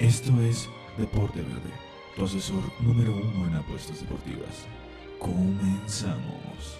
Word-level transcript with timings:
Esto 0.00 0.32
es 0.40 0.66
Deporte 0.96 1.42
Verde, 1.42 1.70
tu 2.16 2.24
asesor 2.24 2.62
número 2.80 3.12
uno 3.14 3.46
en 3.46 3.54
apuestas 3.54 4.00
deportivas. 4.00 4.48
Comenzamos. 5.18 6.78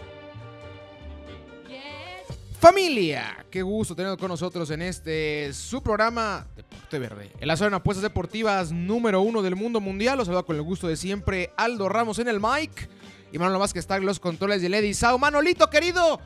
Familia, 2.58 3.44
qué 3.50 3.60
gusto 3.60 3.94
tenerlo 3.94 4.16
con 4.16 4.28
nosotros 4.28 4.70
en 4.70 4.80
este 4.80 5.52
su 5.52 5.82
programa 5.82 6.46
Deporte 6.56 6.98
Verde. 6.98 7.30
El 7.40 7.50
asesor 7.50 7.68
en 7.68 7.74
apuestas 7.74 8.02
deportivas 8.02 8.72
número 8.72 9.20
uno 9.20 9.42
del 9.42 9.54
mundo 9.54 9.82
mundial. 9.82 10.16
Los 10.16 10.24
saluda 10.24 10.42
con 10.44 10.56
el 10.56 10.62
gusto 10.62 10.88
de 10.88 10.96
siempre 10.96 11.50
Aldo 11.58 11.90
Ramos 11.90 12.18
en 12.20 12.28
el 12.28 12.40
mic. 12.40 12.88
Y 13.32 13.38
Manolo 13.38 13.58
más 13.58 13.74
que 13.74 13.80
está 13.80 13.98
en 13.98 14.06
los 14.06 14.18
controles 14.18 14.62
de 14.62 14.70
Lady 14.70 14.94
Sao. 14.94 15.18
Manolito, 15.18 15.68
querido, 15.68 16.20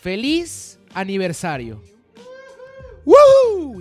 feliz 0.00 0.80
aniversario. 0.94 1.91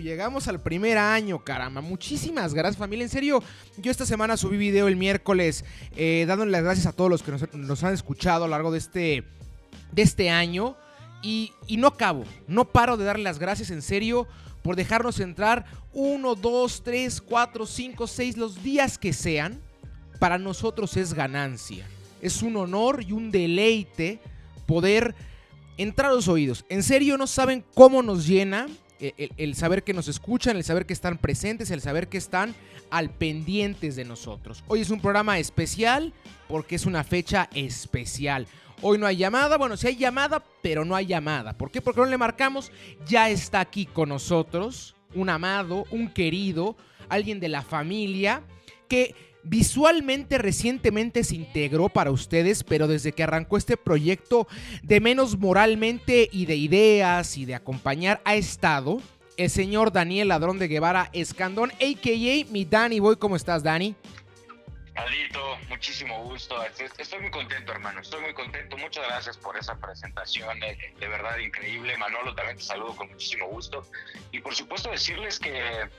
Llegamos 0.01 0.47
al 0.47 0.59
primer 0.59 0.97
año, 0.97 1.43
caramba. 1.43 1.79
Muchísimas 1.79 2.55
gracias, 2.55 2.77
familia. 2.77 3.03
En 3.03 3.09
serio, 3.09 3.43
yo 3.77 3.91
esta 3.91 4.05
semana 4.05 4.35
subí 4.35 4.57
video 4.57 4.87
el 4.87 4.95
miércoles 4.95 5.63
eh, 5.95 6.25
dándole 6.27 6.51
las 6.51 6.63
gracias 6.63 6.87
a 6.87 6.91
todos 6.91 7.09
los 7.09 7.21
que 7.21 7.31
nos, 7.31 7.83
han 7.83 7.93
escuchado 7.93 8.45
a 8.45 8.47
lo 8.47 8.51
largo 8.51 8.71
de 8.71 8.79
este, 8.79 9.23
de 9.91 10.01
este 10.01 10.31
año. 10.31 10.75
Y, 11.21 11.53
y, 11.67 11.77
no 11.77 11.87
acabo, 11.87 12.23
no 12.47 12.65
paro 12.65 12.97
de 12.97 13.05
darle 13.05 13.23
las 13.23 13.37
gracias 13.37 13.69
en 13.69 13.83
serio 13.83 14.27
por 14.63 14.75
dejarnos 14.75 15.19
entrar 15.19 15.65
uno, 15.93 16.33
dos, 16.33 16.81
tres, 16.83 17.21
cuatro, 17.21 17.67
cinco, 17.67 18.07
seis, 18.07 18.37
los 18.37 18.63
días 18.63 18.97
que 18.97 19.13
sean. 19.13 19.61
Para 20.17 20.39
nosotros 20.39 20.97
es 20.97 21.13
ganancia. 21.13 21.87
Es 22.23 22.41
un 22.41 22.55
honor 22.55 23.03
y 23.07 23.11
un 23.11 23.29
deleite 23.29 24.19
poder 24.65 25.13
entrar 25.77 26.11
a 26.11 26.15
los 26.15 26.27
oídos. 26.27 26.65
En 26.69 26.81
serio, 26.81 27.17
no 27.17 27.27
saben 27.27 27.63
cómo 27.75 28.01
nos 28.01 28.25
llena 28.25 28.67
el, 29.01 29.31
el, 29.37 29.55
saber 29.55 29.83
que 29.83 29.93
nos 29.93 30.07
escuchan, 30.07 30.55
el 30.55 30.63
saber 30.63 30.85
que 30.85 30.93
están 30.93 31.17
presentes, 31.17 31.71
el 31.71 31.81
saber 31.81 32.07
que 32.07 32.17
están 32.17 32.55
al 32.89 33.09
pendientes 33.09 33.95
de 33.95 34.05
nosotros. 34.05 34.63
Hoy 34.67 34.81
es 34.81 34.89
un 34.89 35.01
programa 35.01 35.39
especial 35.39 36.13
porque 36.47 36.75
es 36.75 36.85
una 36.85 37.03
fecha 37.03 37.49
especial. 37.53 38.47
Hoy 38.83 38.97
no 38.97 39.05
hay 39.05 39.17
llamada, 39.17 39.57
bueno, 39.57 39.77
sí 39.77 39.87
hay 39.87 39.95
llamada, 39.95 40.43
pero 40.61 40.85
no 40.85 40.95
hay 40.95 41.05
llamada. 41.05 41.57
¿Por 41.57 41.71
qué? 41.71 41.81
Porque 41.81 42.01
no 42.01 42.07
le 42.07 42.17
marcamos. 42.17 42.71
Ya 43.07 43.29
está 43.29 43.59
aquí 43.59 43.85
con 43.85 44.09
nosotros 44.09 44.95
un 45.13 45.29
amado, 45.29 45.85
un 45.91 46.09
querido, 46.09 46.75
alguien 47.09 47.39
de 47.39 47.49
la 47.49 47.61
familia 47.61 48.43
que 48.87 49.15
visualmente 49.43 50.37
recientemente 50.37 51.23
se 51.23 51.35
integró 51.35 51.89
para 51.89 52.11
ustedes, 52.11 52.63
pero 52.63 52.87
desde 52.87 53.11
que 53.11 53.23
arrancó 53.23 53.57
este 53.57 53.77
proyecto 53.77 54.47
de 54.83 54.99
menos 54.99 55.37
moralmente 55.37 56.29
y 56.31 56.45
de 56.45 56.55
ideas 56.55 57.37
y 57.37 57.45
de 57.45 57.55
acompañar 57.55 58.21
ha 58.25 58.35
estado 58.35 59.01
el 59.37 59.49
señor 59.49 59.91
Daniel 59.91 60.27
Ladrón 60.27 60.59
de 60.59 60.67
Guevara 60.67 61.09
Escandón, 61.13 61.71
a.k.a. 61.71 62.51
mi 62.51 62.65
Dani 62.65 62.99
Boy. 62.99 63.15
¿Cómo 63.15 63.35
estás, 63.35 63.63
Dani? 63.63 63.95
Aldito, 64.95 65.57
muchísimo 65.69 66.21
gusto. 66.25 66.61
Estoy 66.97 67.21
muy 67.21 67.31
contento, 67.31 67.71
hermano. 67.71 68.01
Estoy 68.01 68.21
muy 68.21 68.33
contento. 68.33 68.77
Muchas 68.77 69.07
gracias 69.07 69.37
por 69.37 69.57
esa 69.57 69.75
presentación. 69.77 70.59
De 70.59 71.07
verdad 71.07 71.37
increíble. 71.37 71.97
Manolo, 71.97 72.35
también 72.35 72.57
te 72.57 72.63
saludo 72.63 72.95
con 72.95 73.09
muchísimo 73.09 73.47
gusto. 73.47 73.87
Y 74.31 74.41
por 74.41 74.53
supuesto 74.53 74.91
decirles 74.91 75.39
que, 75.39 75.89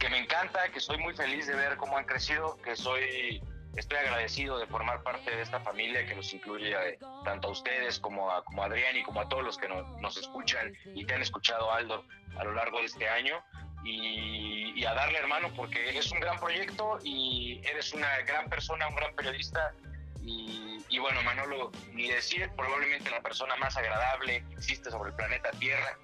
que 0.00 0.08
me 0.08 0.18
encanta, 0.18 0.68
que 0.72 0.78
estoy 0.78 0.98
muy 0.98 1.14
feliz 1.14 1.46
de 1.46 1.54
ver 1.54 1.76
cómo 1.76 1.96
han 1.96 2.04
crecido, 2.04 2.56
que 2.62 2.74
soy 2.74 3.40
estoy 3.76 3.98
agradecido 3.98 4.58
de 4.58 4.66
formar 4.66 5.02
parte 5.02 5.30
de 5.30 5.42
esta 5.42 5.60
familia 5.60 6.04
que 6.04 6.16
nos 6.16 6.32
incluye 6.34 6.74
a, 6.74 6.80
tanto 7.24 7.48
a 7.48 7.50
ustedes 7.52 8.00
como 8.00 8.30
a, 8.32 8.42
como 8.42 8.62
a 8.62 8.66
Adrián 8.66 8.96
y 8.96 9.04
como 9.04 9.20
a 9.20 9.28
todos 9.28 9.44
los 9.44 9.58
que 9.58 9.68
no, 9.68 9.82
nos 10.00 10.16
escuchan 10.16 10.72
y 10.94 11.04
te 11.04 11.14
han 11.14 11.22
escuchado, 11.22 11.70
Aldo, 11.70 12.04
a 12.36 12.44
lo 12.44 12.52
largo 12.54 12.80
de 12.80 12.86
este 12.86 13.08
año. 13.08 13.36
Y, 13.84 14.72
y, 14.78 14.84
a 14.84 14.92
darle, 14.92 15.18
hermano, 15.18 15.50
porque 15.56 15.98
es 15.98 16.12
un 16.12 16.20
gran 16.20 16.38
proyecto 16.38 16.98
y 17.02 17.62
eres 17.64 17.94
una 17.94 18.18
gran 18.26 18.50
persona, 18.50 18.86
un 18.88 18.94
gran 18.94 19.14
periodista. 19.14 19.72
Y, 20.20 20.84
y 20.90 20.98
bueno, 20.98 21.22
Manolo, 21.22 21.70
ni 21.92 22.10
decir, 22.10 22.50
probablemente 22.56 23.08
la 23.10 23.22
persona 23.22 23.56
más 23.56 23.78
agradable 23.78 24.44
que 24.48 24.54
existe 24.54 24.90
sobre 24.90 25.10
el 25.10 25.16
planeta 25.16 25.50
Tierra. 25.52 25.96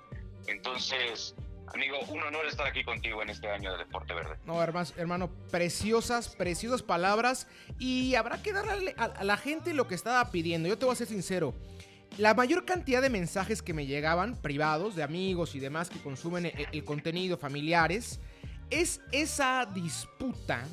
Entonces, 0.47 1.35
Amigo, 1.75 1.99
un 2.09 2.23
honor 2.23 2.47
estar 2.47 2.67
aquí 2.67 2.85
contigo 2.85 3.23
en 3.23 3.31
este 3.31 3.49
año 3.49 3.73
de 3.73 3.79
Deporte 3.79 4.15
Verde. 4.15 4.37
No, 4.45 4.63
hermano, 4.63 4.89
hermano 4.97 5.31
preciosas, 5.51 6.35
preciosas 6.35 6.83
palabras. 6.83 7.49
Y 7.79 8.15
habrá 8.15 8.43
que 8.43 8.53
darle 8.53 8.95
a, 8.97 9.25
la 9.25 9.37
gente 9.37 9.75
lo 9.75 9.87
que 9.87 9.95
estaba 9.95 10.31
pidiendo. 10.31 10.69
Yo 10.69 10.79
te 10.79 10.85
voy 10.85 10.93
a 10.93 10.97
ser 10.97 11.09
sincero. 11.09 11.55
La 12.19 12.35
mayor 12.35 12.65
cantidad 12.65 13.03
de 13.03 13.11
mensajes 13.11 13.63
que 13.63 13.75
me 13.75 13.87
llegaban, 13.87 14.37
privados, 14.37 14.95
de 14.95 15.03
amigos 15.03 15.55
y 15.55 15.61
demás 15.61 15.91
que 15.91 16.01
consumen 16.01 16.47
el, 16.47 16.69
el 16.73 16.85
contenido, 16.85 17.37
familiares, 17.37 18.21
es 18.71 19.01
esa 19.13 19.67
disputa 19.67 20.65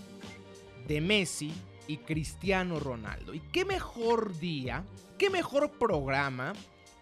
de 0.88 1.02
Messi 1.02 1.54
y 1.88 1.98
Cristiano 1.98 2.80
Ronaldo. 2.80 3.34
Y 3.34 3.40
qué 3.40 3.66
mejor 3.66 4.38
día, 4.38 4.84
qué 5.18 5.30
mejor 5.30 5.72
programa 5.72 6.54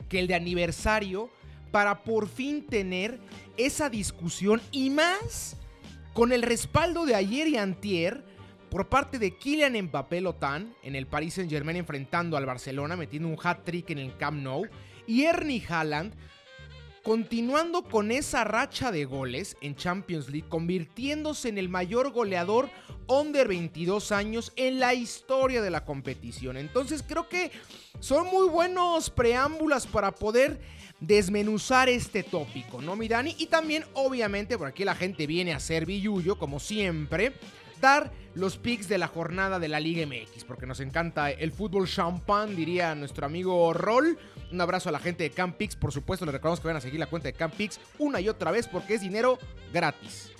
que 0.09 0.19
el 0.19 0.27
de 0.27 0.35
aniversario 0.35 1.29
para 1.71 2.03
por 2.03 2.27
fin 2.27 2.65
tener 2.65 3.19
esa 3.57 3.89
discusión 3.89 4.61
y 4.71 4.89
más 4.89 5.57
con 6.13 6.33
el 6.33 6.41
respaldo 6.41 7.05
de 7.05 7.15
ayer 7.15 7.47
y 7.47 7.57
antier 7.57 8.23
por 8.69 8.89
parte 8.89 9.19
de 9.19 9.37
Kylian 9.37 9.81
Mbappé 9.85 10.21
Lotan 10.21 10.73
en 10.83 10.95
el 10.95 11.07
Paris 11.07 11.35
Saint 11.35 11.49
Germain 11.49 11.77
enfrentando 11.77 12.37
al 12.37 12.45
Barcelona 12.45 12.95
metiendo 12.95 13.27
un 13.27 13.37
hat 13.41 13.63
trick 13.63 13.89
en 13.89 13.97
el 13.97 14.15
Camp 14.17 14.41
Nou 14.41 14.67
y 15.07 15.23
Ernie 15.23 15.63
Haaland 15.67 16.13
continuando 17.03 17.83
con 17.83 18.11
esa 18.11 18.43
racha 18.43 18.91
de 18.91 19.05
goles 19.05 19.57
en 19.61 19.75
Champions 19.75 20.29
League 20.29 20.47
convirtiéndose 20.47 21.49
en 21.49 21.57
el 21.57 21.69
mayor 21.69 22.11
goleador 22.11 22.69
under 23.07 23.47
22 23.47 24.11
años 24.11 24.53
en 24.55 24.79
la 24.79 24.93
historia 24.93 25.61
de 25.61 25.69
la 25.69 25.83
competición. 25.83 26.57
Entonces 26.57 27.03
creo 27.05 27.27
que 27.27 27.51
son 27.99 28.27
muy 28.27 28.47
buenos 28.47 29.09
preámbulos 29.09 29.87
para 29.87 30.11
poder 30.11 30.61
desmenuzar 30.99 31.89
este 31.89 32.23
tópico, 32.23 32.81
¿no, 32.81 32.95
mi 32.95 33.07
Dani? 33.07 33.35
Y 33.39 33.47
también, 33.47 33.83
obviamente, 33.93 34.57
por 34.57 34.67
aquí 34.67 34.85
la 34.85 34.95
gente 34.95 35.25
viene 35.27 35.53
a 35.53 35.57
hacer 35.57 35.85
billuyo, 35.85 36.37
como 36.37 36.59
siempre, 36.59 37.33
dar 37.81 38.11
los 38.35 38.57
picks 38.57 38.87
de 38.87 38.99
la 38.99 39.07
jornada 39.07 39.59
de 39.59 39.67
la 39.67 39.79
Liga 39.79 40.05
MX, 40.05 40.45
porque 40.45 40.67
nos 40.67 40.79
encanta 40.79 41.31
el 41.31 41.51
fútbol 41.51 41.87
champán, 41.87 42.55
diría 42.55 42.95
nuestro 42.95 43.25
amigo 43.25 43.73
Roll. 43.73 44.17
Un 44.51 44.59
abrazo 44.59 44.89
a 44.89 44.91
la 44.91 44.99
gente 44.99 45.23
de 45.23 45.31
Camp 45.31 45.55
Picks, 45.55 45.77
por 45.77 45.93
supuesto, 45.93 46.25
les 46.25 46.33
recordamos 46.33 46.59
que 46.59 46.67
van 46.67 46.75
a 46.75 46.81
seguir 46.81 46.99
la 46.99 47.07
cuenta 47.07 47.27
de 47.29 47.33
Camp 47.33 47.55
Picks 47.55 47.79
una 47.99 48.19
y 48.19 48.27
otra 48.27 48.51
vez 48.51 48.67
porque 48.67 48.95
es 48.95 49.01
dinero 49.01 49.39
gratis. 49.71 50.33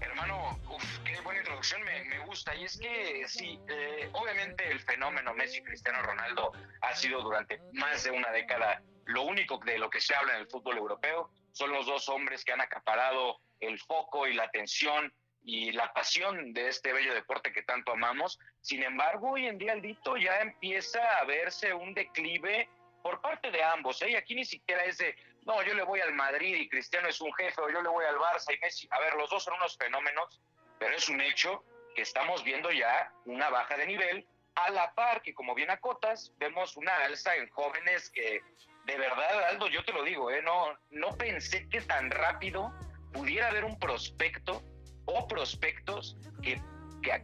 Hermano, 0.00 0.58
uf, 0.68 0.98
qué 1.04 1.18
buena 1.22 1.40
introducción, 1.40 1.82
me, 1.84 2.04
me 2.04 2.18
gusta. 2.26 2.54
Y 2.54 2.64
es 2.64 2.76
que 2.76 3.24
sí, 3.28 3.58
eh, 3.68 4.10
obviamente 4.12 4.70
el 4.70 4.80
fenómeno 4.80 5.32
Messi 5.34 5.62
Cristiano 5.62 6.02
Ronaldo 6.02 6.52
ha 6.82 6.94
sido 6.94 7.22
durante 7.22 7.60
más 7.72 8.04
de 8.04 8.10
una 8.10 8.30
década 8.30 8.82
lo 9.06 9.22
único 9.22 9.58
de 9.64 9.78
lo 9.78 9.88
que 9.88 10.00
se 10.00 10.14
habla 10.14 10.34
en 10.34 10.40
el 10.40 10.48
fútbol 10.48 10.76
europeo. 10.76 11.30
Son 11.52 11.70
los 11.70 11.86
dos 11.86 12.08
hombres 12.10 12.44
que 12.44 12.52
han 12.52 12.60
acaparado 12.60 13.38
el 13.60 13.78
foco 13.78 14.26
y 14.26 14.34
la 14.34 14.44
atención 14.44 15.10
y 15.46 15.70
la 15.70 15.92
pasión 15.92 16.52
de 16.52 16.68
este 16.68 16.92
bello 16.92 17.14
deporte 17.14 17.52
que 17.52 17.62
tanto 17.62 17.92
amamos. 17.92 18.36
Sin 18.62 18.82
embargo, 18.82 19.30
hoy 19.30 19.46
en 19.46 19.58
día 19.58 19.74
el 19.74 19.80
dito 19.80 20.16
ya 20.16 20.40
empieza 20.40 21.00
a 21.18 21.24
verse 21.24 21.72
un 21.72 21.94
declive 21.94 22.68
por 23.00 23.20
parte 23.20 23.52
de 23.52 23.62
ambos. 23.62 24.02
¿eh? 24.02 24.10
Y 24.10 24.16
aquí 24.16 24.34
ni 24.34 24.44
siquiera 24.44 24.82
es 24.84 24.98
de, 24.98 25.14
no, 25.42 25.62
yo 25.62 25.74
le 25.74 25.84
voy 25.84 26.00
al 26.00 26.12
Madrid 26.14 26.56
y 26.56 26.68
Cristiano 26.68 27.08
es 27.08 27.20
un 27.20 27.32
jefe, 27.34 27.60
o 27.60 27.70
yo 27.70 27.80
le 27.80 27.88
voy 27.88 28.04
al 28.04 28.16
Barça 28.16 28.52
y 28.52 28.58
Messi. 28.58 28.88
A 28.90 28.98
ver, 28.98 29.14
los 29.14 29.30
dos 29.30 29.44
son 29.44 29.54
unos 29.54 29.78
fenómenos, 29.78 30.40
pero 30.80 30.96
es 30.96 31.08
un 31.08 31.20
hecho 31.20 31.64
que 31.94 32.02
estamos 32.02 32.42
viendo 32.42 32.72
ya 32.72 33.12
una 33.24 33.48
baja 33.48 33.76
de 33.76 33.86
nivel, 33.86 34.26
a 34.56 34.70
la 34.70 34.92
par 34.94 35.22
que, 35.22 35.32
como 35.32 35.54
bien 35.54 35.70
acotas, 35.70 36.32
vemos 36.38 36.76
una 36.76 36.92
alza 37.04 37.36
en 37.36 37.48
jóvenes 37.50 38.10
que, 38.10 38.42
de 38.84 38.96
verdad, 38.96 39.44
Aldo, 39.44 39.68
yo 39.68 39.84
te 39.84 39.92
lo 39.92 40.02
digo, 40.02 40.28
¿eh? 40.28 40.42
no, 40.42 40.76
no 40.90 41.16
pensé 41.16 41.68
que 41.68 41.82
tan 41.82 42.10
rápido 42.10 42.72
pudiera 43.12 43.46
haber 43.48 43.64
un 43.64 43.78
prospecto 43.78 44.64
o 45.06 45.26
prospectos 45.26 46.16
que, 46.42 46.60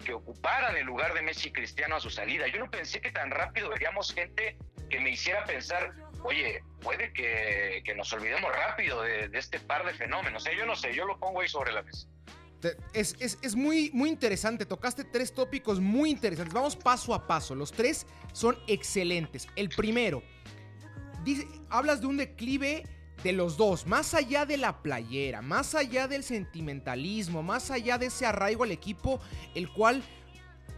que, 0.04 0.12
ocuparan 0.12 0.76
el 0.76 0.86
lugar 0.86 1.14
de 1.14 1.22
Messi 1.22 1.48
y 1.48 1.52
Cristiano 1.52 1.96
a 1.96 2.00
su 2.00 2.10
salida. 2.10 2.46
Yo 2.48 2.60
no 2.60 2.70
pensé 2.70 3.00
que 3.00 3.10
tan 3.10 3.30
rápido 3.30 3.68
veríamos 3.70 4.12
gente 4.12 4.56
que 4.88 5.00
me 5.00 5.10
hiciera 5.10 5.44
pensar, 5.44 5.92
oye, 6.22 6.62
puede 6.80 7.12
que, 7.12 7.82
que 7.84 7.94
nos 7.94 8.12
olvidemos 8.12 8.50
rápido 8.52 9.02
de, 9.02 9.30
este 9.32 9.58
par 9.60 9.84
de 9.84 9.92
fenómenos. 9.94 10.46
¿eh? 10.46 10.52
Yo 10.56 10.66
no 10.66 10.76
sé, 10.76 10.94
yo 10.94 11.04
lo 11.04 11.18
pongo 11.18 11.40
ahí 11.40 11.48
sobre 11.48 11.72
la 11.72 11.82
mesa. 11.82 12.06
Es, 12.92 13.16
es, 13.18 13.38
es, 13.42 13.56
muy, 13.56 13.90
muy 13.92 14.08
interesante, 14.08 14.64
tocaste 14.64 15.02
tres 15.02 15.34
tópicos 15.34 15.80
muy 15.80 16.10
interesantes. 16.10 16.54
Vamos 16.54 16.76
paso 16.76 17.12
a 17.12 17.26
paso, 17.26 17.56
los 17.56 17.72
tres 17.72 18.06
son 18.32 18.56
excelentes. 18.68 19.48
El 19.56 19.68
primero, 19.68 20.22
hablas 21.70 22.00
de 22.00 22.06
un 22.06 22.18
declive 22.18 22.84
de 23.22 23.32
los 23.32 23.56
dos, 23.56 23.86
más 23.86 24.14
allá 24.14 24.46
de 24.46 24.56
la 24.56 24.82
playera, 24.82 25.42
más 25.42 25.74
allá 25.74 26.08
del 26.08 26.24
sentimentalismo, 26.24 27.42
más 27.42 27.70
allá 27.70 27.98
de 27.98 28.06
ese 28.06 28.26
arraigo 28.26 28.64
al 28.64 28.72
equipo, 28.72 29.20
el 29.54 29.72
cual, 29.72 30.02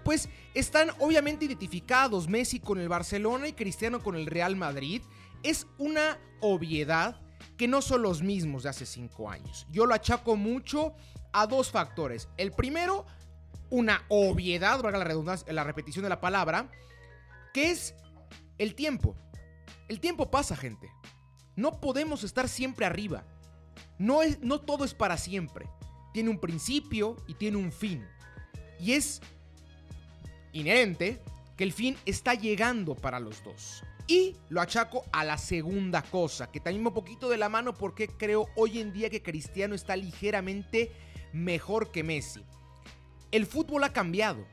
pues, 0.05 0.29
están 0.53 0.91
obviamente 0.99 1.47
identificados 1.47 2.29
Messi 2.29 2.61
con 2.61 2.79
el 2.79 2.89
Barcelona 2.89 3.49
y 3.49 3.53
Cristiano 3.53 4.03
con 4.03 4.15
el 4.15 4.27
Real 4.27 4.57
Madrid, 4.57 5.03
es 5.43 5.67
una 5.79 6.19
obviedad 6.41 7.21
que 7.57 7.69
no 7.69 7.83
son 7.83 8.03
los 8.03 8.23
mismos 8.23 8.65
de 8.65 8.71
hace 8.71 8.87
cinco 8.87 9.31
años. 9.31 9.67
Yo 9.71 9.87
lo 9.87 9.95
achaco 9.95 10.37
mucho 10.37 10.95
a 11.33 11.47
dos 11.47 11.71
factores. 11.71 12.29
El 12.37 12.53
primero, 12.53 13.07
una 13.71 14.05
obviedad, 14.09 14.83
valga 14.83 14.99
la 14.99 15.05
redundancia, 15.05 15.53
la 15.53 15.65
repetición 15.65 16.03
de 16.03 16.09
la 16.09 16.21
palabra, 16.21 16.71
que 17.53 17.71
es 17.71 17.95
el 18.59 18.75
tiempo. 18.75 19.17
El 19.89 20.01
tiempo 20.01 20.31
pasa, 20.31 20.57
gente. 20.57 20.91
No 21.57 21.81
podemos 21.81 22.25
estar 22.25 22.49
siempre 22.49 22.87
arriba. 22.87 23.25
No, 23.99 24.23
es, 24.23 24.41
no 24.41 24.61
todo 24.61 24.85
es 24.85 24.95
para 24.95 25.17
siempre. 25.17 25.67
Tiene 26.13 26.31
un 26.31 26.39
principio 26.39 27.17
y 27.27 27.35
tiene 27.35 27.57
un 27.57 27.73
fin. 27.73 28.07
Y 28.81 28.93
es 28.93 29.21
inherente 30.53 31.21
que 31.57 31.65
el 31.65 31.73
fin 31.73 31.97
está 32.07 32.35
llegando 32.35 32.95
para 32.95 33.21
los 33.21 33.43
dos. 33.45 33.83
Y 34.07 34.37
lo 34.51 34.61
achaco 34.61 35.05
a 35.13 35.25
la 35.25 35.39
segunda 35.39 36.03
cosa, 36.03 36.51
que 36.51 36.61
también 36.61 36.87
un 36.87 36.93
poquito 36.93 37.29
de 37.29 37.39
la 37.39 37.49
mano 37.49 37.75
porque 37.75 38.09
creo 38.09 38.49
hoy 38.55 38.79
en 38.81 38.93
día 38.93 39.09
que 39.09 39.23
Cristiano 39.23 39.75
está 39.75 39.97
ligeramente 39.97 40.93
mejor 41.33 41.91
que 41.91 42.03
Messi. 42.03 42.45
El 43.31 43.47
fútbol 43.47 43.85
ha 43.85 43.93
cambiado. 43.93 44.47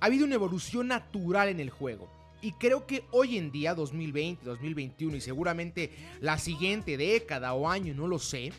Ha 0.00 0.06
habido 0.06 0.24
una 0.24 0.36
evolución 0.36 0.88
natural 0.88 1.48
en 1.48 1.58
el 1.60 1.70
juego. 1.70 2.08
Y 2.40 2.52
creo 2.52 2.86
que 2.86 3.04
hoy 3.10 3.36
en 3.36 3.50
día, 3.50 3.74
2020, 3.74 4.44
2021 4.44 5.16
y 5.16 5.20
seguramente 5.20 5.92
la 6.20 6.38
siguiente 6.38 6.96
década 6.96 7.52
o 7.54 7.68
año, 7.68 7.94
no 7.94 8.06
lo 8.06 8.18
sé, 8.18 8.52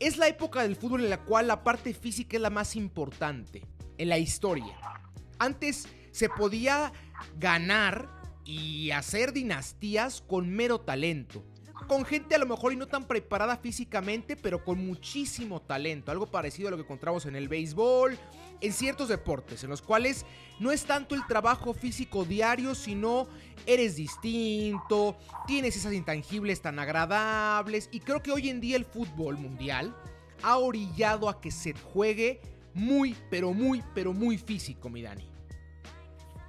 es 0.00 0.16
la 0.16 0.28
época 0.28 0.62
del 0.62 0.76
fútbol 0.76 1.04
en 1.04 1.10
la 1.10 1.24
cual 1.24 1.46
la 1.46 1.62
parte 1.62 1.94
física 1.94 2.36
es 2.36 2.42
la 2.42 2.50
más 2.50 2.74
importante 2.74 3.62
en 3.98 4.08
la 4.08 4.18
historia. 4.18 4.76
Antes 5.38 5.88
se 6.10 6.28
podía 6.28 6.92
ganar 7.38 8.08
y 8.44 8.90
hacer 8.90 9.32
dinastías 9.32 10.22
con 10.22 10.50
mero 10.50 10.80
talento. 10.80 11.44
Con 11.90 12.04
gente 12.04 12.36
a 12.36 12.38
lo 12.38 12.46
mejor 12.46 12.72
y 12.72 12.76
no 12.76 12.86
tan 12.86 13.02
preparada 13.02 13.56
físicamente, 13.56 14.36
pero 14.36 14.62
con 14.62 14.78
muchísimo 14.86 15.60
talento. 15.60 16.12
Algo 16.12 16.30
parecido 16.30 16.68
a 16.68 16.70
lo 16.70 16.76
que 16.76 16.84
encontramos 16.84 17.26
en 17.26 17.34
el 17.34 17.48
béisbol, 17.48 18.16
en 18.60 18.72
ciertos 18.72 19.08
deportes, 19.08 19.64
en 19.64 19.70
los 19.70 19.82
cuales 19.82 20.24
no 20.60 20.70
es 20.70 20.84
tanto 20.84 21.16
el 21.16 21.26
trabajo 21.26 21.74
físico 21.74 22.24
diario, 22.24 22.76
sino 22.76 23.26
eres 23.66 23.96
distinto, 23.96 25.18
tienes 25.48 25.74
esas 25.74 25.92
intangibles 25.92 26.62
tan 26.62 26.78
agradables. 26.78 27.88
Y 27.90 27.98
creo 27.98 28.22
que 28.22 28.30
hoy 28.30 28.50
en 28.50 28.60
día 28.60 28.76
el 28.76 28.84
fútbol 28.84 29.36
mundial 29.36 29.92
ha 30.44 30.58
orillado 30.58 31.28
a 31.28 31.40
que 31.40 31.50
se 31.50 31.74
juegue 31.74 32.40
muy, 32.72 33.16
pero 33.30 33.52
muy, 33.52 33.82
pero 33.96 34.12
muy 34.12 34.38
físico, 34.38 34.88
mi 34.90 35.02
Dani. 35.02 35.28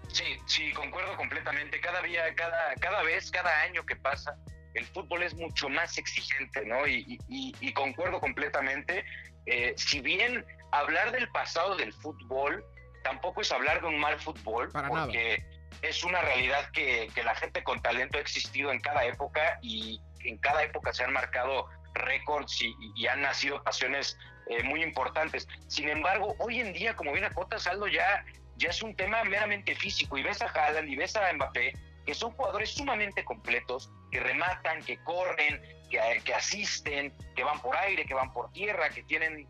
Sí, 0.07 0.23
sí, 0.45 0.71
concuerdo 0.73 1.17
completamente. 1.17 1.81
Cada 1.81 2.03
día, 2.03 2.31
cada, 2.35 2.75
cada 2.75 3.01
vez, 3.01 3.31
cada 3.31 3.61
año 3.61 3.83
que 3.87 3.95
pasa, 3.95 4.37
el 4.73 4.85
fútbol 4.85 5.23
es 5.23 5.33
mucho 5.35 5.69
más 5.69 5.97
exigente, 5.97 6.65
¿no? 6.65 6.87
Y, 6.87 7.19
y, 7.27 7.73
concuerdo 7.73 8.19
completamente. 8.19 9.03
Eh, 9.45 9.73
si 9.75 10.01
bien 10.01 10.45
hablar 10.71 11.11
del 11.11 11.27
pasado 11.29 11.75
del 11.75 11.91
fútbol 11.93 12.63
tampoco 13.03 13.41
es 13.41 13.51
hablar 13.51 13.81
de 13.81 13.87
un 13.87 13.99
mal 13.99 14.19
fútbol, 14.19 14.69
Para 14.69 14.87
porque 14.87 15.43
es 15.81 16.03
una 16.03 16.21
realidad 16.21 16.69
que, 16.71 17.09
que, 17.15 17.23
la 17.23 17.33
gente 17.35 17.63
con 17.63 17.81
talento 17.81 18.17
ha 18.17 18.21
existido 18.21 18.71
en 18.71 18.79
cada 18.79 19.03
época 19.05 19.57
y 19.61 19.99
en 20.23 20.37
cada 20.37 20.63
época 20.63 20.93
se 20.93 21.03
han 21.03 21.11
marcado 21.11 21.67
récords 21.95 22.61
y, 22.61 22.75
y 22.95 23.07
han 23.07 23.21
nacido 23.21 23.63
pasiones 23.63 24.17
eh, 24.47 24.63
muy 24.63 24.83
importantes. 24.83 25.47
Sin 25.67 25.87
embargo, 25.89 26.35
hoy 26.39 26.59
en 26.59 26.73
día, 26.73 26.95
como 26.95 27.13
bien 27.13 27.23
acota 27.23 27.57
Saldo, 27.59 27.87
ya, 27.87 28.25
ya 28.57 28.69
es 28.69 28.81
un 28.81 28.95
tema 28.95 29.23
meramente 29.23 29.75
físico 29.75 30.17
y 30.17 30.23
ves 30.23 30.41
a 30.41 30.47
Haaland 30.47 30.89
y 30.89 30.95
ves 30.95 31.15
a 31.15 31.31
Mbappé, 31.31 31.73
que 32.05 32.13
son 32.13 32.31
jugadores 32.31 32.71
sumamente 32.71 33.23
completos, 33.23 33.89
que 34.11 34.19
rematan, 34.19 34.83
que 34.83 34.97
corren, 35.03 35.61
que, 35.89 36.33
asisten, 36.33 37.13
que 37.35 37.43
van 37.43 37.59
por 37.61 37.75
aire, 37.75 38.05
que 38.05 38.13
van 38.13 38.31
por 38.33 38.51
tierra, 38.51 38.89
que 38.89 39.03
tienen 39.03 39.47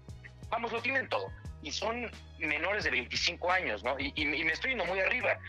vamos, 0.52 0.72
lo 0.72 0.82
tienen 0.82 1.10
todo. 1.10 1.32
Y 1.64 1.72
son 1.72 2.12
menores 2.38 2.84
de 2.84 2.92
25 2.92 3.52
años, 3.52 3.84
¿no? 3.84 3.96
Y, 3.98 4.26
me 4.26 4.52
estoy 4.52 4.72
yendo 4.72 4.86
muy 4.86 5.00
arriba. 5.00 5.40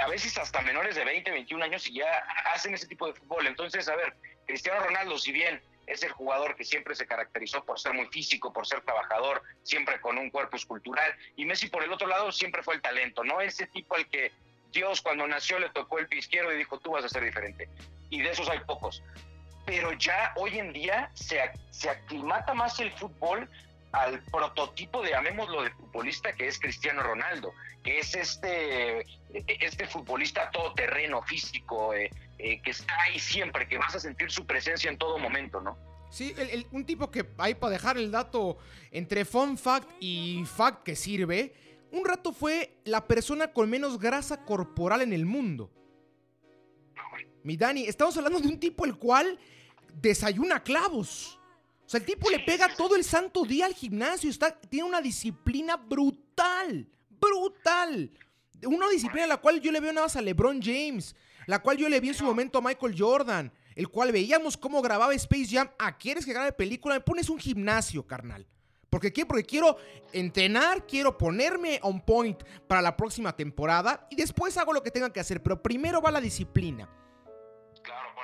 A 0.00 0.08
veces 0.08 0.36
hasta 0.36 0.60
menores 0.60 0.94
de 0.94 1.04
20, 1.04 1.30
21 1.30 1.64
años 1.64 1.88
y 1.88 1.94
ya 1.94 2.18
hacen 2.52 2.74
ese 2.74 2.86
tipo 2.86 3.06
de 3.06 3.14
fútbol. 3.14 3.46
Entonces, 3.46 3.88
a 3.88 3.96
ver, 3.96 4.14
Cristiano 4.46 4.80
Ronaldo, 4.80 5.16
si 5.18 5.32
bien 5.32 5.60
es 5.86 6.02
el 6.02 6.10
jugador 6.12 6.54
que 6.54 6.64
siempre 6.64 6.94
se 6.94 7.06
caracterizó 7.06 7.64
por 7.64 7.80
ser 7.80 7.94
muy 7.94 8.06
físico, 8.06 8.52
por 8.52 8.66
ser 8.66 8.82
trabajador, 8.82 9.42
siempre 9.62 10.00
con 10.00 10.18
un 10.18 10.30
cuerpo 10.30 10.56
escultural, 10.56 11.14
y 11.36 11.44
Messi 11.46 11.68
por 11.68 11.82
el 11.82 11.92
otro 11.92 12.08
lado 12.08 12.30
siempre 12.30 12.62
fue 12.62 12.74
el 12.74 12.82
talento, 12.82 13.24
¿no? 13.24 13.40
Ese 13.40 13.66
tipo 13.68 13.94
al 13.94 14.06
que 14.08 14.32
Dios 14.72 15.00
cuando 15.00 15.26
nació 15.26 15.58
le 15.58 15.70
tocó 15.70 15.98
el 15.98 16.08
pie 16.08 16.18
izquierdo 16.18 16.52
y 16.52 16.58
dijo, 16.58 16.78
tú 16.80 16.90
vas 16.90 17.04
a 17.04 17.08
ser 17.08 17.24
diferente. 17.24 17.68
Y 18.10 18.22
de 18.22 18.30
esos 18.30 18.48
hay 18.48 18.60
pocos. 18.60 19.02
Pero 19.64 19.92
ya 19.94 20.32
hoy 20.36 20.58
en 20.58 20.72
día 20.72 21.10
se, 21.14 21.38
se 21.70 21.90
aclimata 21.90 22.54
más 22.54 22.78
el 22.80 22.92
fútbol 22.92 23.48
al 23.92 24.22
prototipo 24.24 25.02
de, 25.02 25.10
llamémoslo, 25.10 25.62
de 25.62 25.70
futbolista 25.70 26.32
que 26.32 26.46
es 26.48 26.58
Cristiano 26.58 27.02
Ronaldo, 27.02 27.52
que 27.82 27.98
es 27.98 28.14
este, 28.14 29.06
este 29.32 29.86
futbolista 29.86 30.50
todoterreno, 30.50 31.22
físico, 31.22 31.94
eh, 31.94 32.10
eh, 32.38 32.60
que 32.62 32.70
está 32.70 32.94
ahí 33.02 33.18
siempre, 33.18 33.66
que 33.66 33.78
vas 33.78 33.94
a 33.94 34.00
sentir 34.00 34.30
su 34.30 34.44
presencia 34.46 34.90
en 34.90 34.98
todo 34.98 35.18
momento, 35.18 35.60
¿no? 35.60 35.78
Sí, 36.10 36.34
un 36.70 36.84
tipo 36.86 37.10
que 37.10 37.26
hay 37.38 37.54
para 37.54 37.72
dejar 37.72 37.96
el 37.96 38.10
dato 38.10 38.58
entre 38.90 39.24
fun 39.24 39.58
fact 39.58 39.90
y 40.00 40.44
fact 40.44 40.82
que 40.84 40.94
sirve, 40.94 41.52
un 41.90 42.04
rato 42.04 42.32
fue 42.32 42.78
la 42.84 43.06
persona 43.06 43.52
con 43.52 43.68
menos 43.68 43.98
grasa 43.98 44.44
corporal 44.44 45.02
en 45.02 45.12
el 45.12 45.26
mundo. 45.26 45.70
Mi 47.46 47.56
Dani, 47.56 47.84
estamos 47.84 48.16
hablando 48.16 48.40
de 48.40 48.48
un 48.48 48.58
tipo 48.58 48.84
el 48.84 48.96
cual 48.96 49.38
desayuna 49.94 50.64
clavos. 50.64 51.38
O 51.86 51.88
sea, 51.88 52.00
el 52.00 52.04
tipo 52.04 52.28
le 52.28 52.40
pega 52.40 52.74
todo 52.74 52.96
el 52.96 53.04
santo 53.04 53.44
día 53.44 53.66
al 53.66 53.72
gimnasio. 53.72 54.28
Está, 54.28 54.50
tiene 54.50 54.88
una 54.88 55.00
disciplina 55.00 55.76
brutal. 55.76 56.88
Brutal. 57.08 58.10
Una 58.64 58.88
disciplina 58.88 59.28
la 59.28 59.36
cual 59.36 59.60
yo 59.60 59.70
le 59.70 59.78
veo 59.78 59.92
nada 59.92 60.06
más 60.06 60.16
a 60.16 60.22
LeBron 60.22 60.60
James. 60.60 61.14
La 61.46 61.62
cual 61.62 61.76
yo 61.76 61.88
le 61.88 62.00
vi 62.00 62.08
en 62.08 62.14
su 62.14 62.24
momento 62.24 62.58
a 62.58 62.62
Michael 62.62 62.96
Jordan. 62.98 63.52
El 63.76 63.90
cual 63.90 64.10
veíamos 64.10 64.56
cómo 64.56 64.82
grababa 64.82 65.14
Space 65.14 65.46
Jam. 65.48 65.70
Ah, 65.78 65.96
¿quieres 65.96 66.26
que 66.26 66.32
grabe 66.32 66.50
película? 66.50 66.96
Me 66.96 67.00
pones 67.00 67.30
un 67.30 67.38
gimnasio, 67.38 68.04
carnal. 68.04 68.44
¿Por 68.90 69.00
qué? 69.00 69.24
Porque 69.24 69.44
quiero 69.44 69.76
entrenar, 70.12 70.84
quiero 70.84 71.16
ponerme 71.16 71.78
on 71.82 72.00
point 72.00 72.42
para 72.66 72.82
la 72.82 72.96
próxima 72.96 73.36
temporada 73.36 74.08
y 74.10 74.16
después 74.16 74.56
hago 74.56 74.72
lo 74.72 74.82
que 74.82 74.90
tenga 74.90 75.12
que 75.12 75.20
hacer, 75.20 75.40
pero 75.40 75.62
primero 75.62 76.02
va 76.02 76.10
la 76.10 76.20
disciplina. 76.20 76.88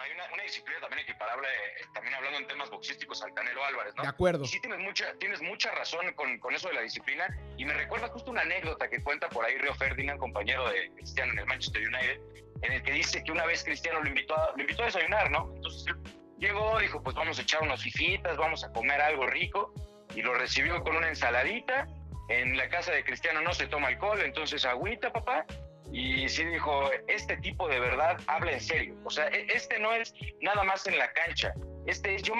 Por 0.03 0.11
ahí 0.11 0.17
una, 0.35 0.43
disciplina 0.43 0.81
también 0.81 1.01
equiparable, 1.01 1.47
eh, 1.47 1.85
también 1.95 2.15
hablando 2.17 2.39
en 2.39 2.47
temas 2.49 2.69
boxísticos 2.71 3.23
al 3.23 3.33
Canelo 3.35 3.65
Álvarez, 3.65 3.95
¿no? 3.97 4.03
De 4.03 4.09
acuerdo. 4.09 4.45
Sí 4.45 4.59
tienes 4.61 4.81
mucha, 4.81 5.15
tienes 5.19 5.41
mucha 5.41 5.71
razón 5.71 6.13
con, 6.15 6.41
con, 6.41 6.53
eso 6.55 6.69
de 6.69 6.75
la 6.75 6.81
disciplina 6.81 7.29
y 7.57 7.65
me 7.65 7.73
recuerda 7.73 8.09
justo 8.09 8.33
una 8.33 8.41
anécdota 8.41 8.89
que 8.89 9.01
cuenta 9.01 9.29
por 9.29 9.45
ahí 9.45 9.57
Río 9.59 9.75
Ferdinand, 9.75 10.19
compañero 10.19 10.69
de 10.71 10.91
Cristiano 10.95 11.33
en 11.33 11.39
el 11.39 11.47
Manchester 11.47 11.83
United, 11.87 12.21
en 12.63 12.73
el 12.73 12.83
que 12.83 12.93
dice 12.93 13.23
que 13.23 13.31
una 13.31 13.47
vez 13.47 13.63
Cristiano 13.63 14.01
lo 14.01 14.09
invitó 14.09 14.37
a, 14.37 14.53
lo 14.57 14.61
invitó 14.61 14.83
a 14.83 14.87
desayunar, 14.87 15.31
¿no? 15.31 15.53
Entonces 15.55 15.95
llegó, 16.39 16.81
dijo, 16.81 17.01
pues 17.01 17.15
vamos 17.15 17.39
a 17.39 17.43
echar 17.43 17.63
unos 17.63 17.81
fifitas, 17.81 18.37
vamos 18.37 18.65
a 18.65 18.73
comer 18.73 19.01
algo 19.01 19.27
rico 19.29 19.73
y 20.17 20.23
lo 20.23 20.35
recibió 20.35 20.83
con 20.83 20.97
una 20.97 21.09
ensaladita. 21.09 21.87
En 22.29 22.57
la 22.57 22.69
casa 22.69 22.91
de 22.91 23.05
Cristiano 23.05 23.41
no 23.41 23.55
se 23.55 23.69
toma 23.69 23.89
alcohol, 23.89 24.21
entonces 24.23 24.65
agüita, 24.65 25.13
papá, 25.13 25.45
y 25.93 26.27
sí 26.29 26.45
dijo, 26.45 26.91
este 27.07 27.37
tipo 27.37 27.69
de 27.69 27.79
verdad 27.79 28.19
habla 28.27 28.53
en 28.53 28.61
serio. 28.61 28.97
O 29.05 29.11
sea, 29.11 29.29
e, 29.29 29.47
este 29.53 29.79
no 29.79 29.93
es 29.93 30.15
nada 30.41 30.65
más 30.65 30.87
en 30.87 30.99
la 30.99 31.13
cancha, 31.13 31.53
este 31.87 32.15
es 32.15 32.23
yo 32.23 32.35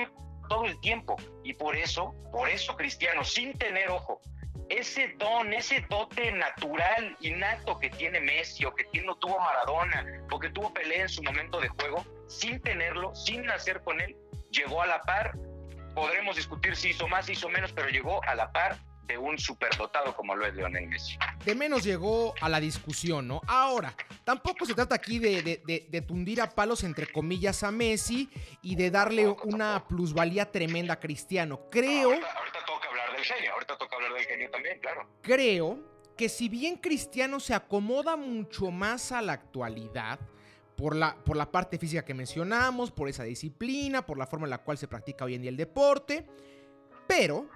todo 0.49 0.65
el 0.65 0.81
tiempo. 0.81 1.17
Y 1.45 1.53
por 1.53 1.77
eso, 1.77 2.15
por 2.33 2.49
eso 2.49 2.75
Cristiano, 2.77 3.23
sin 3.23 3.57
tener 3.59 3.91
ojo, 3.91 4.23
ese 4.71 5.09
don, 5.19 5.53
ese 5.53 5.85
dote 5.91 6.33
natural, 6.33 7.15
innato 7.21 7.79
que 7.79 7.91
tiene 7.91 8.21
Messi 8.21 8.65
o 8.65 8.75
que 8.75 8.85
tiene, 8.85 9.09
tuvo 9.21 9.39
Maradona 9.39 10.07
o 10.31 10.39
que 10.39 10.49
tuvo 10.49 10.73
Pelé 10.73 11.03
en 11.03 11.09
su 11.11 11.23
momento 11.23 11.61
de 11.61 11.69
juego, 11.69 12.05
sin 12.29 12.59
tenerlo, 12.63 13.15
sin 13.15 13.45
nacer 13.45 13.83
con 13.83 14.01
él, 14.01 14.17
llegó 14.51 14.81
a 14.81 14.87
la 14.87 15.03
par. 15.03 15.37
Podremos 15.95 16.37
discutir 16.37 16.75
si 16.75 16.89
hizo 16.89 17.07
más, 17.07 17.29
hizo 17.29 17.51
menos, 17.51 17.71
pero 17.75 17.89
llegó 17.91 18.25
a 18.25 18.35
la 18.35 18.51
par 18.51 18.79
de 19.07 19.19
un 19.19 19.39
superdotado 19.39 20.15
como 20.15 20.35
lo 20.35 20.47
es 20.47 20.55
Leonel 20.55 20.89
Messi. 20.89 21.17
De 21.45 21.55
menos 21.55 21.83
llegó 21.83 22.35
a 22.41 22.49
la 22.49 22.61
discusión, 22.61 23.29
¿no? 23.29 23.41
Ahora, 23.47 23.95
tampoco 24.25 24.65
se 24.65 24.75
trata 24.75 24.95
aquí 24.95 25.19
de, 25.19 25.43
de, 25.43 26.01
tundir 26.03 26.41
a 26.41 26.51
palos 26.51 26.85
entre 26.85 27.07
comillas 27.07 27.63
a 27.63 27.71
Messi 27.71 28.29
y 28.63 28.77
de 28.77 28.91
darle 28.91 29.29
una 29.29 29.87
plusvalía 29.87 30.51
tremenda 30.51 30.95
a 30.95 31.01
Cristiano. 31.01 31.69
Creo... 31.71 32.11
Ahorita, 32.11 32.31
toca 32.67 32.89
hablar 32.89 33.13
del 33.17 33.25
genio, 33.25 33.53
ahorita 33.53 33.79
toca 33.79 33.97
hablar 33.97 34.13
del 34.15 34.25
genio 34.25 34.51
también, 34.51 34.79
claro. 34.81 35.09
Creo 35.23 35.79
que 36.17 36.29
si 36.29 36.49
bien 36.49 36.77
Cristiano 36.77 37.41
se 37.41 37.55
acomoda 37.55 38.17
mucho 38.17 38.71
más 38.71 39.13
a 39.13 39.23
la 39.23 39.33
actualidad, 39.33 40.21
por 40.77 40.97
la, 40.97 41.15
por 41.15 41.37
la 41.37 41.51
parte 41.51 41.79
física 41.79 42.05
que 42.05 42.15
mencionamos, 42.15 42.91
por 42.91 43.09
esa 43.09 43.25
disciplina, 43.25 44.05
por 44.05 44.19
la 44.19 44.27
forma 44.27 44.47
en 44.47 44.51
la 44.51 44.63
cual 44.63 44.79
se 44.79 44.89
practica 44.89 45.25
hoy 45.25 45.35
en 45.35 45.43
día 45.43 45.51
el 45.51 45.57
deporte, 45.57 46.27
pero, 47.07 47.47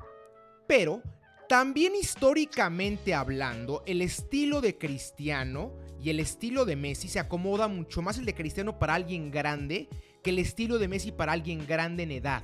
pero 0.66 1.02
también 1.48 1.94
históricamente 1.94 3.14
hablando, 3.14 3.82
el 3.86 4.02
estilo 4.02 4.60
de 4.60 4.78
Cristiano 4.78 5.72
y 6.00 6.10
el 6.10 6.20
estilo 6.20 6.64
de 6.64 6.76
Messi 6.76 7.08
se 7.08 7.18
acomoda 7.18 7.68
mucho 7.68 8.02
más 8.02 8.18
el 8.18 8.26
de 8.26 8.34
Cristiano 8.34 8.78
para 8.78 8.94
alguien 8.94 9.30
grande 9.30 9.88
que 10.22 10.30
el 10.30 10.38
estilo 10.38 10.78
de 10.78 10.88
Messi 10.88 11.12
para 11.12 11.32
alguien 11.32 11.66
grande 11.66 12.02
en 12.02 12.12
edad. 12.12 12.42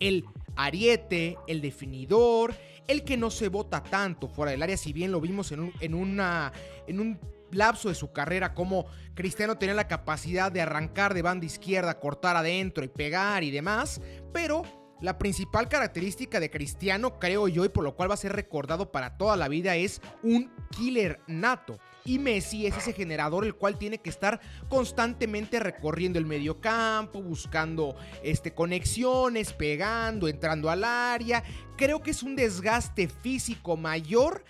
El 0.00 0.24
ariete, 0.56 1.38
el 1.46 1.60
definidor, 1.60 2.54
el 2.88 3.04
que 3.04 3.16
no 3.16 3.30
se 3.30 3.48
vota 3.48 3.82
tanto 3.82 4.28
fuera 4.28 4.52
del 4.52 4.62
área, 4.62 4.76
si 4.76 4.92
bien 4.92 5.12
lo 5.12 5.20
vimos 5.20 5.52
en 5.52 5.60
un, 5.60 5.72
en 5.80 5.94
una, 5.94 6.52
en 6.86 7.00
un 7.00 7.20
lapso 7.50 7.88
de 7.88 7.94
su 7.94 8.12
carrera, 8.12 8.54
como 8.54 8.86
Cristiano 9.14 9.58
tenía 9.58 9.74
la 9.74 9.88
capacidad 9.88 10.50
de 10.50 10.62
arrancar 10.62 11.14
de 11.14 11.22
banda 11.22 11.46
izquierda, 11.46 12.00
cortar 12.00 12.36
adentro 12.36 12.84
y 12.84 12.88
pegar 12.88 13.44
y 13.44 13.50
demás, 13.50 14.00
pero 14.32 14.64
la 15.02 15.18
principal 15.18 15.68
característica 15.68 16.40
de 16.40 16.50
Cristiano, 16.50 17.18
creo 17.18 17.48
yo, 17.48 17.64
y 17.64 17.68
por 17.68 17.82
lo 17.82 17.96
cual 17.96 18.08
va 18.08 18.14
a 18.14 18.18
ser 18.18 18.32
recordado 18.32 18.92
para 18.92 19.18
toda 19.18 19.36
la 19.36 19.48
vida, 19.48 19.74
es 19.74 20.00
un 20.22 20.50
killer 20.70 21.20
nato. 21.26 21.78
Y 22.04 22.18
Messi 22.18 22.66
es 22.66 22.76
ese 22.76 22.92
generador 22.92 23.44
el 23.44 23.54
cual 23.54 23.78
tiene 23.78 23.98
que 23.98 24.10
estar 24.10 24.40
constantemente 24.68 25.58
recorriendo 25.58 26.18
el 26.18 26.26
mediocampo, 26.26 27.20
buscando 27.20 27.96
este, 28.22 28.54
conexiones, 28.54 29.52
pegando, 29.52 30.28
entrando 30.28 30.70
al 30.70 30.84
área. 30.84 31.42
Creo 31.76 32.00
que 32.00 32.12
es 32.12 32.22
un 32.22 32.36
desgaste 32.36 33.08
físico 33.08 33.76
mayor 33.76 34.44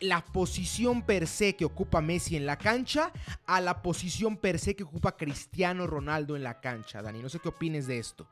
la 0.00 0.24
posición 0.24 1.02
per 1.02 1.26
se 1.26 1.56
que 1.56 1.64
ocupa 1.64 2.00
Messi 2.00 2.36
en 2.36 2.44
la 2.44 2.58
cancha 2.58 3.12
a 3.46 3.60
la 3.60 3.82
posición 3.82 4.36
per 4.36 4.58
se 4.58 4.76
que 4.76 4.82
ocupa 4.84 5.16
Cristiano 5.16 5.86
Ronaldo 5.86 6.36
en 6.36 6.42
la 6.42 6.60
cancha, 6.60 7.02
Dani. 7.02 7.22
No 7.22 7.28
sé 7.28 7.38
qué 7.38 7.48
opines 7.48 7.86
de 7.86 7.98
esto. 7.98 8.28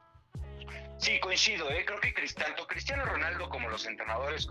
Sí, 0.99 1.19
coincido. 1.21 1.71
¿eh? 1.71 1.85
Creo 1.85 2.01
que 2.01 2.13
tanto 2.35 2.67
Cristiano 2.67 3.05
Ronaldo 3.05 3.49
como 3.49 3.69
los 3.69 3.87
entrenadores, 3.87 4.49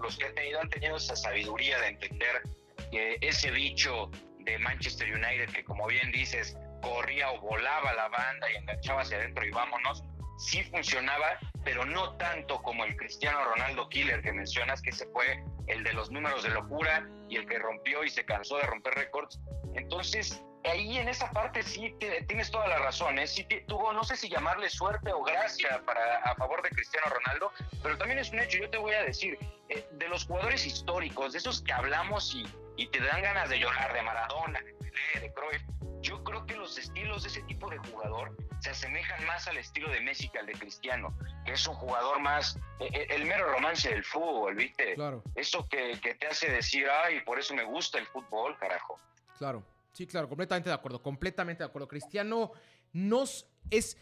los 0.00 0.16
que 0.16 0.26
han 0.26 0.34
tenido, 0.34 0.60
han 0.60 0.70
tenido 0.70 0.96
esa 0.96 1.16
sabiduría 1.16 1.78
de 1.80 1.88
entender 1.88 2.42
que 2.90 3.18
ese 3.20 3.50
bicho 3.50 4.10
de 4.40 4.58
Manchester 4.58 5.12
United, 5.12 5.52
que 5.52 5.64
como 5.64 5.86
bien 5.86 6.12
dices, 6.12 6.56
corría 6.80 7.30
o 7.32 7.40
volaba 7.40 7.92
la 7.94 8.08
banda 8.08 8.50
y 8.50 8.56
enganchaba 8.56 9.02
hacia 9.02 9.16
adentro 9.18 9.44
y 9.44 9.50
vámonos, 9.50 10.04
sí 10.38 10.62
funcionaba, 10.64 11.38
pero 11.64 11.84
no 11.84 12.16
tanto 12.16 12.62
como 12.62 12.84
el 12.84 12.96
Cristiano 12.96 13.44
Ronaldo 13.44 13.88
Killer 13.88 14.22
que 14.22 14.32
mencionas, 14.32 14.82
que 14.82 14.92
se 14.92 15.06
fue 15.06 15.42
el 15.66 15.82
de 15.82 15.92
los 15.92 16.10
números 16.10 16.42
de 16.42 16.50
locura 16.50 17.08
y 17.28 17.36
el 17.36 17.46
que 17.46 17.58
rompió 17.58 18.04
y 18.04 18.10
se 18.10 18.24
cansó 18.24 18.58
de 18.58 18.64
romper 18.64 18.94
récords. 18.94 19.40
Entonces, 19.74 20.42
ahí 20.66 20.98
en 20.98 21.08
esa 21.08 21.30
parte 21.30 21.62
sí 21.62 21.94
tienes 22.26 22.50
toda 22.50 22.68
la 22.68 22.78
razón. 22.78 23.18
¿eh? 23.18 23.26
Sí 23.26 23.46
tuvo, 23.66 23.92
no 23.92 24.04
sé 24.04 24.16
si 24.16 24.28
llamarle 24.28 24.68
suerte 24.68 25.12
o 25.12 25.22
gracia 25.22 25.82
para, 25.84 26.18
a 26.18 26.34
favor 26.34 26.62
de 26.62 26.70
Cristiano 26.70 27.06
Ronaldo, 27.08 27.52
pero 27.82 27.96
también 27.98 28.18
es 28.18 28.30
un 28.30 28.40
hecho. 28.40 28.58
Yo 28.58 28.70
te 28.70 28.78
voy 28.78 28.94
a 28.94 29.02
decir, 29.02 29.38
eh, 29.68 29.86
de 29.92 30.08
los 30.08 30.26
jugadores 30.26 30.66
históricos, 30.66 31.32
de 31.32 31.38
esos 31.38 31.62
que 31.62 31.72
hablamos 31.72 32.34
y, 32.34 32.46
y 32.76 32.88
te 32.88 33.00
dan 33.00 33.22
ganas 33.22 33.48
de 33.48 33.58
llorar, 33.58 33.92
de 33.92 34.02
Maradona, 34.02 34.60
de 34.60 34.72
Pelé, 34.74 35.20
de 35.20 35.32
Cruyff, 35.34 35.62
yo 36.02 36.22
creo 36.22 36.46
que 36.46 36.56
los 36.56 36.78
estilos 36.78 37.22
de 37.22 37.28
ese 37.30 37.42
tipo 37.42 37.68
de 37.68 37.78
jugador 37.78 38.36
se 38.60 38.70
asemejan 38.70 39.24
más 39.26 39.46
al 39.48 39.58
estilo 39.58 39.90
de 39.90 40.00
Messi 40.00 40.28
que 40.28 40.38
al 40.38 40.46
de 40.46 40.52
Cristiano, 40.52 41.16
que 41.44 41.52
es 41.52 41.66
un 41.66 41.74
jugador 41.74 42.20
más, 42.20 42.56
eh, 42.80 42.88
eh, 42.92 43.06
el, 43.10 43.24
mero 43.24 43.52
romance 43.52 43.88
del 43.88 44.04
fútbol, 44.04 44.54
¿viste? 44.54 44.94
Claro. 44.94 45.22
Eso 45.34 45.66
que, 45.68 45.98
que, 46.00 46.14
te 46.14 46.26
hace 46.26 46.50
decir, 46.50 46.86
ay, 46.88 47.20
por 47.20 47.38
eso 47.38 47.54
me 47.54 47.64
gusta 47.64 47.98
el 47.98 48.06
fútbol, 48.06 48.56
carajo. 48.58 48.98
Claro, 49.38 49.62
sí, 49.96 50.06
claro, 50.06 50.28
completamente 50.28 50.68
de 50.68 50.74
acuerdo, 50.74 51.02
completamente 51.02 51.62
de 51.62 51.68
acuerdo. 51.68 51.88
Cristiano 51.88 52.52
nos 52.92 53.46
es... 53.70 53.96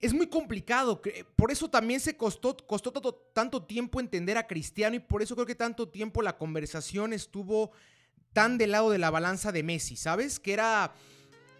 Es 0.00 0.14
muy 0.14 0.28
complicado, 0.28 1.02
por 1.34 1.50
eso 1.50 1.68
también 1.68 1.98
se 1.98 2.16
costó, 2.16 2.56
costó 2.56 2.92
tanto, 2.92 3.14
tanto 3.34 3.64
tiempo 3.64 3.98
entender 3.98 4.38
a 4.38 4.46
Cristiano 4.46 4.94
y 4.94 5.00
por 5.00 5.22
eso 5.22 5.34
creo 5.34 5.44
que 5.44 5.56
tanto 5.56 5.88
tiempo 5.88 6.22
la 6.22 6.38
conversación 6.38 7.12
estuvo 7.12 7.72
tan 8.32 8.58
del 8.58 8.70
lado 8.70 8.90
de 8.90 8.98
la 8.98 9.10
balanza 9.10 9.50
de 9.50 9.64
Messi, 9.64 9.96
¿sabes? 9.96 10.38
Que 10.38 10.52
era 10.52 10.94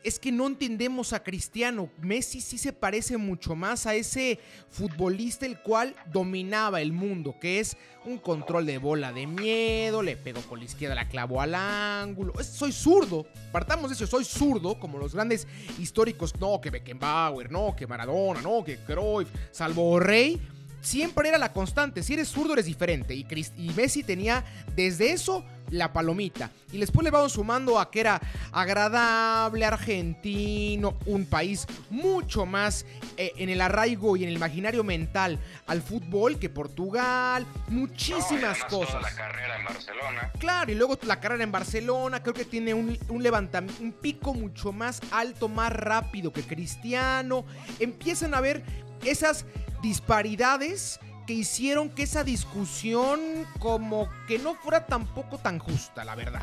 es 0.04 0.18
que 0.18 0.32
no 0.32 0.46
entendemos 0.46 1.12
a 1.12 1.22
Cristiano. 1.22 1.90
Messi 2.00 2.40
sí 2.40 2.58
se 2.58 2.72
parece 2.72 3.16
mucho 3.16 3.54
más 3.56 3.86
a 3.86 3.94
ese 3.94 4.38
futbolista 4.70 5.46
el 5.46 5.60
cual 5.60 5.94
dominaba 6.12 6.80
el 6.80 6.92
mundo, 6.92 7.36
que 7.40 7.60
es 7.60 7.76
un 8.04 8.18
control 8.18 8.66
de 8.66 8.78
bola 8.78 9.12
de 9.12 9.26
miedo, 9.26 10.02
le 10.02 10.16
pegó 10.16 10.40
con 10.42 10.58
la 10.58 10.64
izquierda, 10.64 10.94
la 10.94 11.08
clavó 11.08 11.40
al 11.40 11.54
ángulo. 11.54 12.32
soy 12.42 12.72
zurdo, 12.72 13.26
partamos 13.52 13.90
de 13.90 13.94
eso, 13.94 14.06
soy 14.06 14.24
zurdo, 14.24 14.78
como 14.78 14.98
los 14.98 15.14
grandes 15.14 15.46
históricos, 15.78 16.34
no, 16.40 16.60
que 16.60 16.70
Beckenbauer, 16.70 17.50
no, 17.50 17.74
que 17.76 17.86
Maradona, 17.86 18.40
no, 18.40 18.64
que 18.64 18.78
Cruyff, 18.78 19.28
salvo 19.50 20.00
Rey 20.00 20.40
siempre 20.80 21.28
era 21.28 21.38
la 21.38 21.52
constante. 21.52 22.02
Si 22.02 22.14
eres 22.14 22.28
zurdo, 22.28 22.52
eres 22.54 22.66
diferente. 22.66 23.14
Y, 23.14 23.26
y 23.56 23.70
Messi 23.70 24.02
tenía 24.02 24.44
desde 24.74 25.12
eso 25.12 25.44
la 25.70 25.92
palomita. 25.92 26.50
Y 26.72 26.78
después 26.78 27.04
le 27.04 27.10
vamos 27.10 27.32
sumando 27.32 27.78
a 27.78 27.90
que 27.90 28.00
era 28.00 28.20
agradable, 28.52 29.64
argentino, 29.64 30.96
un 31.06 31.26
país 31.26 31.66
mucho 31.90 32.46
más 32.46 32.84
eh, 33.16 33.32
en 33.36 33.48
el 33.48 33.60
arraigo 33.60 34.16
y 34.16 34.22
en 34.22 34.30
el 34.30 34.36
imaginario 34.36 34.84
mental 34.84 35.38
al 35.66 35.82
fútbol 35.82 36.38
que 36.38 36.48
Portugal, 36.48 37.46
muchísimas 37.68 38.64
cosas. 38.64 39.02
la 39.02 39.14
carrera 39.14 39.58
en 39.58 39.64
Barcelona. 39.64 40.32
Claro, 40.38 40.72
y 40.72 40.74
luego 40.74 40.98
la 41.02 41.20
carrera 41.20 41.44
en 41.44 41.52
Barcelona, 41.52 42.22
creo 42.22 42.34
que 42.34 42.44
tiene 42.44 42.74
un, 42.74 42.98
un 43.08 43.22
levantamiento, 43.22 43.82
un 43.82 43.92
pico 43.92 44.34
mucho 44.34 44.72
más 44.72 45.00
alto, 45.10 45.48
más 45.48 45.72
rápido 45.72 46.32
que 46.32 46.42
Cristiano. 46.42 47.44
Empiezan 47.78 48.34
a 48.34 48.40
ver 48.40 48.62
esas 49.04 49.46
disparidades 49.82 51.00
que 51.26 51.34
hicieron 51.34 51.90
que 51.90 52.04
esa 52.04 52.24
discusión 52.24 53.46
como 53.58 54.08
que 54.26 54.38
no 54.38 54.54
fuera 54.54 54.86
tampoco 54.86 55.36
tan 55.38 55.58
justa, 55.58 56.04
la 56.04 56.14
verdad. 56.14 56.42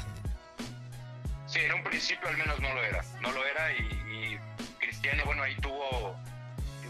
Sí, 1.47 1.59
en 1.59 1.73
un 1.73 1.83
principio 1.83 2.27
al 2.27 2.37
menos 2.37 2.59
no 2.59 2.73
lo 2.73 2.83
era, 2.83 3.03
no 3.21 3.31
lo 3.31 3.45
era 3.45 3.73
y, 3.73 4.37
Cristiano, 4.79 5.23
bueno, 5.25 5.41
ahí 5.41 5.55
tuvo, 5.55 6.15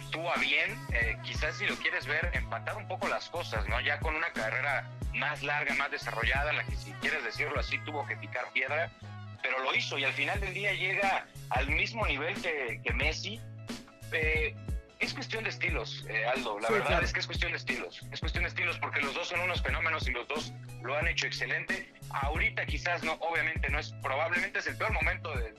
estuvo 0.01 0.29
a 0.29 0.35
bien, 0.35 0.77
eh, 0.93 1.17
quizás 1.23 1.55
si 1.57 1.65
lo 1.65 1.75
quieres 1.77 2.05
ver, 2.05 2.31
empatar 2.33 2.75
un 2.75 2.87
poco 2.87 3.07
las 3.07 3.29
cosas, 3.29 3.67
¿no? 3.69 3.79
Ya 3.79 3.99
con 3.99 4.15
una 4.15 4.31
carrera 4.33 4.89
más 5.13 5.41
larga, 5.43 5.73
más 5.75 5.89
desarrollada, 5.91 6.51
la 6.51 6.63
que 6.65 6.75
si 6.75 6.91
quieres 6.93 7.23
decirlo 7.23 7.59
así 7.59 7.77
tuvo 7.85 8.05
que 8.05 8.17
picar 8.17 8.51
piedra, 8.51 8.91
pero 9.41 9.59
lo 9.59 9.73
hizo 9.73 9.97
y 9.97 10.03
al 10.03 10.13
final 10.13 10.39
del 10.41 10.53
día 10.53 10.73
llega 10.73 11.27
al 11.49 11.69
mismo 11.69 12.05
nivel 12.05 12.33
que, 12.41 12.81
que 12.83 12.93
Messi. 12.93 13.39
Eh, 14.11 14.53
es 15.05 15.13
cuestión 15.13 15.43
de 15.43 15.49
estilos, 15.51 16.05
eh, 16.09 16.25
Aldo. 16.25 16.59
La 16.59 16.69
verdad 16.69 17.03
es 17.03 17.13
que 17.13 17.19
es 17.19 17.25
cuestión 17.25 17.51
de 17.51 17.57
estilos. 17.57 18.01
Es 18.11 18.19
cuestión 18.19 18.43
de 18.43 18.49
estilos 18.49 18.77
porque 18.79 19.01
los 19.01 19.13
dos 19.13 19.27
son 19.27 19.39
unos 19.39 19.61
fenómenos 19.61 20.07
y 20.07 20.11
los 20.11 20.27
dos 20.27 20.51
lo 20.83 20.97
han 20.97 21.07
hecho 21.07 21.27
excelente. 21.27 21.93
Ahorita 22.09 22.65
quizás 22.65 23.03
no, 23.03 23.13
obviamente 23.13 23.69
no 23.69 23.79
es, 23.79 23.93
probablemente 24.01 24.59
es 24.59 24.67
el 24.67 24.77
peor 24.77 24.93
momento 24.93 25.31
de, 25.35 25.53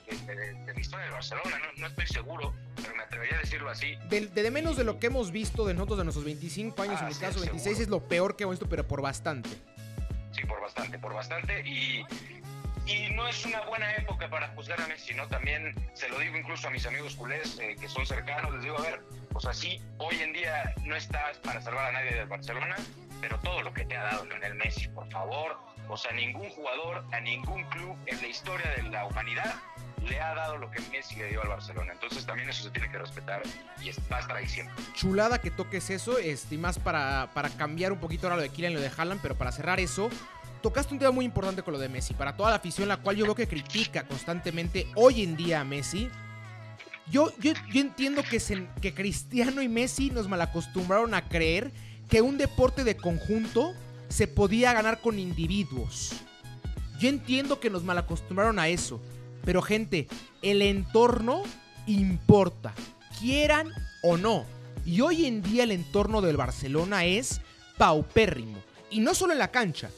la 0.65 0.79
historia 0.79 1.05
de 1.05 1.11
Barcelona. 1.11 1.61
No, 1.77 1.87
estoy 1.87 2.07
seguro, 2.07 2.53
pero 2.75 2.95
me 2.95 3.03
atrevería 3.03 3.37
a 3.37 3.39
decirlo 3.39 3.69
así. 3.69 3.95
De, 4.09 4.27
de, 4.27 4.51
menos 4.51 4.75
de 4.75 4.83
lo 4.83 4.99
que 4.99 5.07
hemos 5.07 5.31
visto 5.31 5.65
de 5.65 5.73
nosotros 5.73 5.97
de 5.99 6.03
nuestros 6.03 6.25
25 6.25 6.81
años, 6.81 7.01
en 7.01 7.07
mi 7.07 7.15
caso 7.15 7.39
26, 7.39 7.79
es 7.79 7.87
lo 7.87 8.01
peor 8.07 8.35
que 8.35 8.43
hemos 8.43 8.55
visto, 8.55 8.67
pero 8.69 8.85
por 8.87 9.01
bastante. 9.01 9.49
Sí, 10.31 10.45
por 10.45 10.61
bastante, 10.61 10.99
por 10.99 11.13
bastante. 11.13 11.61
Y 11.67 12.05
y 12.87 13.09
no 13.13 13.27
es 13.27 13.45
una 13.45 13.61
buena 13.61 13.93
época 13.95 14.29
para 14.29 14.47
juzgar 14.49 14.79
a 14.79 14.87
Messi, 14.87 15.13
¿no? 15.13 15.27
También 15.27 15.75
se 15.93 16.07
lo 16.09 16.17
digo 16.19 16.37
incluso 16.37 16.67
a 16.67 16.71
mis 16.71 16.85
amigos 16.85 17.15
culés 17.15 17.59
eh, 17.59 17.75
que 17.79 17.89
son 17.89 18.05
cercanos, 18.05 18.53
les 18.53 18.63
digo, 18.63 18.79
a 18.79 18.81
ver, 18.81 19.01
pues 19.31 19.45
así, 19.45 19.81
hoy 19.97 20.15
en 20.21 20.33
día 20.33 20.73
no 20.83 20.95
estás 20.95 21.37
para 21.39 21.61
salvar 21.61 21.87
a 21.87 21.91
nadie 21.91 22.15
del 22.15 22.27
Barcelona, 22.27 22.75
pero 23.19 23.37
todo 23.39 23.61
lo 23.61 23.73
que 23.73 23.83
te 23.85 23.97
ha 23.97 24.03
dado 24.03 24.25
Lionel 24.25 24.55
Messi, 24.55 24.87
por 24.87 25.09
favor, 25.11 25.59
o 25.89 25.97
sea, 25.97 26.11
ningún 26.13 26.49
jugador, 26.49 27.03
a 27.11 27.19
ningún 27.19 27.63
club 27.65 27.97
en 28.05 28.21
la 28.21 28.27
historia 28.27 28.69
de 28.71 28.83
la 28.83 29.05
humanidad 29.05 29.55
le 30.07 30.21
ha 30.21 30.33
dado 30.33 30.57
lo 30.57 30.71
que 30.71 30.79
Messi 30.91 31.15
le 31.15 31.29
dio 31.29 31.41
al 31.41 31.49
Barcelona. 31.49 31.93
Entonces 31.93 32.25
también 32.25 32.49
eso 32.49 32.63
se 32.63 32.69
tiene 32.71 32.89
que 32.89 32.97
respetar 32.97 33.41
y 33.81 33.89
va 34.11 34.17
a 34.17 34.47
siempre. 34.47 34.75
Chulada 34.93 35.41
que 35.41 35.51
toques 35.51 35.89
eso, 35.89 36.17
este, 36.17 36.57
más 36.57 36.79
para, 36.79 37.29
para 37.33 37.49
cambiar 37.49 37.91
un 37.91 37.99
poquito 37.99 38.27
ahora 38.27 38.37
lo 38.37 38.41
de 38.43 38.49
Kylian 38.49 38.73
y 38.73 38.75
lo 38.75 38.81
de 38.81 38.91
Haaland, 38.95 39.21
pero 39.21 39.35
para 39.35 39.51
cerrar 39.51 39.79
eso, 39.79 40.09
tocaste 40.61 40.93
un 40.93 40.99
tema 40.99 41.11
muy 41.11 41.25
importante 41.25 41.63
con 41.63 41.73
lo 41.73 41.79
de 41.79 41.89
Messi. 41.89 42.13
Para 42.13 42.35
toda 42.35 42.49
la 42.49 42.57
afición, 42.57 42.87
la 42.87 42.97
cual 42.97 43.15
yo 43.15 43.25
veo 43.25 43.35
que 43.35 43.47
critica 43.47 44.07
constantemente 44.07 44.87
hoy 44.95 45.23
en 45.23 45.35
día 45.35 45.61
a 45.61 45.63
Messi. 45.63 46.09
Yo, 47.09 47.31
yo, 47.39 47.53
entiendo 47.73 48.21
que, 48.23 48.41
que 48.81 48.93
Cristiano 48.93 49.61
y 49.61 49.69
Messi 49.69 50.09
nos 50.11 50.27
malacostumbraron 50.27 51.13
a 51.13 51.27
creer 51.29 51.71
que 52.09 52.21
un 52.21 52.37
deporte 52.37 52.83
de 52.83 52.97
conjunto 52.97 53.73
se 54.09 54.27
podía 54.27 54.73
ganar 54.73 55.01
con 55.01 55.19
individuos. 55.19 56.13
Yo 56.99 57.09
entiendo 57.09 57.59
que 57.59 57.69
nos 57.69 57.83
malacostumbraron 57.83 58.59
a 58.59 58.67
eso. 58.67 59.01
Pero 59.45 59.61
gente, 59.61 60.07
el 60.41 60.61
entorno 60.61 61.43
importa, 61.85 62.73
quieran 63.19 63.71
o 64.03 64.17
no. 64.17 64.45
Y 64.85 65.01
hoy 65.01 65.25
en 65.25 65.41
día 65.41 65.63
el 65.63 65.71
entorno 65.71 66.21
del 66.21 66.37
Barcelona 66.37 67.05
es 67.05 67.41
paupérrimo. 67.77 68.57
Y 68.89 68.99
no 68.99 69.13
solo 69.13 69.33
en 69.33 69.39
la 69.39 69.51
cancha, 69.51 69.89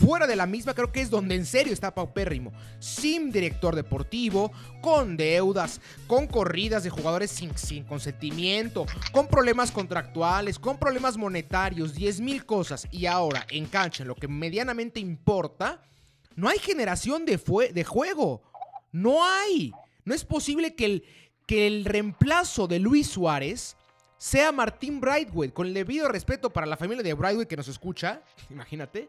Fuera 0.00 0.26
de 0.26 0.34
la 0.34 0.46
misma 0.46 0.72
creo 0.72 0.90
que 0.90 1.02
es 1.02 1.10
donde 1.10 1.34
en 1.34 1.44
serio 1.44 1.74
está 1.74 1.94
paupérrimo. 1.94 2.52
Sin 2.78 3.30
director 3.30 3.76
deportivo, 3.76 4.50
con 4.80 5.18
deudas, 5.18 5.78
con 6.06 6.26
corridas 6.26 6.82
de 6.82 6.88
jugadores 6.88 7.30
sin, 7.30 7.54
sin 7.58 7.84
consentimiento, 7.84 8.86
con 9.12 9.28
problemas 9.28 9.70
contractuales, 9.70 10.58
con 10.58 10.78
problemas 10.78 11.18
monetarios, 11.18 11.94
10 11.94 12.20
mil 12.22 12.46
cosas. 12.46 12.88
Y 12.90 13.04
ahora 13.04 13.46
en 13.50 13.66
cancha, 13.66 14.06
lo 14.06 14.14
que 14.14 14.26
medianamente 14.26 15.00
importa, 15.00 15.82
no 16.34 16.48
hay 16.48 16.58
generación 16.58 17.26
de, 17.26 17.38
de 17.70 17.84
juego. 17.84 18.40
No 18.92 19.22
hay. 19.22 19.70
No 20.06 20.14
es 20.14 20.24
posible 20.24 20.74
que 20.74 20.86
el, 20.86 21.04
que 21.46 21.66
el 21.66 21.84
reemplazo 21.84 22.66
de 22.68 22.78
Luis 22.78 23.06
Suárez 23.06 23.76
sea 24.20 24.52
Martín 24.52 25.00
Brightwood, 25.00 25.54
con 25.54 25.66
el 25.66 25.72
debido 25.72 26.06
respeto 26.06 26.50
para 26.50 26.66
la 26.66 26.76
familia 26.76 27.02
de 27.02 27.14
Brightwood 27.14 27.46
que 27.46 27.56
nos 27.56 27.68
escucha, 27.68 28.20
imagínate, 28.50 29.08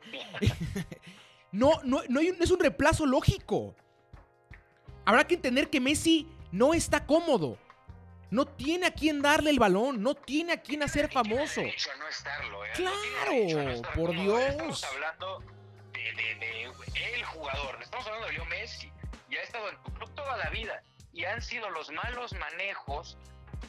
no, 1.51 1.81
no, 1.83 2.01
no, 2.07 2.21
es 2.21 2.49
un 2.49 2.59
reemplazo 2.59 3.05
lógico. 3.05 3.75
Habrá 5.03 5.27
que 5.27 5.35
entender 5.35 5.69
que 5.69 5.81
Messi 5.81 6.29
no 6.53 6.73
está 6.73 7.05
cómodo. 7.05 7.57
No 8.29 8.45
tiene 8.45 8.85
a 8.85 8.93
quién 8.93 9.21
darle 9.21 9.49
el 9.49 9.59
balón, 9.59 10.01
no 10.01 10.15
tiene 10.15 10.53
a 10.53 10.61
quién 10.61 10.81
hacer 10.81 11.11
famoso. 11.11 11.61
Claro, 12.75 13.81
por 13.93 14.11
Dios. 14.11 14.41
Estamos 14.41 14.83
hablando 14.85 15.43
de, 15.91 17.13
el 17.15 17.25
jugador, 17.25 17.79
estamos 17.81 18.07
hablando 18.07 18.27
de 18.27 18.33
Leo 18.33 18.45
Messi, 18.45 18.89
y 19.29 19.35
ha 19.35 19.43
estado 19.43 19.69
en 19.71 19.83
tu 19.83 19.91
club 19.91 20.09
toda 20.15 20.37
la 20.37 20.49
vida, 20.51 20.81
y 21.11 21.25
han 21.25 21.41
sido 21.41 21.69
los 21.71 21.91
malos 21.91 22.31
manejos 22.31 23.17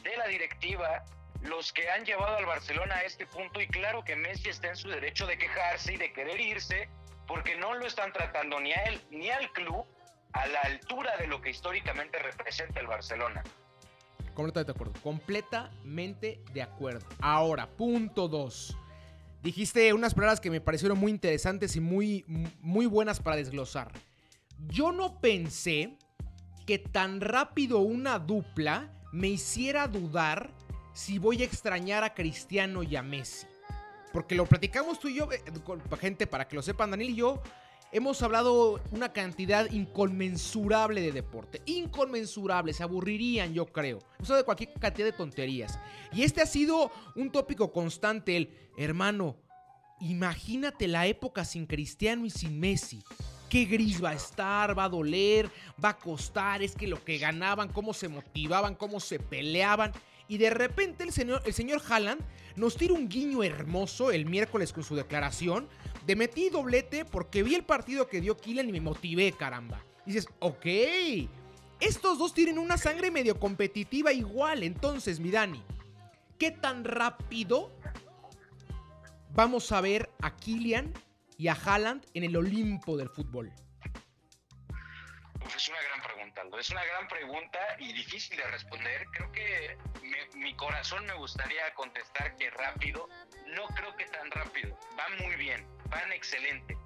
de 0.03 0.15
la 0.15 0.27
directiva 0.27 1.03
los 1.43 1.73
que 1.73 1.89
han 1.89 2.05
llevado 2.05 2.37
al 2.37 2.45
Barcelona 2.45 2.95
a 2.95 3.03
este 3.03 3.25
punto, 3.25 3.61
y 3.61 3.67
claro 3.67 4.03
que 4.03 4.15
Messi 4.15 4.49
está 4.49 4.69
en 4.69 4.75
su 4.75 4.89
derecho 4.89 5.25
de 5.27 5.37
quejarse 5.37 5.93
y 5.93 5.97
de 5.97 6.13
querer 6.13 6.39
irse, 6.39 6.89
porque 7.27 7.55
no 7.55 7.73
lo 7.73 7.85
están 7.85 8.11
tratando 8.13 8.59
ni 8.59 8.73
a 8.73 8.83
él 8.83 9.01
ni 9.11 9.29
al 9.29 9.51
club 9.51 9.85
a 10.33 10.47
la 10.47 10.61
altura 10.61 11.15
de 11.17 11.27
lo 11.27 11.41
que 11.41 11.51
históricamente 11.51 12.17
representa 12.19 12.79
el 12.79 12.87
Barcelona. 12.87 13.43
Completamente 14.33 14.71
de 14.71 14.75
acuerdo. 14.75 15.01
Completamente 15.01 16.41
de 16.53 16.61
acuerdo. 16.61 17.05
Ahora, 17.21 17.67
punto 17.67 18.27
2. 18.27 18.77
Dijiste 19.43 19.93
unas 19.93 20.15
palabras 20.15 20.39
que 20.39 20.49
me 20.49 20.61
parecieron 20.61 20.97
muy 20.97 21.11
interesantes 21.11 21.75
y 21.75 21.81
muy, 21.81 22.25
muy 22.61 22.85
buenas 22.85 23.19
para 23.19 23.35
desglosar. 23.35 23.91
Yo 24.67 24.91
no 24.91 25.19
pensé 25.19 25.97
que 26.65 26.79
tan 26.79 27.21
rápido 27.21 27.79
una 27.79 28.19
dupla 28.19 28.91
me 29.11 29.27
hiciera 29.27 29.87
dudar 29.87 30.51
si 30.93 31.17
voy 31.19 31.41
a 31.41 31.45
extrañar 31.45 32.03
a 32.03 32.13
Cristiano 32.13 32.83
y 32.83 32.95
a 32.95 33.01
Messi. 33.01 33.47
Porque 34.11 34.35
lo 34.35 34.45
platicamos 34.45 34.99
tú 34.99 35.07
y 35.07 35.15
yo, 35.15 35.31
eh, 35.31 35.41
gente, 35.99 36.27
para 36.27 36.47
que 36.47 36.55
lo 36.55 36.61
sepan, 36.61 36.91
Daniel 36.91 37.09
y 37.09 37.15
yo, 37.15 37.41
hemos 37.91 38.21
hablado 38.21 38.79
una 38.91 39.11
cantidad 39.11 39.69
inconmensurable 39.71 41.01
de 41.01 41.11
deporte. 41.11 41.61
Inconmensurable, 41.65 42.73
se 42.73 42.83
aburrirían, 42.83 43.53
yo 43.53 43.65
creo. 43.65 43.99
Eso 44.21 44.35
de 44.35 44.43
cualquier 44.43 44.73
cantidad 44.73 45.07
de 45.07 45.13
tonterías. 45.13 45.79
Y 46.11 46.23
este 46.23 46.41
ha 46.41 46.45
sido 46.45 46.91
un 47.15 47.31
tópico 47.31 47.71
constante, 47.71 48.37
el 48.37 48.49
hermano, 48.77 49.37
imagínate 49.99 50.87
la 50.87 51.07
época 51.07 51.43
sin 51.43 51.65
Cristiano 51.65 52.25
y 52.25 52.29
sin 52.29 52.59
Messi. 52.59 53.03
Qué 53.49 53.65
gris 53.65 54.03
va 54.03 54.09
a 54.09 54.15
estar, 54.15 54.77
va 54.77 54.85
a 54.85 54.89
doler, 54.89 55.49
va 55.83 55.89
a 55.89 55.97
costar, 55.97 56.63
es 56.63 56.75
que 56.75 56.87
lo 56.87 57.03
que 57.03 57.19
ganaban, 57.19 57.69
cómo 57.69 57.93
se 57.93 58.07
motivaban, 58.07 58.75
cómo 58.75 58.99
se 58.99 59.19
peleaban. 59.19 59.91
Y 60.27 60.37
de 60.37 60.49
repente 60.49 61.03
el 61.03 61.11
señor, 61.11 61.41
el 61.45 61.53
señor 61.53 61.81
Haaland 61.87 62.21
nos 62.55 62.75
tira 62.75 62.93
un 62.93 63.09
guiño 63.09 63.43
hermoso 63.43 64.11
el 64.11 64.25
miércoles 64.25 64.73
con 64.73 64.83
su 64.83 64.95
declaración 64.95 65.67
de 66.05 66.15
metí 66.15 66.49
doblete 66.49 67.05
porque 67.05 67.43
vi 67.43 67.55
el 67.55 67.63
partido 67.63 68.07
que 68.07 68.21
dio 68.21 68.37
Kylian 68.37 68.69
y 68.69 68.71
me 68.71 68.81
motivé, 68.81 69.31
caramba. 69.31 69.83
dices, 70.05 70.27
ok, 70.39 70.65
estos 71.79 72.17
dos 72.17 72.33
tienen 72.33 72.57
una 72.57 72.77
sangre 72.77 73.11
medio 73.11 73.39
competitiva 73.39 74.13
igual. 74.13 74.63
Entonces, 74.63 75.19
mi 75.19 75.31
Dani, 75.31 75.61
¿qué 76.37 76.51
tan 76.51 76.83
rápido 76.83 77.71
vamos 79.33 79.71
a 79.71 79.81
ver 79.81 80.09
a 80.21 80.35
Kylian 80.35 80.93
y 81.37 81.47
a 81.47 81.53
Haaland 81.53 82.05
en 82.13 82.23
el 82.23 82.35
Olimpo 82.37 82.97
del 82.97 83.09
fútbol? 83.09 83.51
Es 86.59 86.69
una 86.69 86.83
gran 86.85 87.07
pregunta, 87.07 87.59
y 87.79 87.93
difícil 87.93 88.37
de 88.37 88.43
responder. 88.43 89.05
Creo 89.11 89.31
que 89.31 89.77
mi 90.35 90.55
corazón 90.55 91.05
me 91.05 91.13
gustaría 91.13 91.73
contestar 91.73 92.35
que 92.35 92.49
rápido. 92.51 93.09
No 93.47 93.67
creo 93.67 93.95
que 93.95 94.05
tan 94.05 94.29
rápido. 94.31 94.77
Va 94.97 95.07
muy 95.23 95.35
bien 95.35 95.65
van 95.93 96.11
excelente. 96.11 96.77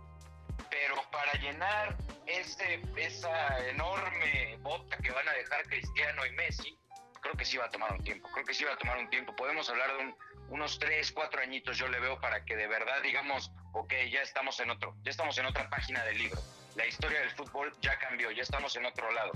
Pero 0.69 0.95
para 1.11 1.33
llenar 1.33 1.95
ese, 2.25 2.81
esa 2.97 3.67
enorme 3.69 4.57
bota 4.59 4.97
que 4.97 5.11
van 5.11 5.27
a 5.27 5.33
dejar 5.33 5.63
Cristiano 5.63 6.25
y 6.25 6.31
Messi, 6.31 6.77
creo 7.21 7.35
que 7.35 7.45
sí 7.45 7.57
va 7.57 7.65
a 7.65 7.69
tomar 7.69 7.93
un 7.93 8.03
tiempo. 8.03 8.27
Creo 8.33 8.45
que 8.45 8.53
sí 8.53 8.63
va 8.65 8.73
a 8.73 8.77
tomar 8.77 8.97
un 8.97 9.09
tiempo. 9.09 9.35
Podemos 9.35 9.69
hablar 9.69 9.95
de 9.97 10.13
unos 10.49 10.77
tres, 10.79 11.11
cuatro 11.11 11.41
añitos, 11.41 11.77
yo 11.77 11.87
le 11.87 11.99
veo 11.99 12.19
para 12.19 12.43
que 12.45 12.55
de 12.55 12.67
verdad 12.67 13.01
digamos, 13.01 13.51
ok, 13.73 13.93
ya 14.11 14.21
estamos 14.21 14.59
en 14.59 14.69
otro, 14.69 14.95
ya 15.03 15.11
estamos 15.11 15.37
en 15.37 15.45
otra 15.45 15.69
página 15.69 16.03
del 16.05 16.17
libro. 16.17 16.41
La 16.75 16.85
historia 16.85 17.19
del 17.19 17.31
fútbol 17.31 17.73
ya 17.81 17.97
cambió, 17.97 18.31
ya 18.31 18.43
estamos 18.43 18.75
en 18.75 18.85
otro 18.85 19.11
lado. 19.11 19.31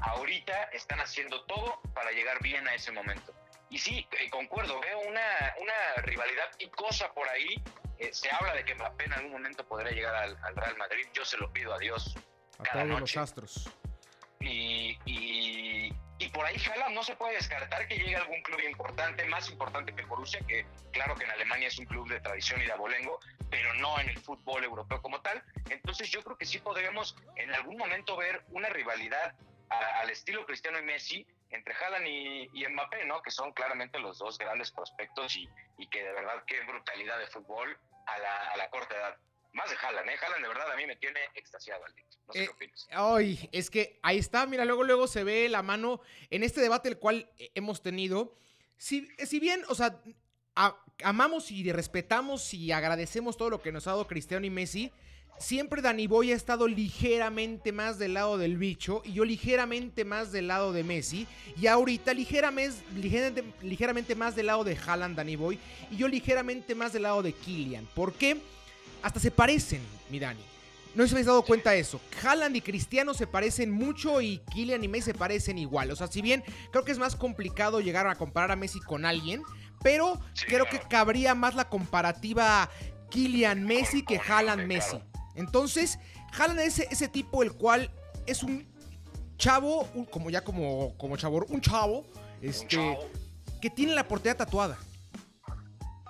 Ahorita 0.00 0.64
están 0.72 1.00
haciendo 1.00 1.44
todo 1.44 1.80
para 1.94 2.10
llegar 2.10 2.42
bien 2.42 2.66
a 2.68 2.74
ese 2.74 2.92
momento. 2.92 3.32
Y 3.70 3.78
sí, 3.78 4.06
eh, 4.12 4.30
concuerdo, 4.30 4.80
veo 4.80 5.00
una, 5.00 5.54
una 5.60 6.02
rivalidad 6.02 6.50
cosa 6.76 7.12
por 7.12 7.28
ahí 7.28 7.62
eh, 7.98 8.10
se 8.12 8.30
habla 8.30 8.54
de 8.54 8.64
que 8.64 8.74
Mbappé 8.74 9.04
en 9.04 9.12
algún 9.12 9.32
momento 9.32 9.66
podrá 9.66 9.90
llegar 9.90 10.14
al, 10.14 10.36
Real 10.56 10.76
Madrid. 10.76 11.06
Yo 11.12 11.24
se 11.24 11.36
lo 11.36 11.52
pido 11.52 11.72
a 11.72 11.78
Dios. 11.78 12.16
A 12.58 12.72
todos 12.72 13.00
los 13.00 13.16
astros. 13.16 13.70
Y, 14.40 14.98
y, 15.06 16.28
por 16.32 16.44
ahí 16.44 16.56
Haaland 16.56 16.94
no 16.96 17.04
se 17.04 17.14
puede 17.14 17.34
descartar 17.34 17.86
que 17.86 17.96
llegue 17.96 18.16
algún 18.16 18.42
club 18.42 18.58
importante, 18.68 19.24
más 19.26 19.48
importante 19.50 19.94
que 19.94 20.02
Borussia, 20.02 20.40
que 20.48 20.66
claro 20.90 21.14
que 21.14 21.24
en 21.24 21.30
Alemania 21.30 21.68
es 21.68 21.78
un 21.78 21.86
club 21.86 22.08
de 22.08 22.20
tradición 22.20 22.60
y 22.60 22.64
de 22.64 22.72
abolengo, 22.72 23.20
pero 23.50 23.72
no 23.74 24.00
en 24.00 24.08
el 24.08 24.18
fútbol 24.18 24.64
europeo 24.64 25.00
como 25.00 25.20
tal. 25.20 25.44
Entonces 25.70 26.10
yo 26.10 26.22
creo 26.24 26.36
que 26.36 26.44
sí 26.44 26.58
podremos 26.58 27.14
en 27.36 27.54
algún 27.54 27.76
momento 27.76 28.16
ver 28.16 28.42
una 28.48 28.68
rivalidad 28.68 29.34
al 29.68 30.10
estilo 30.10 30.44
Cristiano 30.46 30.78
y 30.78 30.82
Messi 30.82 31.26
entre 31.50 31.74
Haaland 31.74 32.06
y, 32.06 32.66
Mbappé, 32.68 33.04
¿no? 33.04 33.22
Que 33.22 33.30
son 33.30 33.52
claramente 33.52 33.98
los 33.98 34.18
dos 34.18 34.38
grandes 34.38 34.70
prospectos 34.70 35.36
y, 35.36 35.48
que 35.88 36.02
de 36.02 36.12
verdad 36.12 36.42
qué 36.46 36.60
brutalidad 36.62 37.18
de 37.18 37.26
fútbol 37.28 37.78
a 38.06 38.56
la, 38.56 38.70
corta 38.70 38.94
edad. 38.94 39.16
Más 39.52 39.70
de 39.70 39.76
Haaland, 39.76 40.10
¿eh? 40.10 40.16
Haaland 40.20 40.42
de 40.42 40.48
verdad 40.48 40.72
a 40.72 40.76
mí 40.76 40.86
me 40.86 40.96
tiene 40.96 41.20
extasiado, 41.34 41.84
Aldito. 41.84 42.18
No 42.26 42.32
sé 42.32 42.38
qué 42.40 42.44
eh, 42.44 42.48
opinas. 42.48 42.88
Ay, 42.90 43.48
es 43.52 43.70
que 43.70 44.00
ahí 44.02 44.18
está, 44.18 44.46
mira, 44.46 44.64
luego, 44.64 44.82
luego 44.82 45.06
se 45.06 45.22
ve 45.22 45.48
la 45.48 45.62
mano 45.62 46.00
en 46.30 46.42
este 46.42 46.60
debate 46.60 46.88
el 46.88 46.98
cual 46.98 47.30
hemos 47.54 47.82
tenido. 47.82 48.36
Si, 48.76 49.08
si 49.18 49.38
bien, 49.38 49.62
o 49.68 49.76
sea, 49.76 50.00
amamos 51.02 51.50
y 51.50 51.70
respetamos 51.72 52.52
y 52.54 52.72
agradecemos 52.72 53.36
todo 53.36 53.50
lo 53.50 53.62
que 53.62 53.72
nos 53.72 53.86
ha 53.86 53.90
dado 53.90 54.06
Cristiano 54.06 54.44
y 54.44 54.50
Messi, 54.50 54.92
Siempre 55.38 55.82
Danny 55.82 56.06
Boy 56.06 56.32
ha 56.32 56.36
estado 56.36 56.68
ligeramente 56.68 57.72
más 57.72 57.98
del 57.98 58.14
lado 58.14 58.38
del 58.38 58.56
bicho 58.56 59.02
y 59.04 59.12
yo 59.12 59.24
ligeramente 59.24 60.04
más 60.04 60.32
del 60.32 60.48
lado 60.48 60.72
de 60.72 60.84
Messi. 60.84 61.26
Y 61.60 61.66
ahorita 61.66 62.14
ligeramente, 62.14 63.44
ligeramente, 63.62 64.14
más 64.14 64.36
del 64.36 64.46
lado 64.46 64.64
de 64.64 64.76
Haaland, 64.76 65.16
Danny 65.16 65.36
Boy. 65.36 65.58
Y 65.90 65.96
yo 65.96 66.08
ligeramente 66.08 66.74
más 66.74 66.92
del 66.92 67.02
lado 67.02 67.22
de 67.22 67.32
Kylian. 67.32 67.86
¿Por 67.94 68.12
qué? 68.14 68.40
Hasta 69.02 69.20
se 69.20 69.30
parecen, 69.30 69.82
mi 70.08 70.18
Dani. 70.18 70.40
No 70.94 71.04
se 71.06 71.14
habéis 71.14 71.26
dado 71.26 71.42
cuenta 71.42 71.72
de 71.72 71.80
eso. 71.80 72.00
Haaland 72.22 72.56
y 72.56 72.60
Cristiano 72.60 73.12
se 73.12 73.26
parecen 73.26 73.72
mucho 73.72 74.20
y 74.20 74.38
Kylian 74.52 74.84
y 74.84 74.88
Messi 74.88 75.06
se 75.06 75.14
parecen 75.14 75.58
igual. 75.58 75.90
O 75.90 75.96
sea, 75.96 76.06
si 76.06 76.22
bien 76.22 76.44
creo 76.70 76.84
que 76.84 76.92
es 76.92 76.98
más 76.98 77.16
complicado 77.16 77.80
llegar 77.80 78.06
a 78.06 78.14
comparar 78.14 78.52
a 78.52 78.56
Messi 78.56 78.78
con 78.80 79.04
alguien, 79.04 79.42
pero 79.82 80.20
creo 80.46 80.66
que 80.66 80.78
cabría 80.78 81.34
más 81.34 81.56
la 81.56 81.68
comparativa 81.68 82.70
Kylian 83.10 83.64
Messi 83.64 84.04
que 84.04 84.18
Haaland 84.18 84.66
Messi. 84.66 84.98
Entonces, 85.34 85.98
Haaland 86.38 86.60
es 86.60 86.78
ese, 86.78 87.08
tipo 87.08 87.42
el 87.42 87.52
cual 87.52 87.90
es 88.26 88.42
un 88.42 88.66
chavo, 89.36 89.88
como 90.10 90.30
ya 90.30 90.42
como, 90.42 90.96
como 90.96 91.16
chavo, 91.16 91.44
un 91.48 91.60
chavo, 91.60 92.04
este, 92.40 92.98
que 93.60 93.70
tiene 93.70 93.94
la 93.94 94.06
portería 94.06 94.36
tatuada. 94.36 94.78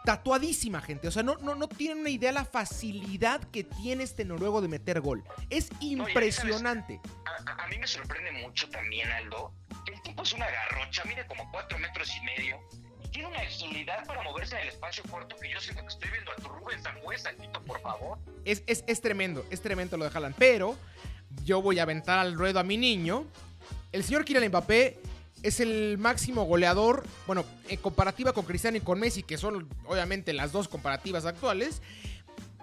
Tatuadísima, 0.05 0.83
gente. 0.83 1.09
O 1.09 1.11
sea, 1.11 1.23
no, 1.23 1.37
no, 1.39 1.55
no 1.55 1.67
tienen 1.67 1.99
una 2.01 2.11
idea 2.11 2.31
la 2.31 2.45
facilidad 2.45 3.41
que 3.45 3.65
tiene 3.65 4.05
este 4.05 4.27
noruego 4.27 4.61
de 4.61 4.69
meter 4.69 5.01
gol. 5.01 5.25
Es 5.49 5.71
impresionante. 5.81 7.01
a, 7.25 7.67
mí 7.69 7.79
me 7.79 7.87
sorprende 7.87 8.33
mucho 8.33 8.69
también, 8.69 9.11
Aldo. 9.11 9.55
El 9.87 10.03
tipo 10.03 10.23
es 10.23 10.33
una 10.35 10.47
garrocha, 10.47 11.05
mide 11.07 11.27
como 11.27 11.51
cuatro 11.51 11.79
metros 11.79 12.15
y 12.17 12.25
medio 12.25 12.61
tiene 13.15 13.29
una 13.29 13.39
agilidad 13.39 14.05
para 14.07 14.23
moverse 14.25 14.57
en 14.57 14.63
el 14.63 14.69
espacio 14.71 15.05
corto 15.09 15.37
que 15.37 15.49
yo 15.49 15.61
siento 15.61 15.83
que 15.83 15.89
estoy 15.89 16.11
viendo 16.11 16.33
a 16.33 16.35
tu 16.35 16.49
Rubén 16.49 16.83
Sambuesa, 16.83 17.31
por 17.65 17.81
favor. 17.81 18.19
Es, 18.45 18.65
es, 18.67 18.83
es 18.89 19.01
tremendo, 19.01 19.47
es 19.51 19.63
tremendo 19.63 19.97
lo 19.97 20.05
de 20.05 20.11
Haaland. 20.13 20.35
Pero 20.37 20.77
yo 21.45 21.63
voy 21.63 21.79
a 21.79 21.85
aventar 21.85 22.19
al 22.19 22.35
ruedo 22.35 22.59
a 22.59 22.65
mi 22.65 22.77
niño. 22.77 23.25
El 23.93 24.03
señor 24.03 24.25
Kylian 24.25 24.49
Mbappé 24.49 24.99
es 25.45 25.61
el 25.61 25.97
máximo 25.97 26.43
goleador, 26.43 27.05
bueno, 27.29 27.45
en 27.69 27.77
comparativa 27.77 28.33
con 28.33 28.45
Cristiano 28.45 28.79
y 28.79 28.81
con 28.81 28.99
Messi, 28.99 29.23
que 29.23 29.39
son 29.39 29.69
obviamente 29.87 30.33
las 30.33 30.51
dos 30.51 30.67
comparativas 30.67 31.25
actuales. 31.25 31.83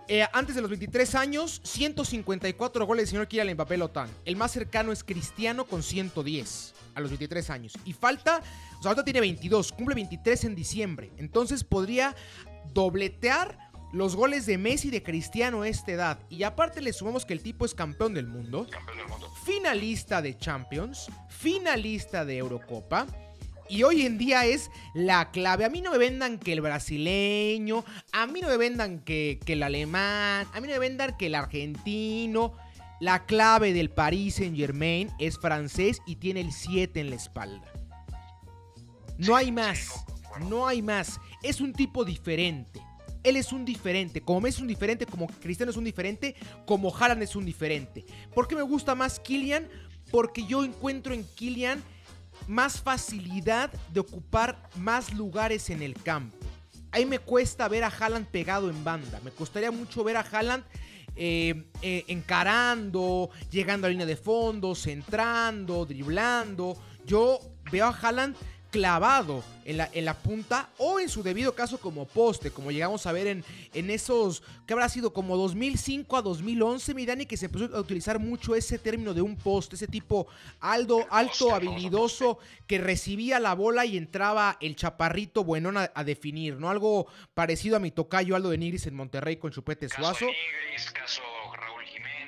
Eh, 0.10 0.28
antes 0.34 0.54
de 0.56 0.60
los 0.60 0.70
23 0.70 1.16
años, 1.16 1.62
154 1.64 2.86
goles 2.86 3.04
del 3.04 3.10
señor 3.10 3.30
Kylian 3.30 3.54
Mbappé 3.54 3.78
Lotán. 3.78 4.10
El 4.26 4.36
más 4.36 4.52
cercano 4.52 4.92
es 4.92 5.06
Cristiano 5.06 5.66
con 5.66 5.82
110 5.82 6.74
a 6.96 7.00
los 7.00 7.10
23 7.10 7.50
años. 7.50 7.74
Y 7.86 7.94
falta, 7.94 8.42
o 8.80 8.82
sea, 8.82 8.92
ahorita 8.92 9.04
tiene 9.04 9.20
22, 9.22 9.72
cumple 9.72 9.96
23 9.96 10.46
en 10.46 10.56
diciembre. 10.56 11.12
Entonces 11.18 11.64
podría 11.64 12.16
dobletear 12.74 13.72
los 13.92 14.16
goles 14.16 14.46
de 14.46 14.58
Messi 14.58 14.88
y 14.88 14.92
de 14.92 15.04
Cristiano 15.04 15.62
a 15.62 15.68
esta 15.68 15.92
edad. 15.92 16.20
Y 16.30 16.44
aparte 16.44 16.82
le 16.82 16.94
sumamos 16.94 17.26
que 17.26 17.34
el 17.34 17.42
tipo 17.42 17.66
es 17.66 17.74
campeón 17.74 18.14
del 18.14 18.28
mundo, 18.28 18.68
campeón 18.70 18.98
del 18.98 19.08
mundo. 19.08 19.32
finalista 19.44 20.22
de 20.22 20.38
Champions, 20.38 21.10
finalista 21.30 22.26
de 22.26 22.38
Eurocopa. 22.38 23.08
Y 23.70 23.84
hoy 23.84 24.06
en 24.06 24.18
día 24.18 24.46
es 24.46 24.70
la 24.94 25.32
clave. 25.32 25.64
A 25.64 25.70
mí 25.70 25.82
no 25.82 25.92
me 25.92 25.98
vendan 25.98 26.40
que 26.40 26.52
el 26.52 26.60
brasileño, 26.60 27.86
a 28.12 28.28
mí 28.28 28.42
no 28.42 28.50
me 28.50 28.58
vendan 28.58 29.00
que, 29.00 29.40
que 29.46 29.54
el 29.54 29.64
alemán, 29.64 30.46
a 30.52 30.60
mí 30.60 30.68
no 30.68 30.74
me 30.74 30.80
vendan 30.80 31.16
que 31.16 31.28
el 31.28 31.36
argentino. 31.36 32.54
La 33.02 33.26
clave 33.26 33.74
del 33.74 33.90
Paris 33.90 34.36
Saint 34.36 34.56
Germain 34.56 35.10
es 35.18 35.40
francés 35.40 36.04
y 36.06 36.18
tiene 36.18 36.40
el 36.40 36.52
7 36.52 37.00
en 37.00 37.10
la 37.10 37.16
espalda. 37.16 37.74
No 39.18 39.36
hay 39.36 39.52
más, 39.52 40.06
no 40.48 40.68
hay 40.68 40.84
más. 40.84 41.20
Es 41.42 41.62
un 41.62 41.74
tipo 41.74 42.06
diferente. 42.06 42.80
Él 43.24 43.38
es 43.38 43.52
un 43.52 43.66
diferente. 43.66 44.22
Como 44.22 44.42
Messi 44.42 44.58
es 44.58 44.62
un 44.62 44.68
diferente, 44.68 45.08
como 45.08 45.26
Cristiano 45.26 45.72
es 45.72 45.78
un 45.78 45.84
diferente, 45.84 46.36
como 46.68 46.96
Haaland 46.96 47.24
es 47.24 47.36
un 47.36 47.44
diferente. 47.44 48.06
¿Por 48.36 48.48
qué 48.48 48.56
me 48.56 48.62
gusta 48.62 48.94
más 48.94 49.20
Kylian? 49.20 49.68
Porque 50.12 50.46
yo 50.46 50.64
encuentro 50.64 51.16
en 51.16 51.24
Kylian 51.24 51.84
más 52.48 52.82
facilidad 52.82 53.72
de 53.92 54.02
ocupar 54.02 54.70
más 54.76 55.12
lugares 55.16 55.72
en 55.72 55.82
el 55.82 55.96
campo. 55.96 56.38
Ahí 56.92 57.08
me 57.08 57.18
cuesta 57.18 57.68
ver 57.68 57.84
a 57.84 57.88
Haaland 57.88 58.28
pegado 58.28 58.70
en 58.70 58.84
banda. 58.84 59.20
Me 59.24 59.32
costaría 59.32 59.72
mucho 59.72 60.04
ver 60.04 60.18
a 60.18 60.22
Haaland 60.22 60.64
eh, 61.16 61.66
eh, 61.82 62.06
encarando, 62.08 63.30
llegando 63.50 63.88
a 63.88 63.90
línea 63.90 64.06
de 64.06 64.16
fondo, 64.16 64.76
centrando, 64.76 65.86
driblando. 65.86 66.78
Yo 67.06 67.40
veo 67.72 67.86
a 67.86 67.90
Haaland 67.90 68.36
clavado 68.72 69.44
en 69.66 69.78
la, 69.78 69.90
en 69.94 70.06
la 70.06 70.16
punta 70.16 70.70
o 70.78 71.00
en 71.00 71.10
su 71.10 71.22
debido 71.22 71.54
caso 71.54 71.78
como 71.80 72.06
poste, 72.06 72.52
como 72.52 72.72
llegamos 72.72 73.06
a 73.06 73.12
ver 73.12 73.28
en, 73.28 73.44
en 73.74 73.90
esos, 73.90 74.42
que 74.66 74.74
habrá 74.74 74.90
sido 74.90 75.14
como 75.14 75.38
2005 75.38 76.18
a 76.18 76.22
2011, 76.22 76.94
mi 76.94 77.06
Dani, 77.06 77.26
que 77.26 77.38
se 77.38 77.46
empezó 77.46 77.66
a 77.76 77.80
utilizar 77.80 78.18
mucho 78.18 78.56
ese 78.56 78.80
término 78.80 79.14
de 79.14 79.22
un 79.22 79.36
poste, 79.36 79.76
ese 79.76 79.88
tipo 79.88 80.28
alto, 80.62 81.06
alto, 81.12 81.54
habilidoso, 81.54 82.40
que 82.66 82.78
recibía 82.78 83.40
la 83.40 83.54
bola 83.54 83.86
y 83.86 83.98
entraba 83.98 84.58
el 84.62 84.76
chaparrito 84.76 85.44
buenón 85.44 85.78
a, 85.78 86.04
definir, 86.04 86.56
¿no? 86.58 86.70
Algo 86.70 87.08
parecido 87.34 87.76
a 87.76 87.80
mi 87.80 87.92
tocayo 87.92 88.36
Aldo 88.36 88.50
de 88.50 88.58
Nigris 88.58 88.88
en 88.88 88.96
Monterrey 88.96 89.38
con 89.38 89.52
Chupete 89.52 89.90
Suazo. 89.90 90.26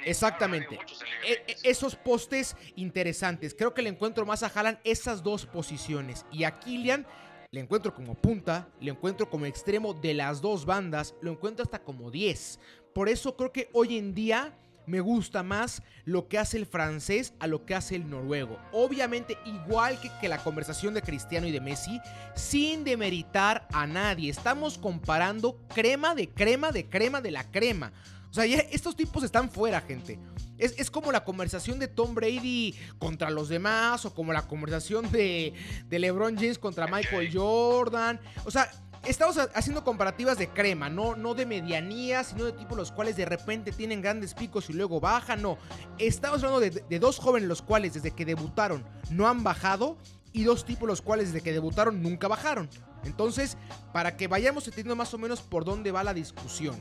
Exactamente. 0.05 0.79
E, 1.25 1.43
e, 1.47 1.57
esos 1.63 1.95
postes 1.95 2.55
interesantes. 2.75 3.55
Creo 3.55 3.73
que 3.73 3.81
le 3.81 3.89
encuentro 3.89 4.25
más 4.25 4.43
a 4.43 4.47
Haaland 4.47 4.79
esas 4.83 5.23
dos 5.23 5.45
posiciones. 5.45 6.25
Y 6.31 6.43
a 6.43 6.59
Kylian 6.59 7.05
le 7.51 7.59
encuentro 7.59 7.93
como 7.93 8.15
punta, 8.15 8.67
le 8.79 8.91
encuentro 8.91 9.29
como 9.29 9.45
extremo 9.45 9.93
de 9.93 10.15
las 10.15 10.41
dos 10.41 10.65
bandas, 10.65 11.13
lo 11.21 11.31
encuentro 11.31 11.63
hasta 11.63 11.83
como 11.83 12.09
10. 12.09 12.59
Por 12.93 13.09
eso 13.09 13.35
creo 13.37 13.51
que 13.51 13.69
hoy 13.73 13.97
en 13.97 14.15
día 14.15 14.57
me 14.85 14.99
gusta 14.99 15.43
más 15.43 15.81
lo 16.03 16.27
que 16.27 16.37
hace 16.37 16.57
el 16.57 16.65
francés 16.65 17.33
a 17.39 17.47
lo 17.47 17.65
que 17.65 17.75
hace 17.75 17.95
el 17.95 18.09
noruego. 18.09 18.59
Obviamente, 18.71 19.37
igual 19.45 19.99
que, 20.01 20.09
que, 20.19 20.27
la 20.27 20.43
conversación 20.43 20.93
de 20.93 21.01
Cristiano 21.01 21.47
y 21.47 21.51
de 21.51 21.61
Messi, 21.61 22.01
sin 22.35 22.83
demeritar 22.83 23.67
a 23.71 23.87
nadie. 23.87 24.29
Estamos 24.29 24.77
comparando 24.77 25.57
crema 25.73 26.15
de 26.15 26.29
crema 26.29 26.71
de 26.71 26.89
crema 26.89 27.21
de 27.21 27.31
la 27.31 27.49
crema. 27.51 27.93
O 28.33 28.35
sea, 28.35 28.45
estos 28.45 28.95
tipos 28.95 29.23
están 29.23 29.47
fuera, 29.47 29.79
gente. 29.79 30.17
Es, 30.57 30.89
como 30.89 31.11
la 31.11 31.23
conversación 31.23 31.77
de 31.77 31.87
Tom 31.87 32.15
Brady 32.15 32.73
contra 32.97 33.29
los 33.29 33.47
demás, 33.47 34.05
o 34.05 34.15
como 34.15 34.33
la 34.33 34.47
conversación 34.47 35.11
de, 35.11 35.53
de 35.87 35.99
LeBron 35.99 36.35
James 36.35 36.57
contra 36.57 36.87
Michael 36.87 37.29
Jordan. 37.31 38.19
O 38.43 38.49
sea, 38.49 38.71
estamos 39.05 39.37
haciendo 39.37 39.83
comparativas 39.83 40.39
de 40.39 40.49
crema, 40.49 40.89
no, 40.89 41.15
no 41.15 41.35
de 41.35 41.45
medianía, 41.45 42.23
sino 42.23 42.45
de 42.45 42.53
tipos 42.53 42.75
los 42.75 42.91
cuales 42.91 43.17
de 43.17 43.25
repente 43.25 43.71
tienen 43.71 44.01
grandes 44.01 44.33
picos 44.33 44.67
y 44.71 44.73
luego 44.73 44.99
bajan. 44.99 45.43
No, 45.43 45.59
estamos 45.99 46.43
hablando 46.43 46.59
de, 46.59 46.71
de, 46.71 46.99
dos 46.99 47.19
jóvenes 47.19 47.47
los 47.47 47.61
cuales 47.61 47.93
desde 47.93 48.15
que 48.15 48.25
debutaron 48.25 48.83
no 49.11 49.27
han 49.27 49.43
bajado 49.43 49.95
y 50.31 50.41
dos 50.41 50.65
tipos 50.65 50.87
los 50.87 51.03
cuales 51.03 51.33
desde 51.33 51.43
que 51.43 51.51
debutaron 51.51 52.01
nunca 52.01 52.27
bajaron. 52.27 52.67
Entonces, 53.03 53.57
para 53.93 54.17
que 54.17 54.27
vayamos 54.27 54.65
entendiendo 54.65 54.95
más 54.95 55.13
o 55.13 55.19
menos 55.19 55.41
por 55.41 55.65
dónde 55.65 55.91
va 55.91 56.03
la 56.03 56.15
discusión. 56.15 56.75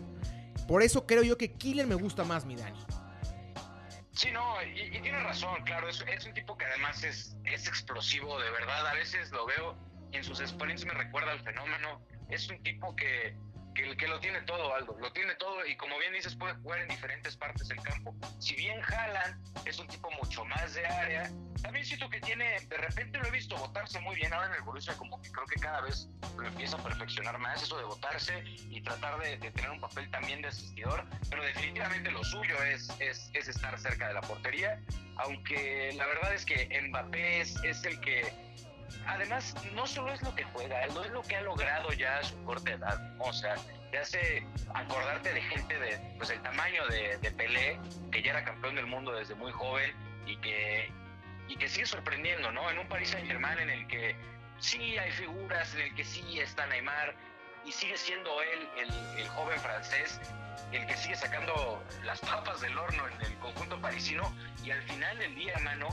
Por 0.67 0.83
eso 0.83 1.07
creo 1.07 1.23
yo 1.23 1.37
que 1.37 1.53
Killer 1.53 1.87
me 1.87 1.95
gusta 1.95 2.25
más, 2.25 2.45
mi 2.45 2.57
Dani. 2.57 2.79
Sí, 4.13 4.31
no, 4.31 4.63
y, 4.63 4.91
tiene 5.01 5.21
razón, 5.21 5.63
claro, 5.65 5.89
es, 5.89 6.05
es, 6.07 6.27
un 6.27 6.35
tipo 6.35 6.57
que 6.57 6.67
además 6.67 7.03
es, 7.03 7.35
explosivo, 7.45 8.39
de 8.39 8.51
verdad, 8.51 8.87
a 8.87 8.93
veces 8.93 9.31
lo 9.31 9.47
veo 9.47 9.77
en 10.13 10.23
sus 10.23 10.39
sprints 10.39 10.85
me 10.85 10.93
recuerda 10.93 11.33
al 11.33 11.41
fenómeno, 11.41 12.03
es 12.29 12.49
un 12.51 12.63
tipo 12.63 12.95
que, 12.95 13.35
que, 13.75 13.97
que, 13.97 14.09
lo 14.09 14.21
tiene 14.21 14.41
todo, 14.43 14.75
Aldo, 14.75 14.97
lo 15.01 15.13
tiene 15.13 15.35
todo 15.37 15.65
y 15.67 15.77
como 15.77 15.99
bien 15.99 16.13
dices, 16.13 16.35
puede 16.37 16.55
jugar 16.55 16.81
en 16.81 16.89
diferentes 16.89 17.37
partes 17.37 17.69
del 17.69 17.81
campo. 17.81 18.15
Si 18.39 18.55
bien 18.55 18.81
Haaland 18.83 19.67
es 19.67 19.79
un 19.79 19.87
tipo 19.89 20.11
mucho 20.13 20.45
más 20.45 20.75
de 20.75 20.87
área, 20.87 21.31
también 21.63 21.85
siento 21.87 22.11
que 22.11 22.21
tiene, 22.21 22.61
de 22.69 22.77
repente 22.77 23.19
lo 23.19 23.27
he 23.27 23.31
visto 23.31 23.57
botarse 23.57 24.01
muy 24.01 24.17
bien 24.17 24.33
ahora 24.33 24.49
en 24.49 24.55
el 24.55 24.63
Borussia, 24.63 24.95
como 24.95 25.21
que 25.23 25.31
creo 25.31 25.47
que 25.47 25.61
cada 25.61 25.81
vez 25.83 26.09
lo 26.37 26.47
empieza 26.47 26.77
a 26.77 26.83
perfeccionar 26.83 27.39
más, 27.39 27.63
eso 27.63 27.79
de 27.79 27.85
botarse 27.85 28.43
y 28.45 28.81
tratar 28.83 29.21
de, 29.21 29.37
tener 29.39 29.71
un 29.71 29.81
papel 29.81 30.11
también 30.11 30.43
de 30.43 30.49
asistidor, 30.49 31.05
pero 31.31 31.43
definitivamente 31.45 32.11
lo 32.11 32.25
suyo 32.25 32.63
es, 32.65 32.91
es, 32.99 33.31
es, 33.35 33.49
estar 33.49 33.79
cerca 33.79 34.09
de 34.09 34.15
la 34.15 34.21
portería, 34.23 34.81
aunque 35.17 35.93
la 35.97 36.07
verdad 36.07 36.35
es 36.35 36.45
que 36.45 36.69
Mbappé 36.89 37.43
es, 37.43 37.57
es 37.65 37.85
el 37.85 38.01
que 38.01 38.33
además, 39.07 39.55
no 39.75 39.87
solo 39.87 40.13
es 40.13 40.23
lo 40.23 40.35
que 40.35 40.45
juega, 40.45 40.87
no 40.89 41.05
es 41.05 41.11
lo 41.11 41.23
que 41.23 41.37
ha 41.37 41.43
logrado 41.43 41.93
ya 41.93 42.19
a 42.19 42.25
su 42.25 42.43
corta 42.45 42.73
edad. 42.73 43.01
O 43.19 43.33
sea, 43.33 43.57
te 43.91 43.99
hace 43.99 44.47
acordarte 44.75 45.33
de 45.33 45.43
gente 45.43 45.79
de, 45.79 45.99
pues, 46.19 46.31
el 46.31 46.41
tamaño 46.43 46.87
de, 46.89 47.19
de 47.19 47.31
Pelé, 47.31 47.79
que 48.11 48.23
ya 48.23 48.31
era 48.31 48.45
campeón 48.45 48.77
del 48.77 48.87
mundo 48.87 49.13
desde 49.13 49.35
muy 49.35 49.53
joven 49.53 49.93
y 50.27 50.37
que, 50.37 50.91
y 51.49 51.57
que 51.57 51.69
sigue 51.69 51.87
sorprendiendo, 51.87 52.51
¿no? 52.53 52.71
En 52.71 52.79
un 52.79 52.89
Paris 52.89 53.11
Saint 53.11 53.27
Germain 53.27 53.59
en 53.59 53.71
el 53.71 53.87
que 53.89 54.17
sí 54.59 54.97
hay 54.97 55.11
figuras, 55.13 55.75
en 55.75 55.83
el 55.83 55.95
que 55.95 56.05
sí 56.05 56.41
está 56.41 56.67
Neymar 56.67 57.15
y 57.65 57.73
sigue 57.73 57.97
siendo 57.97 58.43
él 58.43 58.69
el, 58.79 59.21
el 59.21 59.29
joven 59.29 59.59
francés 59.61 60.21
el 60.73 60.87
que 60.87 60.97
sigue 60.97 61.17
sacando 61.17 61.83
las 62.05 62.21
papas 62.21 62.61
del 62.61 62.77
horno 62.77 63.07
en 63.09 63.27
el 63.27 63.39
conjunto 63.39 63.81
parisino 63.81 64.35
y 64.65 64.71
al 64.71 64.83
final 64.83 65.19
del 65.19 65.35
día, 65.35 65.59
mano, 65.59 65.89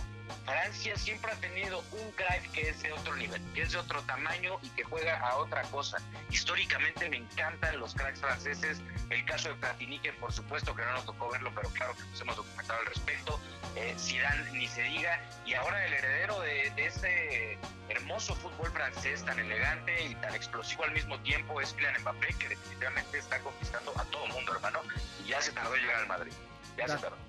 Francia 0.45 0.95
siempre 0.97 1.31
ha 1.31 1.35
tenido 1.35 1.83
un 1.91 2.11
crack 2.11 2.51
que 2.51 2.69
es 2.69 2.81
de 2.81 2.91
otro 2.91 3.15
nivel, 3.15 3.41
que 3.53 3.63
es 3.63 3.71
de 3.71 3.79
otro 3.79 4.01
tamaño 4.03 4.59
y 4.61 4.69
que 4.69 4.83
juega 4.83 5.19
a 5.19 5.37
otra 5.37 5.63
cosa. 5.63 5.97
Históricamente 6.29 7.09
me 7.09 7.17
encantan 7.17 7.79
los 7.79 7.93
cracks 7.93 8.19
franceses, 8.19 8.81
el 9.09 9.25
caso 9.25 9.49
de 9.49 9.55
Platini, 9.55 9.99
que 9.99 10.13
por 10.13 10.31
supuesto 10.31 10.75
que 10.75 10.83
no 10.83 10.93
nos 10.93 11.05
tocó 11.05 11.29
verlo, 11.31 11.51
pero 11.55 11.69
claro 11.69 11.95
que 11.95 12.03
nos 12.03 12.21
hemos 12.21 12.35
documentado 12.35 12.79
al 12.79 12.85
respecto, 12.85 13.39
eh, 13.75 13.95
Zidane 13.97 14.51
ni 14.51 14.67
se 14.67 14.83
diga, 14.83 15.19
y 15.45 15.53
ahora 15.53 15.85
el 15.85 15.93
heredero 15.93 16.39
de, 16.41 16.71
de 16.75 16.85
este 16.85 17.59
hermoso 17.89 18.35
fútbol 18.35 18.71
francés 18.71 19.23
tan 19.25 19.39
elegante 19.39 20.05
y 20.05 20.15
tan 20.15 20.33
explosivo 20.35 20.83
al 20.83 20.91
mismo 20.91 21.19
tiempo 21.19 21.59
es 21.59 21.73
Kylian 21.73 22.01
Mbappé, 22.01 22.27
que 22.39 22.49
definitivamente 22.49 23.17
está 23.17 23.39
conquistando 23.39 23.93
a 23.97 24.05
todo 24.05 24.27
mundo, 24.27 24.48
hermano, 24.53 24.79
y 25.23 25.29
ya 25.29 25.41
se 25.41 25.51
tardó 25.51 25.75
en 25.75 25.81
llegar 25.81 26.01
al 26.01 26.07
Madrid. 26.07 26.33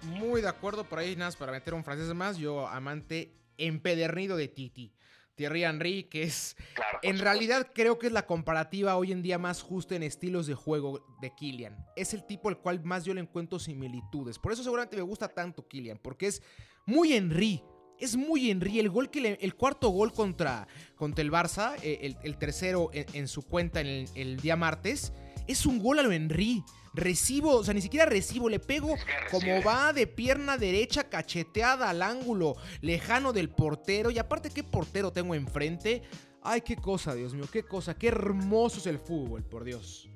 Muy 0.03 0.41
de 0.41 0.49
acuerdo 0.49 0.85
por 0.85 0.99
ahí, 0.99 1.17
nada 1.17 1.33
para 1.39 1.53
meter 1.53 1.75
un 1.75 1.85
francés 1.85 2.13
más. 2.15 2.37
Yo, 2.37 2.69
amante 2.69 3.35
empedernido 3.59 4.37
de 4.37 4.49
Titi. 4.49 4.95
Thierry 5.35 5.65
Henry, 5.65 6.05
que 6.05 6.25
es. 6.25 6.57
en 7.03 7.19
realidad 7.19 7.69
creo 7.75 7.99
que 7.99 8.09
es 8.09 8.13
la 8.13 8.27
comparativa 8.27 8.97
hoy 8.97 9.13
en 9.13 9.23
día 9.23 9.39
más 9.39 9.63
justa 9.63 9.97
en 9.97 10.03
estilos 10.03 10.47
de 10.47 10.55
juego 10.55 11.07
de 11.21 11.35
Kylian. 11.35 11.77
Es 11.97 12.13
el 12.13 12.27
tipo 12.27 12.49
al 12.49 12.59
cual 12.59 12.85
más 12.85 13.05
yo 13.05 13.15
le 13.15 13.23
encuentro 13.23 13.59
similitudes. 13.59 14.39
Por 14.39 14.53
eso 14.53 14.63
seguramente 14.63 14.97
me 14.97 15.03
gusta 15.03 15.29
tanto 15.29 15.67
Kylian, 15.67 15.99
porque 15.99 16.27
es 16.27 16.43
muy 16.85 17.15
Henry. 17.15 17.63
Es 17.99 18.17
muy 18.17 18.51
Henry. 18.51 18.81
El 18.81 18.91
gol 18.91 19.11
que 19.11 19.39
el 19.41 19.55
cuarto 19.55 19.89
gol 19.89 20.13
contra, 20.13 20.67
contra 20.95 21.23
el 21.23 21.31
Barça, 21.31 21.75
eh, 21.83 22.17
el, 22.23 22.37
tercero 22.39 22.91
en, 22.93 23.29
su 23.29 23.43
cuenta 23.43 23.81
en 23.81 23.87
el, 23.87 24.09
el 24.15 24.41
día 24.41 24.57
martes, 24.57 25.13
es 25.47 25.65
un 25.65 25.79
gol 25.79 25.99
a 26.01 26.03
lo 26.03 26.13
Henry. 26.13 26.65
Recibo, 26.93 27.57
o 27.57 27.65
sea, 27.65 27.75
ni 27.75 27.83
siquiera 27.83 28.07
recibo, 28.07 28.49
le 28.49 28.59
pego 28.59 28.97
como 29.31 29.63
va 29.63 29.93
de 29.93 30.07
pierna 30.07 30.57
derecha 30.57 31.09
cacheteada 31.09 31.89
al 31.89 32.03
ángulo 32.03 32.57
lejano 32.81 33.33
del 33.33 33.51
portero. 33.51 34.11
Y 34.11 34.19
aparte, 34.19 34.51
¿qué 34.51 34.65
portero 34.65 35.13
tengo 35.13 35.35
enfrente? 35.35 36.03
Ay, 36.43 36.63
qué 36.63 36.77
cosa, 36.77 37.15
Dios 37.15 37.35
mío, 37.35 37.47
qué 37.53 37.63
cosa, 37.63 37.95
qué 37.95 38.09
hermoso 38.09 38.79
es 38.79 38.87
el 38.87 38.99
fútbol, 38.99 39.45
por 39.45 39.65
Dios. 39.65 40.09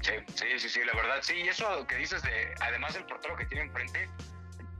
Sí, 0.00 0.12
sí, 0.34 0.46
sí, 0.58 0.68
sí, 0.68 0.80
la 0.84 0.94
verdad, 0.94 1.18
sí, 1.22 1.34
y 1.36 1.48
eso 1.48 1.66
que 1.86 1.96
dices 1.96 2.22
de, 2.22 2.54
además 2.60 2.94
del 2.94 3.04
portero 3.06 3.36
que 3.36 3.46
tiene 3.46 3.64
enfrente, 3.64 4.08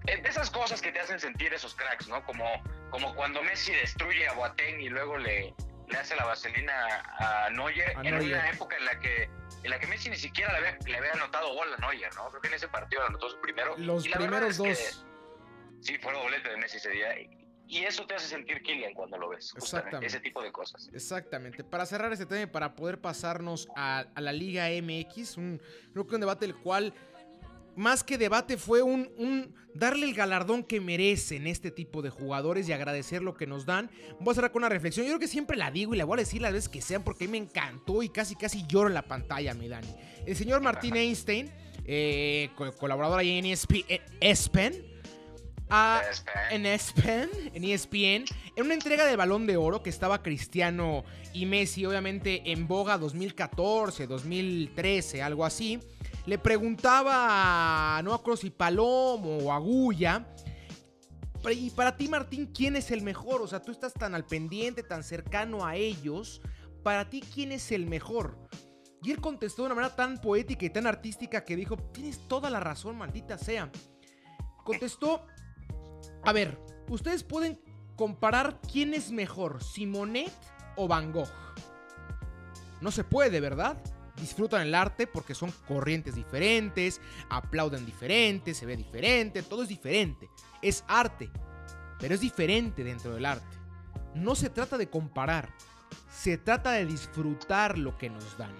eh, 0.06 0.20
de 0.20 0.28
esas 0.28 0.50
cosas 0.50 0.82
que 0.82 0.92
te 0.92 1.00
hacen 1.00 1.18
sentir 1.18 1.52
esos 1.54 1.74
cracks, 1.74 2.08
¿no? 2.08 2.22
Como, 2.24 2.44
como 2.90 3.14
cuando 3.14 3.42
Messi 3.42 3.72
destruye 3.72 4.28
a 4.28 4.34
Boateng 4.34 4.80
y 4.80 4.90
luego 4.90 5.16
le, 5.16 5.54
le 5.88 5.98
hace 5.98 6.16
la 6.16 6.24
vaselina 6.24 7.02
a 7.18 7.50
Neuer, 7.50 7.96
en 8.02 8.14
una 8.14 8.50
época 8.50 8.76
en 8.76 8.84
la 8.84 8.98
que 9.00 9.28
en 9.62 9.70
la 9.70 9.78
que 9.78 9.86
Messi 9.86 10.10
ni 10.10 10.16
siquiera 10.16 10.52
le 10.52 10.58
había, 10.58 10.78
le 10.86 10.96
había 10.98 11.12
anotado 11.12 11.54
gol 11.54 11.72
a 11.72 11.76
Neuer, 11.78 12.14
¿no? 12.14 12.28
Creo 12.28 12.42
que 12.42 12.48
en 12.48 12.54
ese 12.54 12.68
partido 12.68 13.02
anotó 13.06 13.30
su 13.30 13.40
primero. 13.40 13.74
Los 13.78 14.06
primeros 14.06 14.58
dos. 14.58 15.06
sí, 15.80 15.98
fue 15.98 16.12
doblete 16.12 16.50
de 16.50 16.56
Messi 16.58 16.76
ese 16.76 16.90
día. 16.90 17.14
Y 17.66 17.84
eso 17.84 18.06
te 18.06 18.14
hace 18.14 18.28
sentir 18.28 18.62
Kylian 18.62 18.92
cuando 18.92 19.16
lo 19.16 19.30
ves. 19.30 19.54
Exactamente. 19.56 20.06
Ese 20.06 20.20
tipo 20.20 20.42
de 20.42 20.52
cosas. 20.52 20.90
Exactamente. 20.92 21.64
Para 21.64 21.86
cerrar 21.86 22.12
este 22.12 22.26
tema 22.26 22.42
y 22.42 22.46
para 22.46 22.74
poder 22.74 23.00
pasarnos 23.00 23.68
a, 23.74 24.04
la 24.16 24.32
Liga 24.32 24.66
MX, 24.68 25.38
un, 25.38 25.62
creo 25.92 26.06
que 26.06 26.14
un 26.14 26.20
debate 26.20 26.44
el 26.44 26.56
cual 26.56 26.92
más 27.76 28.04
que 28.04 28.18
debate 28.18 28.56
fue 28.56 28.82
un, 28.82 29.10
un, 29.16 29.54
darle 29.74 30.06
el 30.06 30.14
galardón 30.14 30.62
que 30.62 30.80
merecen 30.80 31.46
este 31.46 31.70
tipo 31.70 32.02
de 32.02 32.10
jugadores 32.10 32.68
y 32.68 32.72
agradecer 32.72 33.22
lo 33.22 33.34
que 33.34 33.46
nos 33.46 33.66
dan. 33.66 33.90
Voy 34.20 34.32
a 34.32 34.34
cerrar 34.34 34.52
con 34.52 34.60
una 34.60 34.68
reflexión. 34.68 35.06
Yo 35.06 35.12
creo 35.12 35.20
que 35.20 35.28
siempre 35.28 35.56
la 35.56 35.70
digo 35.70 35.94
y 35.94 35.98
la 35.98 36.04
voy 36.04 36.18
a 36.18 36.22
decir 36.22 36.40
las 36.40 36.52
veces 36.52 36.68
que 36.68 36.80
sean 36.80 37.02
porque 37.02 37.24
a 37.24 37.28
mí 37.28 37.32
me 37.32 37.38
encantó 37.38 38.02
y 38.02 38.08
casi 38.08 38.36
casi 38.36 38.66
lloro 38.66 38.88
en 38.88 38.94
la 38.94 39.02
pantalla, 39.02 39.54
mi 39.54 39.68
Dani. 39.68 39.88
El 40.26 40.36
señor 40.36 40.60
Martín 40.60 40.96
Einstein, 40.96 41.50
eh, 41.84 42.50
colaborador 42.78 43.18
ahí 43.18 43.38
en 43.38 43.46
ESPN, 43.46 44.94
a, 45.68 46.02
en 46.50 46.66
ESPN, 46.66 47.28
en 47.54 47.64
ESPN, 47.64 48.24
en 48.56 48.64
una 48.64 48.74
entrega 48.74 49.06
del 49.06 49.16
Balón 49.16 49.46
de 49.46 49.56
Oro 49.56 49.82
que 49.82 49.90
estaba 49.90 50.22
Cristiano 50.22 51.04
y 51.32 51.46
Messi, 51.46 51.84
obviamente 51.84 52.52
en 52.52 52.68
boga 52.68 52.98
2014, 52.98 54.06
2013, 54.06 55.22
algo 55.22 55.44
así, 55.44 55.80
le 56.26 56.38
preguntaba 56.38 57.98
a 57.98 58.02
no 58.02 58.14
a 58.14 58.36
si 58.36 58.50
Palomo 58.50 59.38
o 59.38 59.52
Agulla. 59.52 60.26
Y 61.50 61.70
para 61.70 61.96
ti, 61.96 62.08
Martín, 62.08 62.50
¿quién 62.54 62.74
es 62.76 62.90
el 62.90 63.02
mejor? 63.02 63.42
O 63.42 63.46
sea, 63.46 63.60
tú 63.60 63.70
estás 63.70 63.92
tan 63.92 64.14
al 64.14 64.24
pendiente, 64.24 64.82
tan 64.82 65.02
cercano 65.02 65.66
a 65.66 65.76
ellos. 65.76 66.40
Para 66.82 67.10
ti, 67.10 67.20
¿quién 67.20 67.52
es 67.52 67.70
el 67.70 67.86
mejor? 67.86 68.38
Y 69.02 69.10
él 69.10 69.20
contestó 69.20 69.62
de 69.62 69.66
una 69.66 69.74
manera 69.74 69.94
tan 69.94 70.18
poética 70.18 70.64
y 70.64 70.70
tan 70.70 70.86
artística 70.86 71.44
que 71.44 71.56
dijo, 71.56 71.76
tienes 71.76 72.26
toda 72.26 72.48
la 72.48 72.60
razón, 72.60 72.96
maldita 72.96 73.36
sea. 73.36 73.70
Contestó, 74.64 75.26
a 76.24 76.32
ver, 76.32 76.58
ustedes 76.88 77.22
pueden 77.22 77.60
comparar 77.96 78.60
quién 78.62 78.94
es 78.94 79.10
mejor, 79.10 79.62
Simonet 79.62 80.32
o 80.76 80.88
Van 80.88 81.12
Gogh. 81.12 81.28
No 82.80 82.90
se 82.90 83.04
puede, 83.04 83.40
¿verdad? 83.40 83.76
Disfrutan 84.16 84.62
el 84.62 84.74
arte 84.74 85.06
porque 85.06 85.34
son 85.34 85.52
corrientes 85.66 86.14
diferentes, 86.14 87.00
aplauden 87.30 87.84
diferente, 87.84 88.54
se 88.54 88.66
ve 88.66 88.76
diferente, 88.76 89.42
todo 89.42 89.62
es 89.62 89.68
diferente. 89.68 90.28
Es 90.62 90.84
arte, 90.86 91.30
pero 91.98 92.14
es 92.14 92.20
diferente 92.20 92.84
dentro 92.84 93.14
del 93.14 93.26
arte. 93.26 93.56
No 94.14 94.34
se 94.34 94.50
trata 94.50 94.78
de 94.78 94.88
comparar, 94.88 95.52
se 96.10 96.38
trata 96.38 96.72
de 96.72 96.86
disfrutar 96.86 97.76
lo 97.76 97.98
que 97.98 98.08
nos 98.08 98.38
dan. 98.38 98.54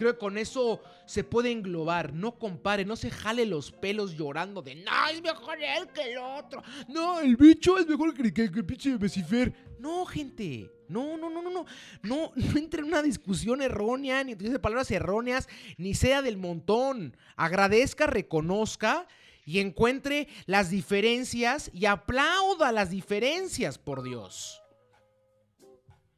Creo 0.00 0.14
que 0.14 0.18
con 0.18 0.38
eso 0.38 0.80
se 1.04 1.24
puede 1.24 1.52
englobar. 1.52 2.14
No 2.14 2.38
compare, 2.38 2.86
no 2.86 2.96
se 2.96 3.10
jale 3.10 3.44
los 3.44 3.70
pelos 3.70 4.16
llorando 4.16 4.62
de 4.62 4.76
no, 4.76 5.08
es 5.12 5.20
mejor 5.20 5.58
él 5.62 5.88
que 5.88 6.12
el 6.12 6.18
otro. 6.18 6.62
No, 6.88 7.20
el 7.20 7.36
bicho 7.36 7.76
es 7.76 7.86
mejor 7.86 8.14
que, 8.14 8.44
el 8.44 8.64
pinche 8.64 8.96
Becifer. 8.96 9.52
No, 9.78 10.06
gente. 10.06 10.70
No, 10.90 11.16
no, 11.16 11.30
no, 11.30 11.40
no, 11.40 11.50
no. 11.50 11.66
No, 12.02 12.32
entre 12.56 12.80
en 12.80 12.86
una 12.86 13.02
discusión 13.02 13.62
errónea, 13.62 14.24
ni 14.24 14.34
utilice 14.34 14.58
palabras 14.58 14.90
erróneas, 14.90 15.48
ni 15.78 15.94
sea 15.94 16.20
del 16.20 16.36
montón. 16.36 17.16
Agradezca, 17.36 18.06
reconozca 18.06 19.06
y 19.44 19.60
encuentre 19.60 20.28
las 20.46 20.68
diferencias 20.70 21.70
y 21.72 21.86
aplauda 21.86 22.72
las 22.72 22.90
diferencias, 22.90 23.78
por 23.78 24.02
Dios. 24.02 24.60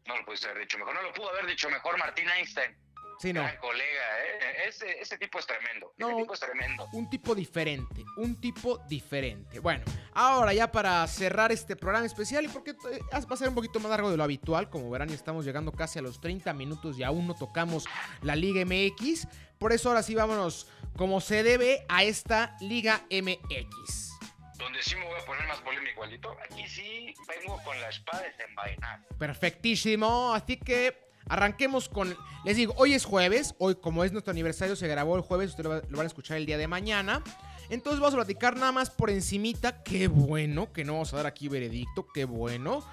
No 0.06 0.16
lo 0.18 0.24
puede 0.24 0.44
haber 0.46 0.62
dicho 0.62 0.78
mejor. 0.78 0.94
No 0.94 1.02
lo 1.02 1.12
pudo 1.12 1.28
haber 1.30 1.46
dicho 1.46 1.70
mejor 1.70 1.98
Martín 1.98 2.28
Einstein. 2.28 2.81
Sí, 3.22 3.32
no. 3.32 3.42
colega, 3.60 4.24
¿eh? 4.24 4.68
ese, 5.00 5.16
tipo 5.16 5.38
es 5.38 5.46
tremendo. 5.46 5.94
ese 5.96 6.12
tipo 6.12 6.34
es 6.34 6.40
tremendo. 6.40 6.88
Un 6.92 7.08
tipo 7.08 7.36
diferente, 7.36 8.04
un 8.16 8.40
tipo 8.40 8.78
diferente. 8.88 9.60
Bueno, 9.60 9.84
ahora 10.12 10.52
ya 10.52 10.72
para 10.72 11.06
cerrar 11.06 11.52
este 11.52 11.76
programa 11.76 12.04
especial, 12.04 12.44
y 12.44 12.48
porque 12.48 12.72
eh, 12.72 13.00
va 13.12 13.34
a 13.34 13.36
ser 13.36 13.48
un 13.48 13.54
poquito 13.54 13.78
más 13.78 13.90
largo 13.90 14.10
de 14.10 14.16
lo 14.16 14.24
habitual, 14.24 14.68
como 14.68 14.90
verán, 14.90 15.08
ya 15.08 15.14
estamos 15.14 15.44
llegando 15.44 15.70
casi 15.70 16.00
a 16.00 16.02
los 16.02 16.20
30 16.20 16.52
minutos 16.54 16.98
y 16.98 17.04
aún 17.04 17.28
no 17.28 17.36
tocamos 17.36 17.84
la 18.22 18.34
Liga 18.34 18.64
MX. 18.64 19.28
Por 19.56 19.72
eso 19.72 19.90
ahora 19.90 20.02
sí 20.02 20.16
vámonos 20.16 20.66
como 20.96 21.20
se 21.20 21.44
debe 21.44 21.86
a 21.88 22.02
esta 22.02 22.56
Liga 22.58 23.02
MX. 23.08 24.18
Donde 24.58 24.82
sí 24.82 24.96
me 24.96 25.04
voy 25.04 25.20
a 25.20 25.24
poner 25.24 25.46
más 25.46 25.60
polémico, 25.60 26.02
Aquí 26.02 26.66
sí 26.66 27.14
vengo 27.28 27.62
con 27.62 27.80
la 27.80 27.88
espada 27.88 28.22
desenvainada. 28.22 29.06
Perfectísimo, 29.16 30.34
así 30.34 30.56
que 30.56 31.11
Arranquemos 31.28 31.88
con, 31.88 32.16
les 32.44 32.56
digo, 32.56 32.74
hoy 32.76 32.94
es 32.94 33.04
jueves, 33.04 33.54
hoy 33.58 33.76
como 33.76 34.04
es 34.04 34.12
nuestro 34.12 34.30
aniversario 34.30 34.76
se 34.76 34.88
grabó 34.88 35.16
el 35.16 35.22
jueves, 35.22 35.50
ustedes 35.50 35.64
lo, 35.88 35.96
van 35.96 36.04
a 36.04 36.08
escuchar 36.08 36.36
el 36.36 36.46
día 36.46 36.58
de 36.58 36.68
mañana. 36.68 37.22
Entonces 37.70 38.00
vamos 38.00 38.14
a 38.14 38.18
platicar 38.18 38.56
nada 38.56 38.72
más 38.72 38.90
por 38.90 39.10
encimita, 39.10 39.82
qué 39.82 40.08
bueno, 40.08 40.72
que 40.72 40.84
no 40.84 40.94
vamos 40.94 41.12
a 41.12 41.16
dar 41.16 41.26
aquí 41.26 41.48
veredicto, 41.48 42.06
qué 42.12 42.24
bueno. 42.24 42.84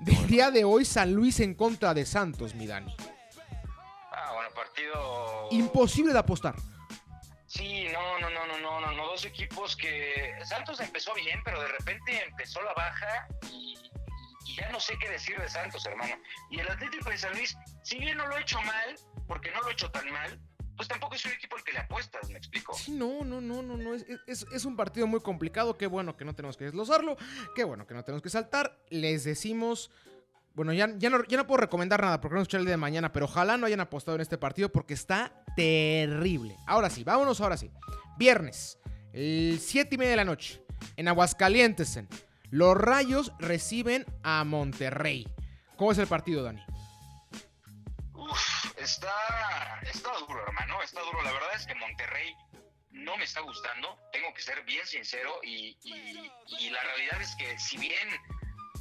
Del 0.00 0.26
día 0.26 0.50
de 0.50 0.64
hoy 0.64 0.84
San 0.84 1.12
Luis 1.12 1.40
en 1.40 1.54
contra 1.54 1.94
de 1.94 2.06
Santos, 2.06 2.54
mi 2.54 2.66
Dani. 2.66 2.94
Ah, 4.10 4.32
bueno, 4.34 4.50
partido... 4.54 5.48
Imposible 5.50 6.12
de 6.12 6.18
apostar. 6.18 6.54
Sí, 7.52 7.86
no, 7.92 8.18
no, 8.18 8.30
no, 8.30 8.46
no, 8.46 8.58
no, 8.58 8.80
no, 8.80 8.92
no, 8.92 9.06
dos 9.08 9.26
equipos 9.26 9.76
que 9.76 10.32
Santos 10.42 10.80
empezó 10.80 11.12
bien, 11.12 11.38
pero 11.44 11.60
de 11.60 11.68
repente 11.68 12.24
empezó 12.26 12.62
la 12.62 12.72
baja 12.72 13.28
y 13.50 13.76
ya 14.56 14.70
no 14.70 14.80
sé 14.80 14.94
qué 14.98 15.10
decir 15.10 15.38
de 15.38 15.48
Santos, 15.48 15.84
hermano. 15.84 16.14
Y 16.50 16.60
el 16.60 16.70
Atlético 16.70 17.10
de 17.10 17.18
San 17.18 17.32
Luis, 17.34 17.54
si 17.82 17.98
bien 17.98 18.16
no 18.16 18.26
lo 18.26 18.34
ha 18.34 18.40
hecho 18.40 18.60
mal, 18.62 18.96
porque 19.26 19.50
no 19.50 19.60
lo 19.60 19.68
ha 19.68 19.72
hecho 19.72 19.90
tan 19.90 20.10
mal, 20.10 20.40
pues 20.76 20.88
tampoco 20.88 21.14
es 21.14 21.24
un 21.24 21.32
equipo 21.32 21.56
al 21.56 21.64
que 21.64 21.72
le 21.72 21.78
apuestas, 21.78 22.30
¿me 22.30 22.38
explico? 22.38 22.74
Sí, 22.74 22.92
no, 22.92 23.24
no, 23.24 23.40
no, 23.40 23.62
no, 23.62 23.76
no. 23.76 23.94
Es, 23.94 24.64
un 24.64 24.76
partido 24.76 25.06
muy 25.06 25.20
complicado. 25.20 25.76
Qué 25.76 25.86
bueno 25.86 26.16
que 26.16 26.24
no 26.24 26.34
tenemos 26.34 26.56
que 26.56 26.64
desglosarlo. 26.64 27.16
Qué 27.54 27.64
bueno 27.64 27.86
que 27.86 27.94
no 27.94 28.02
tenemos 28.04 28.22
que 28.22 28.30
saltar. 28.30 28.78
Les 28.88 29.24
decimos. 29.24 29.90
Bueno, 30.54 30.72
ya, 30.74 30.86
no, 30.86 31.24
ya 31.24 31.36
no 31.36 31.46
puedo 31.46 31.60
recomendar 31.60 32.02
nada 32.02 32.20
porque 32.20 32.34
no 32.34 32.42
escuchar 32.42 32.60
el 32.60 32.66
día 32.66 32.74
de 32.74 32.78
mañana, 32.78 33.10
pero 33.10 33.24
ojalá 33.24 33.56
no 33.56 33.66
hayan 33.66 33.80
apostado 33.80 34.16
en 34.16 34.20
este 34.20 34.36
partido 34.36 34.70
porque 34.70 34.92
está 34.92 35.32
terrible. 35.56 36.56
Ahora 36.66 36.90
sí, 36.90 37.04
vámonos 37.04 37.40
ahora 37.40 37.56
sí. 37.56 37.70
Viernes, 38.18 38.78
el 39.14 39.58
7 39.60 39.94
y 39.94 39.98
media 39.98 40.10
de 40.10 40.16
la 40.16 40.24
noche, 40.24 40.62
en 40.96 41.08
Aguascalientes. 41.08 41.96
En 41.96 42.06
los 42.50 42.76
Rayos 42.76 43.32
reciben 43.38 44.04
a 44.22 44.44
Monterrey. 44.44 45.26
¿Cómo 45.76 45.92
es 45.92 45.98
el 45.98 46.06
partido, 46.06 46.42
Dani? 46.42 46.62
Uf, 48.32 48.78
está, 48.78 49.80
está 49.82 50.10
duro, 50.26 50.42
hermano. 50.46 50.82
Está 50.82 51.02
duro. 51.02 51.22
La 51.22 51.32
verdad 51.32 51.50
es 51.54 51.66
que 51.66 51.74
Monterrey 51.74 52.34
no 52.90 53.16
me 53.18 53.24
está 53.24 53.40
gustando. 53.40 53.98
Tengo 54.10 54.32
que 54.32 54.40
ser 54.40 54.64
bien 54.64 54.86
sincero. 54.86 55.38
Y, 55.42 55.76
la 56.70 56.82
realidad 56.82 57.20
es 57.20 57.36
que 57.36 57.58
si 57.58 57.76
bien 57.76 58.08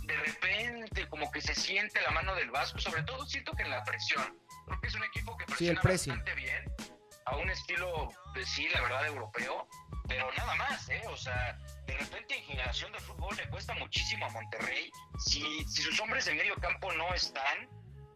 de 0.03 0.15
repente 0.15 1.07
como 1.09 1.29
que 1.31 1.41
se 1.41 1.53
siente 1.53 2.01
la 2.01 2.11
mano 2.11 2.33
del 2.35 2.49
Vasco, 2.49 2.79
sobre 2.79 3.03
todo 3.03 3.25
siento 3.25 3.51
que 3.51 3.63
en 3.63 3.71
la 3.71 3.83
presión. 3.83 4.39
Creo 4.67 4.79
que 4.79 4.87
es 4.87 4.95
un 4.95 5.03
equipo 5.03 5.35
que 5.35 5.45
presiona 5.45 5.81
bastante 5.81 6.33
bien. 6.35 6.63
A 7.25 7.35
un 7.35 7.49
estilo, 7.49 8.09
de, 8.33 8.45
sí, 8.45 8.69
la 8.69 8.81
verdad, 8.81 9.05
europeo. 9.07 9.67
Pero 10.07 10.31
nada 10.33 10.55
más, 10.55 10.89
¿eh? 10.89 11.01
O 11.07 11.17
sea, 11.17 11.57
de 11.85 11.97
repente 11.97 12.37
en 12.37 12.43
generación 12.45 12.91
de 12.93 12.99
fútbol 12.99 13.35
le 13.35 13.49
cuesta 13.49 13.73
muchísimo 13.75 14.25
a 14.25 14.29
Monterrey. 14.29 14.89
Si, 15.19 15.41
si 15.65 15.81
sus 15.81 15.99
hombres 15.99 16.25
de 16.25 16.35
medio 16.35 16.55
campo 16.55 16.91
no 16.93 17.13
están 17.13 17.69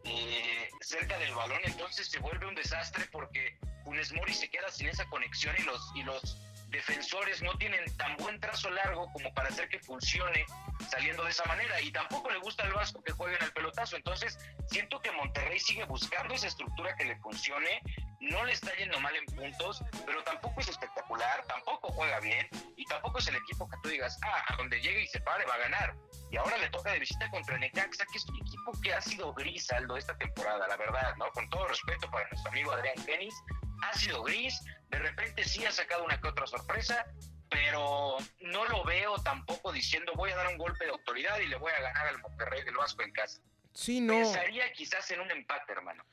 eh, 0.05 0.69
cerca 0.81 1.17
del 1.17 1.33
balón, 1.33 1.59
entonces 1.63 2.07
se 2.07 2.19
vuelve 2.19 2.45
un 2.45 2.55
desastre 2.55 3.05
porque 3.11 3.57
Funes 3.83 4.13
Mori 4.13 4.33
se 4.33 4.49
queda 4.49 4.71
sin 4.71 4.87
esa 4.87 5.05
conexión 5.05 5.55
y 5.57 5.63
los, 5.63 5.91
y 5.95 6.03
los 6.03 6.37
defensores 6.69 7.41
no 7.41 7.57
tienen 7.57 7.85
tan 7.97 8.15
buen 8.17 8.39
trazo 8.39 8.69
largo 8.69 9.11
como 9.13 9.33
para 9.33 9.49
hacer 9.49 9.69
que 9.69 9.79
funcione 9.79 10.45
saliendo 10.89 11.23
de 11.23 11.31
esa 11.31 11.45
manera. 11.45 11.79
Y 11.81 11.91
tampoco 11.91 12.29
le 12.29 12.39
gusta 12.39 12.63
al 12.63 12.73
Vasco 12.73 13.01
que 13.01 13.13
juegue 13.13 13.37
en 13.37 13.43
el 13.43 13.53
pelotazo. 13.53 13.95
Entonces, 13.95 14.37
siento 14.67 15.01
que 15.01 15.11
Monterrey 15.11 15.59
sigue 15.59 15.85
buscando 15.85 16.33
esa 16.33 16.47
estructura 16.47 16.95
que 16.95 17.05
le 17.05 17.15
funcione. 17.17 17.81
No 18.19 18.43
le 18.43 18.53
está 18.53 18.75
yendo 18.75 18.99
mal 18.99 19.15
en 19.15 19.25
puntos, 19.25 19.83
pero 20.05 20.23
tampoco 20.23 20.59
es 20.59 20.67
espectacular, 20.67 21.45
tampoco 21.47 21.91
juega 21.91 22.19
bien 22.19 22.47
y 22.75 22.85
tampoco 22.85 23.19
es 23.19 23.27
el 23.27 23.35
equipo 23.35 23.69
que 23.69 23.77
tú 23.83 23.89
digas, 23.89 24.17
ah, 24.23 24.43
a 24.47 24.55
donde 24.57 24.81
llegue 24.81 25.03
y 25.03 25.07
se 25.07 25.19
pare 25.21 25.45
va 25.45 25.53
a 25.53 25.59
ganar. 25.59 25.95
Y 26.35 26.37
ahora 26.37 26.57
le 26.57 26.69
toca 26.69 26.91
de 26.91 26.99
visita 26.99 27.29
contra 27.29 27.55
el 27.55 27.61
Necaxa, 27.61 28.05
que 28.11 28.17
es 28.17 28.25
un 28.25 28.35
equipo 28.35 28.73
que 28.81 28.93
ha 28.93 28.99
sido 28.99 29.33
gris, 29.33 29.71
Aldo, 29.71 29.95
esta 29.95 30.17
temporada, 30.17 30.67
la 30.67 30.75
verdad, 30.75 31.15
¿no? 31.15 31.31
Con 31.31 31.49
todo 31.49 31.65
respeto 31.65 32.11
para 32.11 32.27
nuestro 32.27 32.51
amigo 32.51 32.73
Adrián 32.73 33.05
Tenis, 33.05 33.33
ha 33.81 33.97
sido 33.97 34.21
gris, 34.21 34.61
de 34.89 34.99
repente 34.99 35.45
sí 35.45 35.65
ha 35.65 35.71
sacado 35.71 36.03
una 36.03 36.19
que 36.19 36.27
otra 36.27 36.45
sorpresa, 36.45 37.05
pero 37.49 38.17
no 38.41 38.65
lo 38.65 38.83
veo 38.83 39.15
tampoco 39.19 39.71
diciendo 39.71 40.11
voy 40.17 40.31
a 40.31 40.35
dar 40.35 40.49
un 40.49 40.57
golpe 40.57 40.83
de 40.83 40.91
autoridad 40.91 41.39
y 41.39 41.47
le 41.47 41.55
voy 41.55 41.71
a 41.71 41.79
ganar 41.79 42.07
al 42.07 42.19
Monterrey 42.19 42.65
del 42.65 42.75
Vasco 42.75 43.01
en 43.01 43.13
casa. 43.13 43.39
Sí, 43.71 44.01
no. 44.01 44.15
Pensaría 44.15 44.73
quizás 44.73 45.09
en 45.11 45.21
un 45.21 45.31
empate, 45.31 45.71
hermano. 45.71 46.03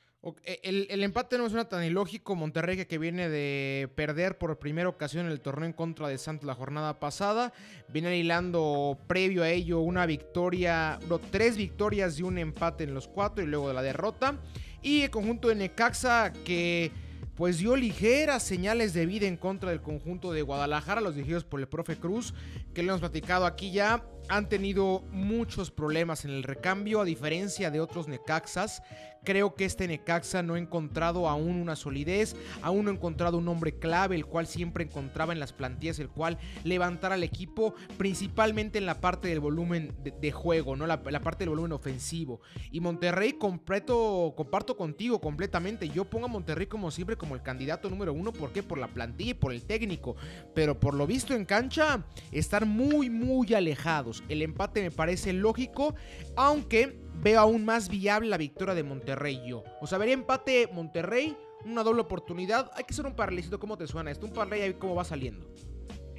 Eh, 0.45 0.87
el, 0.89 1.03
empate 1.03 1.37
no 1.37 1.49
suena 1.49 1.67
tan 1.67 1.83
ilógico. 1.83 2.35
Monterrey 2.35 2.85
que 2.85 2.97
viene 2.97 3.29
de 3.29 3.89
perder 3.95 4.37
por 4.37 4.57
primera 4.57 4.87
ocasión 4.87 5.27
el 5.27 5.41
torneo 5.41 5.65
en 5.65 5.73
contra 5.73 6.07
de 6.07 6.17
Santos 6.17 6.47
la 6.47 6.55
jornada 6.55 6.99
pasada. 6.99 7.53
Viene 7.89 8.17
hilando 8.17 8.97
previo 9.07 9.43
a 9.43 9.49
ello 9.49 9.81
una 9.81 10.05
victoria, 10.05 10.99
no, 11.09 11.19
tres 11.19 11.57
victorias 11.57 12.17
y 12.19 12.23
un 12.23 12.37
empate 12.37 12.85
en 12.85 12.93
los 12.93 13.07
cuatro 13.07 13.43
y 13.43 13.47
luego 13.47 13.67
de 13.67 13.73
la 13.73 13.81
derrota. 13.81 14.39
Y 14.81 15.01
el 15.01 15.09
conjunto 15.09 15.49
de 15.49 15.55
Necaxa 15.55 16.31
que 16.45 16.91
pues 17.35 17.57
dio 17.57 17.75
ligeras 17.75 18.43
señales 18.43 18.93
de 18.93 19.05
vida 19.05 19.27
en 19.27 19.37
contra 19.37 19.71
del 19.71 19.81
conjunto 19.81 20.31
de 20.31 20.43
Guadalajara, 20.43 21.01
los 21.01 21.15
dirigidos 21.15 21.43
por 21.43 21.59
el 21.59 21.67
profe 21.67 21.97
Cruz, 21.97 22.33
que 22.73 22.83
le 22.83 22.89
hemos 22.89 22.99
platicado 23.01 23.45
aquí 23.45 23.71
ya. 23.71 24.03
Han 24.29 24.49
tenido 24.49 25.01
muchos 25.11 25.71
problemas 25.71 26.25
en 26.25 26.31
el 26.31 26.43
recambio, 26.43 27.01
a 27.01 27.05
diferencia 27.05 27.71
de 27.71 27.79
otros 27.79 28.07
Necaxas. 28.07 28.81
Creo 29.23 29.55
que 29.55 29.63
este 29.63 29.87
Necaxa 29.87 30.43
no 30.43 30.55
ha 30.55 30.59
encontrado 30.59 31.29
aún 31.29 31.55
una 31.55 31.77
solidez, 31.77 32.35
aún 32.61 32.85
no 32.85 32.91
ha 32.91 32.93
encontrado 32.93 33.37
un 33.37 33.47
hombre 33.47 33.79
clave, 33.79 34.15
el 34.15 34.25
cual 34.25 34.47
siempre 34.47 34.83
encontraba 34.83 35.31
en 35.31 35.39
las 35.39 35.53
plantillas, 35.53 35.99
el 35.99 36.09
cual 36.09 36.37
levantara 36.65 37.15
al 37.15 37.23
equipo, 37.23 37.73
principalmente 37.97 38.79
en 38.79 38.85
la 38.85 38.99
parte 38.99 39.29
del 39.29 39.39
volumen 39.39 39.95
de, 40.03 40.31
juego, 40.33 40.75
¿no? 40.75 40.87
La, 40.87 41.01
parte 41.01 41.39
del 41.39 41.49
volumen 41.49 41.71
ofensivo. 41.71 42.41
Y 42.69 42.81
Monterrey 42.81 43.33
completo, 43.33 44.33
comparto 44.35 44.75
contigo 44.75 45.21
completamente. 45.21 45.87
Yo 45.87 46.03
pongo 46.03 46.25
a 46.25 46.29
Monterrey 46.29 46.67
como 46.67 46.91
siempre 46.91 47.15
como 47.15 47.35
el 47.35 47.41
candidato 47.41 47.89
número 47.89 48.11
uno. 48.11 48.33
¿Por 48.33 48.51
qué? 48.51 48.61
Por 48.61 48.77
la 48.77 48.89
plantilla 48.89 49.31
y 49.31 49.35
por 49.35 49.53
el 49.53 49.63
técnico. 49.63 50.17
Pero 50.53 50.77
por 50.77 50.95
lo 50.95 51.07
visto 51.07 51.33
en 51.33 51.45
cancha, 51.45 52.03
están 52.33 52.67
muy, 52.67 53.09
muy 53.09 53.53
alejados. 53.53 54.12
El 54.29 54.41
empate 54.41 54.81
me 54.81 54.91
parece 54.91 55.33
lógico, 55.33 55.95
aunque 56.35 56.99
veo 57.15 57.39
aún 57.39 57.65
más 57.65 57.89
viable 57.89 58.29
la 58.29 58.37
victoria 58.37 58.75
de 58.75 58.83
Monterrey 58.83 59.41
yo. 59.47 59.63
O 59.81 59.87
sea, 59.87 59.97
vería 59.97 60.13
empate 60.13 60.69
Monterrey, 60.71 61.37
una 61.65 61.83
doble 61.83 62.01
oportunidad. 62.01 62.69
Hay 62.75 62.83
que 62.83 62.93
hacer 62.93 63.05
un 63.05 63.15
parlecito, 63.15 63.59
¿cómo 63.59 63.77
te 63.77 63.87
suena 63.87 64.11
esto? 64.11 64.25
Un 64.25 64.33
parlay 64.33 64.61
ahí 64.61 64.73
cómo 64.73 64.95
va 64.95 65.03
saliendo. 65.03 65.47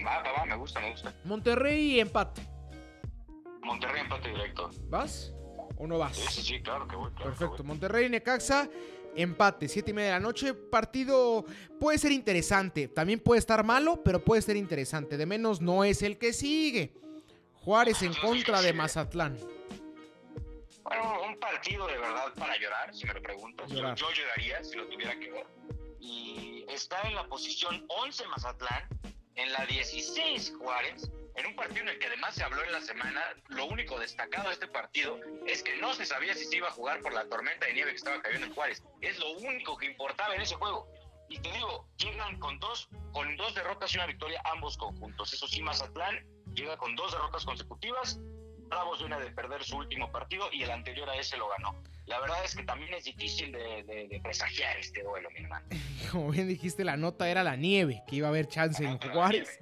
Va, 0.05 0.23
va, 0.23 0.33
va, 0.39 0.45
me 0.47 0.57
gusta, 0.57 0.81
me 0.81 0.91
gusta. 0.91 1.15
Monterrey 1.25 2.01
empate. 2.01 2.43
Monterrey 3.63 4.03
empate 4.03 4.29
directo. 4.29 4.71
¿Vas? 4.89 5.35
¿O 5.77 5.87
no 5.87 5.99
vas? 5.99 6.17
Sí, 6.17 6.43
sí, 6.43 6.63
claro 6.63 6.87
que 6.87 6.97
voy. 6.97 7.11
Perfecto. 7.13 7.65
Monterrey 7.65 8.09
Necaxa. 8.09 8.69
Empate, 9.17 9.69
7 9.69 9.91
y 9.91 9.95
media 9.95 10.09
de 10.09 10.15
la 10.15 10.21
noche. 10.21 10.55
Partido 10.55 11.45
puede 11.79 11.99
ser 11.99 12.11
interesante. 12.13 12.89
También 12.89 13.21
puede 13.21 13.39
estar 13.39 13.65
malo, 13.65 14.03
pero 14.03 14.25
puede 14.25 14.43
ser 14.43 14.57
interesante. 14.57 15.17
De 15.17 15.25
menos 15.25 15.61
no 15.61 15.85
es 15.85 16.03
el 16.03 16.19
que 16.19 16.33
sigue. 16.33 16.93
Juárez 17.65 18.03
en 18.03 18.13
contra 18.15 18.61
de 18.61 18.75
Mazatlán. 18.75 19.39
Bueno, 20.83 21.23
un 21.23 21.39
partido 21.39 21.87
de 21.87 21.97
verdad 21.97 22.35
para 22.35 22.59
llorar, 22.59 22.95
si 22.95 23.07
me 23.07 23.15
lo 23.15 23.23
preguntas. 23.23 23.71
Yo, 23.71 24.11
lloraría 24.13 24.63
si 24.63 24.77
lo 24.77 24.87
tuviera 24.87 25.19
que 25.19 25.31
ver. 25.31 25.47
Y 25.99 26.67
está 26.69 27.01
en 27.09 27.15
la 27.15 27.27
posición 27.27 27.87
11 27.89 28.27
Mazatlán, 28.27 28.87
en 29.37 29.51
la 29.51 29.65
16 29.65 30.53
Juárez, 30.59 31.11
en 31.37 31.47
un 31.47 31.57
partido 31.57 31.83
en 31.85 31.89
el 31.89 31.99
que 31.99 32.07
además 32.07 32.35
se 32.35 32.45
habló 32.45 32.63
en 32.63 32.71
la 32.71 32.83
semana, 32.83 33.23
lo 33.49 33.65
único 33.65 33.99
destacado 33.99 34.49
de 34.49 34.55
este 34.55 34.69
partido 34.69 35.19
es 35.47 35.63
que 35.63 35.75
no 35.79 35.95
se 35.95 36.05
sabía 36.05 36.35
si 36.35 36.45
se 36.45 36.59
iba 36.59 36.69
a 36.69 36.73
jugar 36.73 37.01
por 37.01 37.15
la 37.15 37.25
tormenta 37.31 37.65
de 37.65 37.73
nieve 37.73 37.93
que 37.93 37.97
estaba 37.97 38.21
cayendo 38.21 38.47
en 38.47 38.55
Juárez. 38.55 38.83
Es 39.01 39.19
lo 39.19 39.31
único 39.39 39.79
que 39.79 39.87
importaba 39.87 40.35
en 40.35 40.43
ese 40.43 40.55
juego. 40.57 40.87
Y 41.31 41.39
te 41.39 41.51
digo, 41.51 41.89
llegan 41.97 42.39
con 42.39 42.59
dos, 42.59 42.91
con 43.13 43.35
dos 43.39 43.55
derrotas 43.55 43.93
y 43.95 43.97
una 43.97 44.07
victoria 44.07 44.43
ambos 44.53 44.77
conjuntos. 44.77 45.33
Eso 45.33 45.49
sí, 45.49 45.63
Mazatlán 45.63 46.34
llega 46.55 46.77
con 46.77 46.95
dos 46.97 47.13
derrotas 47.13 47.45
consecutivas 47.45 48.21
Bravos 48.69 49.03
una 49.03 49.19
de 49.19 49.31
perder 49.31 49.63
su 49.63 49.77
último 49.77 50.11
partido 50.11 50.47
y 50.53 50.63
el 50.63 50.71
anterior 50.71 51.09
a 51.09 51.17
ese 51.17 51.37
lo 51.37 51.49
ganó. 51.49 51.83
La 52.07 52.21
verdad 52.21 52.45
es 52.45 52.55
que 52.55 52.65
también 52.65 52.93
es 52.95 53.05
difícil 53.05 53.53
de, 53.53 54.21
presagiar 54.23 54.77
este 54.79 55.03
duelo, 55.03 55.31
mi 55.31 55.41
hermano. 55.41 55.67
Como 56.13 56.31
bien 56.31 56.49
dijiste, 56.49 56.85
la 56.85 56.97
nota 56.97 57.29
era 57.29 57.43
la 57.43 57.57
nieve, 57.57 58.03
que 58.07 58.17
iba 58.17 58.29
a 58.29 58.31
haber 58.31 58.47
chance 58.49 58.85
en 58.85 58.99
Juárez. 58.99 59.59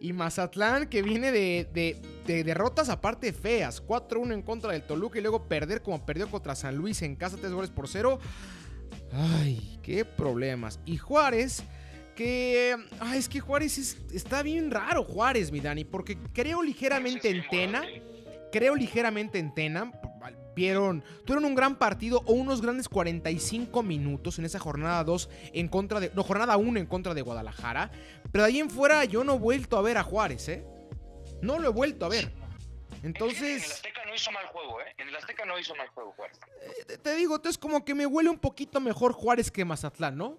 Y 0.00 0.12
Mazatlán, 0.12 0.88
que 0.88 1.02
viene 1.02 1.30
de, 1.32 1.96
derrotas 2.26 2.88
aparte 2.88 3.32
feas. 3.32 3.84
4-1 3.84 4.34
en 4.34 4.42
contra 4.42 4.72
del 4.72 4.82
Toluca 4.82 5.18
y 5.18 5.22
luego 5.22 5.48
perder 5.48 5.82
como 5.82 6.04
perdió 6.04 6.30
contra 6.30 6.54
San 6.54 6.76
Luis 6.76 7.02
en 7.02 7.14
casa, 7.14 7.36
3 7.36 7.52
goles 7.52 7.70
por 7.70 7.88
0. 7.88 8.18
Ay, 9.12 9.78
qué 9.82 10.04
problemas. 10.04 10.80
Y 10.86 10.96
Juárez 10.96 11.62
que. 12.14 12.76
Ay, 13.00 13.18
es 13.18 13.28
que 13.28 13.40
Juárez 13.40 13.96
está 14.12 14.42
bien 14.42 14.70
raro, 14.70 15.04
Juárez, 15.04 15.50
mi 15.50 15.60
Dani, 15.60 15.84
porque 15.84 16.16
creo 16.32 16.62
ligeramente 16.62 17.28
en 17.28 17.46
Tena 17.48 17.82
creo 18.52 18.76
ligeramente 18.76 19.40
en 19.40 19.52
Tena. 19.52 19.90
Vieron, 20.54 21.02
tuvieron 21.24 21.46
un 21.46 21.54
gran 21.54 21.76
partido 21.76 22.22
o 22.26 22.34
unos 22.34 22.60
grandes 22.60 22.86
45 22.86 23.82
minutos 23.82 24.38
en 24.38 24.44
esa 24.44 24.58
jornada 24.58 25.02
2 25.02 25.30
en 25.54 25.66
contra 25.66 25.98
de. 25.98 26.12
No, 26.14 26.22
jornada 26.22 26.58
1 26.58 26.78
en 26.78 26.86
contra 26.86 27.14
de 27.14 27.22
Guadalajara. 27.22 27.90
Pero 28.30 28.44
de 28.44 28.50
ahí 28.50 28.60
en 28.60 28.68
fuera 28.68 29.06
yo 29.06 29.24
no 29.24 29.36
he 29.36 29.38
vuelto 29.38 29.78
a 29.78 29.82
ver 29.82 29.96
a 29.96 30.02
Juárez, 30.02 30.46
¿eh? 30.50 30.64
No 31.40 31.58
lo 31.58 31.70
he 31.70 31.72
vuelto 31.72 32.04
a 32.04 32.10
ver. 32.10 32.30
Entonces. 33.02 33.40
En 33.40 33.64
el 33.64 33.72
Azteca 33.72 34.04
no 34.04 34.14
hizo 34.14 34.30
mal 34.30 34.46
juego, 34.48 34.80
¿eh? 34.82 34.94
En 34.98 35.08
el 35.08 35.16
Azteca 35.16 35.46
no 35.46 35.58
hizo 35.58 35.74
mal 35.74 35.88
juego 35.88 36.12
Juárez. 36.12 36.38
Eh, 36.60 36.98
te 36.98 37.16
digo, 37.16 37.36
entonces 37.36 37.56
como 37.56 37.82
que 37.82 37.94
me 37.94 38.04
huele 38.04 38.28
un 38.28 38.38
poquito 38.38 38.78
mejor 38.78 39.14
Juárez 39.14 39.50
que 39.50 39.64
Mazatlán, 39.64 40.18
¿no? 40.18 40.38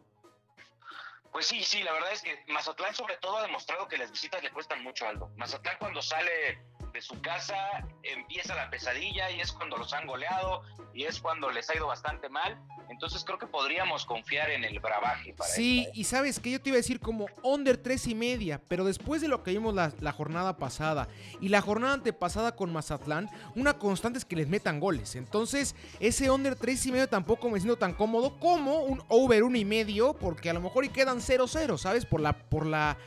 Pues 1.34 1.48
sí, 1.48 1.64
sí, 1.64 1.82
la 1.82 1.92
verdad 1.94 2.14
es 2.14 2.22
que 2.22 2.44
Mazatlán 2.48 2.94
sobre 2.94 3.18
todo 3.18 3.40
ha 3.40 3.42
demostrado 3.42 3.88
que 3.88 3.98
las 3.98 4.12
visitas 4.12 4.44
le 4.44 4.52
cuestan 4.52 4.84
mucho 4.84 5.08
algo. 5.08 5.32
Mazatlán 5.36 5.78
cuando 5.80 6.00
sale 6.00 6.62
de 6.94 7.02
su 7.02 7.20
casa 7.22 7.56
empieza 8.04 8.56
la 8.56 8.70
pesadilla 8.70 9.32
y 9.32 9.42
es 9.42 9.52
cuando 9.52 9.78
los 9.78 9.92
han 9.94 10.06
goleado 10.06 10.62
y 10.94 11.06
es 11.06 11.20
cuando 11.20 11.50
les 11.50 11.68
ha 11.70 11.76
ido 11.76 11.88
bastante 11.88 12.30
mal. 12.30 12.56
Entonces 12.90 13.24
creo 13.26 13.40
que 13.40 13.48
podríamos 13.48 14.06
confiar 14.06 14.52
en 14.52 14.64
el 14.64 14.80
bravaje. 14.80 15.34
Para 15.34 15.50
sí, 15.50 15.88
y 15.96 16.04
sabes 16.04 16.40
que 16.40 16.52
yo 16.52 16.62
te 16.62 16.70
iba 16.70 16.76
a 16.76 16.78
decir 16.78 17.00
como 17.00 17.26
under 17.42 17.78
tres 17.78 18.06
y 18.06 18.14
media, 18.14 18.62
pero 18.68 18.86
después 18.86 19.22
de 19.22 19.28
lo 19.28 19.42
que 19.42 19.52
vimos 19.52 19.74
la, 19.74 19.92
la, 20.02 20.12
jornada 20.12 20.58
pasada 20.58 21.08
y 21.42 21.50
la 21.50 21.62
jornada 21.62 21.96
antepasada 21.96 22.56
con 22.56 22.72
Mazatlán, 22.72 23.30
una 23.56 23.80
constante 23.80 24.20
es 24.20 24.26
que 24.26 24.36
les 24.36 24.48
metan 24.48 24.80
goles. 24.80 25.16
Entonces 25.16 25.76
ese 26.00 26.30
under 26.30 26.56
tres 26.56 26.86
y 26.86 26.92
medio 26.92 27.10
tampoco 27.10 27.50
me 27.50 27.60
siento 27.60 27.78
tan 27.78 27.94
cómodo 27.94 28.40
como 28.40 28.84
un 28.84 29.04
over 29.08 29.44
uno 29.44 29.58
y 29.58 29.66
medio, 29.66 30.14
porque 30.14 30.52
a 30.52 30.54
lo 30.54 30.62
mejor 30.62 30.86
y 30.86 30.90
quedan 30.90 31.18
0-0, 31.18 31.80
¿sabes? 31.80 32.06
Por 32.06 32.22
la, 32.22 32.34
por 32.34 32.68
la 32.68 32.98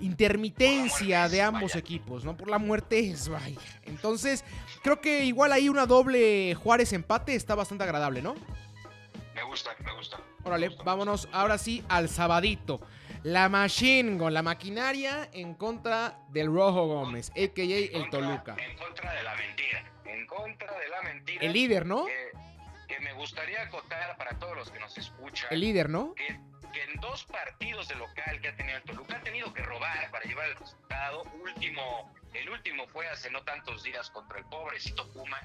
intermitencia 0.00 1.28
de 1.28 1.42
ambos 1.42 1.74
equipos, 1.76 2.24
¿no? 2.24 2.36
Por 2.36 2.48
la 2.48 2.58
muerte 2.58 2.98
es, 2.98 3.28
vaya. 3.28 3.58
Entonces, 3.84 4.44
creo 4.82 5.00
que 5.00 5.24
igual 5.24 5.52
ahí 5.52 5.68
una 5.68 5.86
doble 5.86 6.54
Juárez 6.54 6.92
empate 6.92 7.34
está 7.34 7.54
bastante 7.54 7.84
agradable, 7.84 8.22
¿no? 8.22 8.34
Me 9.34 9.42
gusta, 9.44 9.74
me 9.84 9.92
gusta. 9.94 10.18
Órale, 10.44 10.70
vámonos 10.84 11.28
ahora 11.32 11.58
sí 11.58 11.82
al 11.88 12.08
sabadito. 12.08 12.80
La 13.22 13.48
Machine 13.48 14.18
con 14.18 14.34
la 14.34 14.42
maquinaria 14.42 15.30
en 15.32 15.54
contra 15.54 16.18
del 16.28 16.46
Rojo 16.48 16.86
Gómez, 16.86 17.30
a.k.a. 17.30 17.64
el 17.64 18.10
Toluca. 18.10 18.54
En 18.58 18.76
contra 18.76 19.14
de 19.14 19.22
la 19.22 19.34
mentira. 19.34 19.92
En 20.04 20.26
contra 20.26 20.78
de 20.78 20.88
la 20.88 21.02
mentira. 21.02 21.42
El 21.42 21.52
líder, 21.54 21.86
¿no? 21.86 22.04
Que, 22.04 23.00
me 23.00 23.14
gustaría 23.14 23.62
acotar 23.62 24.16
para 24.16 24.38
todos 24.38 24.56
los 24.56 24.70
que 24.70 24.78
nos 24.78 24.96
escuchan. 24.96 25.48
El 25.50 25.60
líder, 25.60 25.88
¿no? 25.90 26.14
que 26.14 26.38
en 26.76 27.00
dos 27.00 27.24
partidos 27.24 27.88
de 27.88 27.94
local 27.96 28.40
que 28.40 28.48
ha 28.48 28.56
tenido 28.56 28.78
el 28.78 28.84
Toluca 28.84 29.16
ha 29.16 29.20
tenido 29.20 29.52
que 29.52 29.62
robar 29.62 30.10
para 30.10 30.24
llevar 30.24 30.48
el 30.48 30.56
resultado. 30.56 31.22
Último, 31.42 32.14
el 32.32 32.48
último 32.48 32.86
fue 32.88 33.08
hace 33.08 33.30
no 33.30 33.42
tantos 33.42 33.82
días 33.82 34.10
contra 34.10 34.38
el 34.38 34.44
pobrecito 34.46 35.08
Puma. 35.12 35.40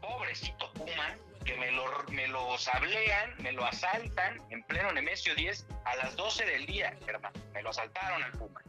Pobrecito 0.00 0.72
Puma, 0.72 1.16
que 1.44 1.56
me 1.56 1.70
lo, 1.72 2.04
me 2.10 2.28
lo 2.28 2.58
sablean, 2.58 3.34
me 3.38 3.52
lo 3.52 3.64
asaltan 3.64 4.40
en 4.50 4.62
pleno 4.64 4.92
Nemesio 4.92 5.34
10 5.34 5.66
a 5.84 5.96
las 5.96 6.16
12 6.16 6.44
del 6.44 6.66
día, 6.66 6.96
hermano. 7.06 7.38
Me 7.52 7.62
lo 7.62 7.70
asaltaron 7.70 8.22
al 8.22 8.32
Puma. 8.32 8.62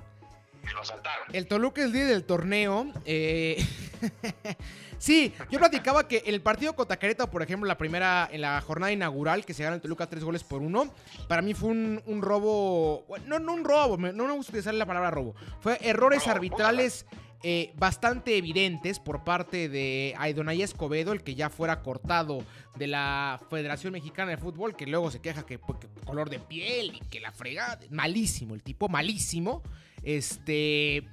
Lo 0.73 0.81
asaltaron. 0.81 1.27
El 1.33 1.47
Toluca 1.47 1.83
es 1.83 1.91
líder 1.91 2.07
del 2.07 2.23
torneo. 2.23 2.91
Eh... 3.05 3.65
Sí, 4.99 5.31
yo 5.51 5.59
platicaba 5.59 6.07
que 6.07 6.23
el 6.25 6.41
partido 6.41 6.75
contra 6.75 6.97
Querétaro, 6.97 7.29
por 7.29 7.43
ejemplo, 7.43 7.67
la 7.67 7.77
primera, 7.77 8.27
en 8.31 8.41
la 8.41 8.59
jornada 8.61 8.91
inaugural, 8.91 9.45
que 9.45 9.53
se 9.53 9.63
gana 9.63 9.75
el 9.75 9.81
Toluca 9.81 10.07
tres 10.07 10.23
goles 10.23 10.43
por 10.43 10.61
uno, 10.63 10.91
para 11.27 11.43
mí 11.43 11.53
fue 11.53 11.69
un, 11.69 12.21
robo, 12.21 13.05
no, 13.25 13.37
no 13.37 13.53
un 13.53 13.63
robo, 13.63 13.97
no 13.97 14.27
me 14.27 14.33
gusta 14.33 14.51
utilizar 14.51 14.73
la 14.73 14.87
palabra 14.87 15.11
robo, 15.11 15.35
fue 15.59 15.77
errores 15.81 16.27
arbitrales 16.27 17.05
eh, 17.43 17.71
bastante 17.75 18.35
evidentes 18.35 18.99
por 18.99 19.23
parte 19.23 19.69
de 19.69 20.15
Aidonay 20.17 20.63
Escobedo, 20.63 21.13
el 21.13 21.23
que 21.23 21.35
ya 21.35 21.51
fuera 21.51 21.83
cortado 21.83 22.43
de 22.75 22.87
la 22.87 23.39
Federación 23.51 23.93
Mexicana 23.93 24.31
de 24.31 24.37
Fútbol, 24.37 24.75
que 24.75 24.87
luego 24.87 25.11
se 25.11 25.21
queja 25.21 25.45
que, 25.45 25.59
que 25.59 25.87
color 26.03 26.31
de 26.31 26.39
piel 26.39 26.95
y 26.95 26.99
que 27.07 27.19
la 27.19 27.31
frega, 27.31 27.79
malísimo, 27.91 28.55
el 28.55 28.63
tipo 28.63 28.89
malísimo, 28.89 29.61
este... 30.03 31.03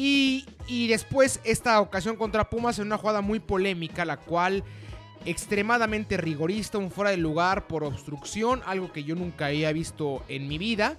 Y, 0.00 0.44
después 0.86 1.40
esta 1.42 1.80
ocasión 1.80 2.14
contra 2.14 2.48
Pumas 2.48 2.78
en 2.78 2.86
una 2.86 2.98
jugada 2.98 3.20
muy 3.20 3.40
polémica, 3.40 4.04
la 4.04 4.16
cual 4.16 4.62
extremadamente 5.24 6.16
rigorista, 6.16 6.78
un 6.78 6.92
fuera 6.92 7.10
de 7.10 7.16
lugar 7.16 7.66
por 7.66 7.82
obstrucción, 7.82 8.62
algo 8.64 8.92
que 8.92 9.02
yo 9.02 9.16
nunca 9.16 9.46
había 9.46 9.72
visto 9.72 10.22
en 10.28 10.46
mi 10.46 10.56
vida. 10.56 10.96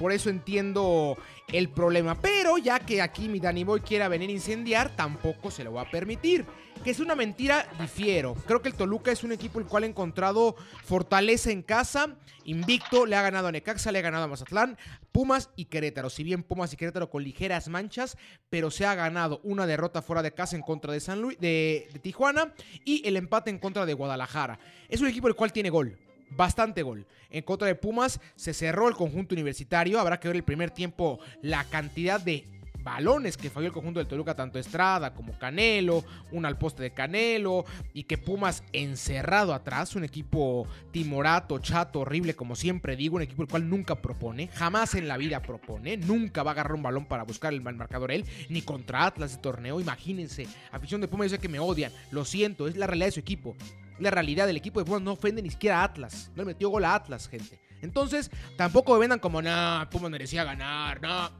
Por 0.00 0.10
eso 0.10 0.30
entiendo 0.30 1.16
el 1.52 1.68
problema. 1.68 2.16
Pero 2.16 2.58
ya 2.58 2.80
que 2.80 3.00
aquí 3.00 3.28
mi 3.28 3.38
Danny 3.38 3.62
Boy 3.62 3.80
quiera 3.80 4.08
venir 4.08 4.30
a 4.30 4.32
incendiar, 4.32 4.96
tampoco 4.96 5.52
se 5.52 5.62
lo 5.62 5.74
va 5.74 5.82
a 5.82 5.90
permitir. 5.90 6.44
Que 6.82 6.90
es 6.90 7.00
una 7.00 7.14
mentira, 7.14 7.66
difiero. 7.80 8.34
Creo 8.46 8.60
que 8.60 8.68
el 8.68 8.74
Toluca 8.74 9.10
es 9.10 9.24
un 9.24 9.32
equipo 9.32 9.58
el 9.58 9.66
cual 9.66 9.84
ha 9.84 9.86
encontrado 9.86 10.54
fortaleza 10.84 11.50
en 11.50 11.62
casa. 11.62 12.16
Invicto, 12.44 13.06
le 13.06 13.16
ha 13.16 13.22
ganado 13.22 13.48
a 13.48 13.52
Necaxa, 13.52 13.90
le 13.90 14.00
ha 14.00 14.02
ganado 14.02 14.24
a 14.24 14.28
Mazatlán, 14.28 14.76
Pumas 15.10 15.48
y 15.56 15.66
Querétaro. 15.66 16.10
Si 16.10 16.24
bien 16.24 16.42
Pumas 16.42 16.72
y 16.74 16.76
Querétaro 16.76 17.08
con 17.08 17.22
ligeras 17.22 17.68
manchas, 17.68 18.18
pero 18.50 18.70
se 18.70 18.84
ha 18.84 18.94
ganado 18.94 19.40
una 19.44 19.66
derrota 19.66 20.02
fuera 20.02 20.22
de 20.22 20.34
casa 20.34 20.56
en 20.56 20.62
contra 20.62 20.92
de 20.92 21.00
San 21.00 21.22
Luis, 21.22 21.38
de, 21.40 21.88
de 21.90 21.98
Tijuana 22.00 22.52
y 22.84 23.06
el 23.08 23.16
empate 23.16 23.48
en 23.48 23.58
contra 23.58 23.86
de 23.86 23.94
Guadalajara. 23.94 24.58
Es 24.90 25.00
un 25.00 25.08
equipo 25.08 25.28
el 25.28 25.34
cual 25.34 25.52
tiene 25.52 25.70
gol 25.70 25.98
bastante 26.36 26.82
gol. 26.82 27.06
En 27.30 27.42
contra 27.42 27.68
de 27.68 27.74
Pumas 27.74 28.20
se 28.36 28.54
cerró 28.54 28.88
el 28.88 28.94
conjunto 28.94 29.34
universitario. 29.34 30.00
Habrá 30.00 30.20
que 30.20 30.28
ver 30.28 30.36
el 30.36 30.44
primer 30.44 30.70
tiempo 30.70 31.18
la 31.42 31.64
cantidad 31.64 32.20
de 32.20 32.46
balones 32.84 33.36
que 33.36 33.50
falló 33.50 33.66
el 33.66 33.72
conjunto 33.72 33.98
del 33.98 34.06
Toluca, 34.06 34.36
tanto 34.36 34.58
Estrada 34.58 35.14
como 35.14 35.36
Canelo, 35.38 36.04
un 36.30 36.44
al 36.44 36.58
poste 36.58 36.82
de 36.82 36.92
Canelo, 36.92 37.64
y 37.94 38.04
que 38.04 38.18
Pumas 38.18 38.62
encerrado 38.72 39.54
atrás, 39.54 39.96
un 39.96 40.04
equipo 40.04 40.68
timorato, 40.92 41.58
chato, 41.58 42.00
horrible, 42.00 42.36
como 42.36 42.54
siempre 42.54 42.94
digo, 42.94 43.16
un 43.16 43.22
equipo 43.22 43.42
el 43.42 43.48
cual 43.48 43.68
nunca 43.68 43.96
propone, 43.96 44.48
jamás 44.48 44.94
en 44.94 45.08
la 45.08 45.16
vida 45.16 45.40
propone, 45.40 45.96
nunca 45.96 46.42
va 46.42 46.50
a 46.50 46.52
agarrar 46.52 46.74
un 46.74 46.82
balón 46.82 47.06
para 47.06 47.24
buscar 47.24 47.52
el 47.52 47.62
marcador 47.62 48.12
él, 48.12 48.24
ni 48.50 48.62
contra 48.62 49.06
Atlas 49.06 49.32
de 49.32 49.38
torneo, 49.38 49.80
imagínense, 49.80 50.46
afición 50.70 51.00
de 51.00 51.08
Pumas, 51.08 51.30
yo 51.30 51.36
sé 51.36 51.40
que 51.40 51.48
me 51.48 51.58
odian, 51.58 51.90
lo 52.10 52.24
siento, 52.24 52.68
es 52.68 52.76
la 52.76 52.86
realidad 52.86 53.06
de 53.06 53.12
su 53.12 53.20
equipo. 53.20 53.56
La 53.98 54.10
realidad 54.10 54.48
del 54.48 54.56
equipo 54.56 54.80
de 54.80 54.86
Pumas 54.86 55.02
no 55.02 55.12
ofende 55.12 55.40
ni 55.40 55.50
siquiera 55.50 55.80
a 55.80 55.84
Atlas. 55.84 56.30
No 56.34 56.42
le 56.42 56.46
metió 56.46 56.68
gol 56.68 56.84
a 56.84 56.96
Atlas, 56.96 57.28
gente. 57.28 57.60
Entonces, 57.80 58.30
tampoco 58.56 58.94
me 58.94 59.00
vendan 59.00 59.20
como, 59.20 59.40
nah, 59.40 59.84
Pumas 59.88 60.10
merecía 60.10 60.42
ganar, 60.42 61.00
no. 61.00 61.30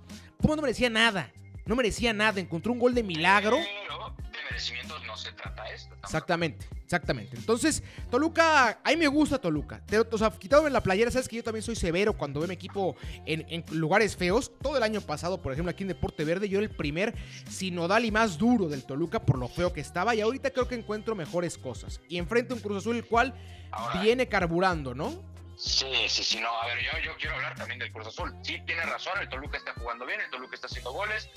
Pumas 0.45 0.57
no 0.57 0.63
merecía 0.63 0.91
nada. 0.91 1.33
No 1.67 1.75
merecía 1.75 2.13
nada. 2.13 2.39
Encontró 2.41 2.73
un 2.73 2.79
gol 2.79 2.95
de 2.95 3.03
milagro. 3.03 3.57
Pero 3.57 4.15
de 4.31 4.39
merecimientos 4.51 5.03
no 5.07 5.17
se 5.17 5.33
trata 5.33 5.65
esto. 5.71 5.89
tampoco. 5.89 6.07
Exactamente, 6.07 6.67
exactamente. 6.85 7.37
Entonces, 7.39 7.83
Toluca, 8.11 8.79
a 8.85 8.91
mí 8.91 8.97
me 8.97 9.07
gusta 9.07 9.39
Toluca. 9.39 9.81
Te- 9.87 9.99
o 10.01 10.19
sea, 10.19 10.31
quitándome 10.31 10.69
la 10.69 10.83
playera, 10.83 11.11
sabes 11.11 11.27
que 11.29 11.37
yo 11.37 11.43
también 11.43 11.63
soy 11.63 11.75
severo 11.77 12.13
cuando 12.13 12.41
veo 12.41 12.49
mi 12.49 12.55
equipo 12.55 12.95
en, 13.25 13.47
en 13.49 13.65
lugares 13.71 14.15
feos. 14.15 14.53
Todo 14.61 14.77
el 14.77 14.83
año 14.83 15.01
pasado, 15.01 15.41
por 15.41 15.53
ejemplo, 15.53 15.71
aquí 15.71 15.85
en 15.85 15.89
Deporte 15.89 16.25
Verde, 16.25 16.51
yo 16.51 16.59
era 16.59 16.67
el 16.69 16.77
primer 16.77 17.15
sinodal 17.49 18.05
y 18.05 18.11
más 18.11 18.37
duro 18.37 18.69
del 18.69 18.85
Toluca 18.85 19.25
por 19.25 19.39
lo 19.39 19.49
feo 19.49 19.73
que 19.73 19.81
estaba. 19.81 20.15
Y 20.15 20.21
ahorita 20.21 20.51
creo 20.51 20.69
que 20.69 20.75
encuentro 20.75 21.15
mejores 21.15 21.57
cosas. 21.57 22.03
Y 22.11 22.19
enfrente 22.19 22.53
un 22.53 22.61
Cruz 22.61 22.79
Azul, 22.79 22.97
el 22.97 23.07
cual 23.07 23.33
Ahora- 23.71 24.03
viene 24.03 24.29
carburando, 24.29 24.95
¿no? 24.95 25.33
Sí, 25.57 26.09
sí, 26.09 26.25
sí, 26.25 26.41
no. 26.41 26.49
A 26.61 26.67
ver, 26.67 26.79
yo, 26.81 26.99
yo 26.99 27.17
quiero 27.17 27.37
hablar 27.37 27.55
también 27.55 27.79
del 27.79 27.93
Cruz 27.93 28.07
Azul. 28.09 28.35
Sí, 28.43 28.61
tiene 28.67 28.83
razón, 28.83 29.19
el 29.21 29.29
Toluca 29.29 29.59
está 29.59 29.73
jugando 29.75 30.05
bien, 30.07 30.21
el 30.21 30.31
Toluca 30.31 30.55
está 30.55 30.67
haciendo 30.67 30.93
goles. 30.93 31.31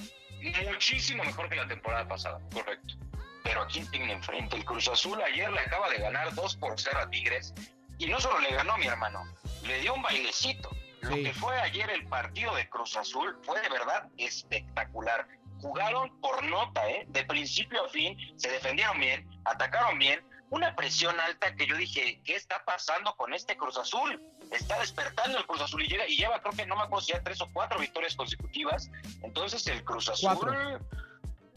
Muchísimo 0.65 1.23
mejor 1.23 1.49
que 1.49 1.55
la 1.55 1.67
temporada 1.67 2.07
pasada, 2.07 2.39
correcto. 2.53 2.95
Pero 3.43 3.61
aquí 3.61 3.81
tiene 3.91 4.13
enfrente 4.13 4.55
el 4.55 4.65
Cruz 4.65 4.87
Azul. 4.87 5.21
Ayer 5.21 5.51
le 5.51 5.59
acaba 5.59 5.89
de 5.89 5.97
ganar 5.99 6.33
2 6.33 6.55
por 6.57 6.79
0 6.79 6.99
a 7.01 7.09
Tigres. 7.09 7.53
Y 7.97 8.07
no 8.07 8.19
solo 8.19 8.39
le 8.39 8.51
ganó, 8.51 8.77
mi 8.77 8.87
hermano, 8.87 9.23
le 9.63 9.79
dio 9.81 9.93
un 9.93 10.01
bailecito. 10.01 10.69
Lo 11.01 11.15
Sí. 11.15 11.23
que 11.23 11.33
fue 11.33 11.59
ayer 11.61 11.89
el 11.89 12.05
partido 12.07 12.53
de 12.55 12.67
Cruz 12.69 12.95
Azul 12.97 13.37
fue 13.43 13.61
de 13.61 13.69
verdad 13.69 14.09
espectacular. 14.17 15.27
Jugaron 15.61 16.19
por 16.21 16.43
nota, 16.43 16.87
¿eh? 16.89 17.05
De 17.07 17.23
principio 17.25 17.85
a 17.85 17.89
fin, 17.89 18.17
se 18.37 18.49
defendieron 18.51 18.99
bien, 18.99 19.27
atacaron 19.45 19.97
bien. 19.97 20.23
Una 20.49 20.75
presión 20.75 21.19
alta 21.19 21.55
que 21.55 21.67
yo 21.67 21.75
dije, 21.75 22.21
¿qué 22.23 22.35
está 22.35 22.63
pasando 22.63 23.15
con 23.15 23.33
este 23.33 23.57
Cruz 23.57 23.77
Azul? 23.77 24.21
Está 24.51 24.79
despertando 24.79 25.37
el 25.37 25.45
Cruz 25.45 25.61
Azul 25.61 25.83
y, 25.83 25.87
llega, 25.87 26.07
y 26.07 26.15
lleva, 26.15 26.41
creo 26.41 26.53
que 26.53 26.65
no 26.65 26.75
me 26.77 26.83
acuerdo 26.83 27.05
si 27.05 27.11
ya 27.11 27.21
tres 27.21 27.41
o 27.41 27.49
cuatro 27.51 27.79
victorias 27.79 28.15
consecutivas. 28.15 28.89
Entonces 29.23 29.67
el 29.67 29.83
Cruz 29.83 30.07
Azul... 30.09 30.37
Cuatro. 30.37 30.79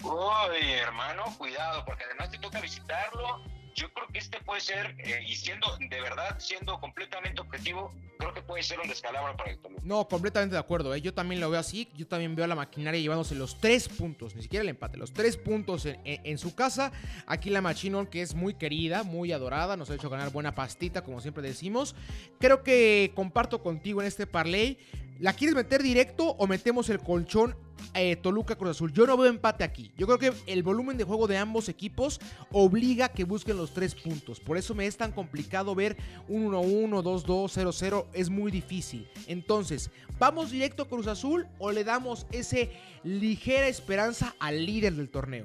Uy, 0.03 0.73
hermano, 0.73 1.25
cuidado, 1.37 1.85
porque 1.85 2.05
además 2.05 2.31
te 2.31 2.39
toca 2.39 2.61
visitarlo. 2.61 3.45
Yo 3.75 3.93
creo 3.93 4.09
que 4.09 4.19
este 4.19 4.41
puede 4.41 4.61
ser, 4.61 4.95
eh, 4.99 5.25
y 5.27 5.35
siendo, 5.35 5.67
de 5.79 6.01
verdad, 6.01 6.39
siendo 6.39 6.79
completamente 6.81 7.41
objetivo, 7.41 7.93
creo 8.19 8.35
que 8.35 8.43
puede 8.43 8.63
ser 8.63 8.81
un 8.81 8.89
descalabro 8.89 9.37
para 9.37 9.51
el 9.51 9.59
Toluca. 9.59 9.83
No, 9.85 10.07
completamente 10.09 10.55
de 10.55 10.61
acuerdo. 10.61 10.95
¿eh? 10.95 11.01
Yo 11.01 11.15
también 11.15 11.41
lo 11.41 11.51
veo 11.51 11.61
así. 11.61 11.89
Yo 11.95 12.07
también 12.07 12.35
veo 12.35 12.45
a 12.45 12.49
la 12.49 12.55
maquinaria 12.55 13.01
llevándose 13.01 13.35
los 13.35 13.59
tres 13.59 13.89
puntos, 13.89 14.35
ni 14.35 14.43
siquiera 14.43 14.63
el 14.63 14.69
empate, 14.69 14.99
los 14.99 15.13
tres 15.13 15.37
puntos 15.37 15.87
en, 15.87 16.39
su 16.39 16.55
casa. 16.55 16.93
Aquí 17.27 17.51
la 17.51 17.61
Machinón, 17.61 18.07
que 18.07 18.23
es 18.23 18.35
muy 18.35 18.55
querida, 18.55 19.03
muy 19.03 19.33
adorada, 19.33 19.77
nos 19.77 19.91
ha 19.91 19.95
hecho 19.95 20.11
ganar 20.11 20.31
buena 20.31 20.55
pastita, 20.55 21.03
como 21.03 21.21
siempre 21.21 21.43
decimos. 21.43 21.95
Creo 22.39 22.63
que 22.63 23.13
comparto 23.15 23.63
contigo 23.63 24.01
en 24.01 24.07
este 24.07 24.27
parlay. 24.27 24.79
¿La 25.19 25.35
quieres 25.35 25.55
meter 25.55 25.83
directo 25.83 26.31
o 26.39 26.47
metemos 26.47 26.89
el 26.89 26.99
colchón 26.99 27.55
eh, 27.95 28.17
Toluca 28.17 28.57
Cruz 28.57 28.71
Azul? 28.71 28.93
Yo 28.93 29.07
no 29.07 29.17
veo 29.17 29.31
empate 29.31 29.65
aquí. 29.65 29.91
Yo 29.97 30.07
creo 30.07 30.19
que 30.19 30.33
el 30.47 30.63
volumen 30.63 30.97
de 30.97 31.05
juego 31.05 31.27
de 31.27 31.37
ambos 31.37 31.69
equipos 31.69 32.21
obliga 32.51 33.07
a 33.07 33.13
que 33.13 33.25
busquen 33.25 33.57
los 33.57 33.73
tres 33.73 33.95
puntos. 33.95 34.41
Por 34.41 34.57
eso 34.57 34.75
me 34.75 34.87
es 34.87 34.97
tan 34.97 35.13
complicado 35.13 35.75
ver 35.75 35.97
un 36.29 36.53
1-1, 36.53 37.03
2-2, 37.03 37.25
0-0. 37.25 38.07
Es 38.13 38.31
muy 38.31 38.51
difícil. 38.51 39.09
Entonces, 39.27 39.91
¿vamos 40.19 40.51
directo 40.51 40.83
a 40.83 40.89
Cruz 40.89 41.07
Azul 41.07 41.47
o 41.59 41.73
le 41.73 41.85
damos 41.85 42.27
ese 42.33 42.71
ligera 43.03 43.69
esperanza 43.69 44.35
al 44.39 44.65
líder 44.67 44.95
del 44.95 45.11
torneo? 45.11 45.45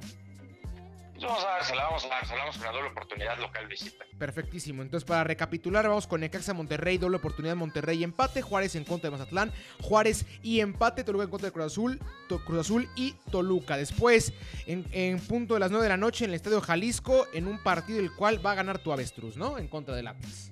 Pues 1.15 1.23
Vamos 1.27 1.43
a 1.45 1.47
dársela, 1.47 1.83
vamos 1.85 2.03
a 2.03 2.07
dársela, 2.09 2.39
vamos 2.41 2.57
con 2.57 2.65
la 2.65 2.71
doble 2.73 2.89
oportunidad 2.89 3.37
local 3.39 3.67
visita. 3.67 4.05
Perfectísimo. 4.19 4.81
Entonces, 4.81 5.07
para 5.07 5.23
recapitular, 5.23 5.87
vamos 5.87 6.07
con 6.07 6.19
Necaxa 6.19 6.53
Monterrey, 6.53 6.97
doble 6.97 7.17
oportunidad 7.17 7.55
Monterrey 7.55 8.03
empate, 8.03 8.41
Juárez 8.41 8.75
en 8.75 8.83
contra 8.83 9.09
de 9.09 9.17
Mazatlán, 9.17 9.53
Juárez 9.81 10.25
y 10.43 10.59
empate, 10.59 11.05
Toluca 11.05 11.23
en 11.23 11.29
contra 11.29 11.47
de 11.47 11.53
Cruz 11.53 11.67
Azul, 11.67 11.99
To- 12.27 12.43
Cruz 12.43 12.59
Azul 12.59 12.89
y 12.97 13.13
Toluca. 13.31 13.77
Después, 13.77 14.33
en, 14.67 14.85
en 14.91 15.19
punto 15.21 15.53
de 15.53 15.61
las 15.61 15.71
9 15.71 15.83
de 15.83 15.89
la 15.89 15.97
noche 15.97 16.25
en 16.25 16.31
el 16.31 16.35
Estadio 16.35 16.59
Jalisco, 16.59 17.27
en 17.33 17.47
un 17.47 17.63
partido 17.63 17.99
el 18.01 18.13
cual 18.13 18.45
va 18.45 18.51
a 18.51 18.55
ganar 18.55 18.79
tu 18.79 18.91
avestruz, 18.91 19.37
¿no? 19.37 19.57
En 19.57 19.69
contra 19.69 19.95
del 19.95 20.07
Atlas. 20.07 20.51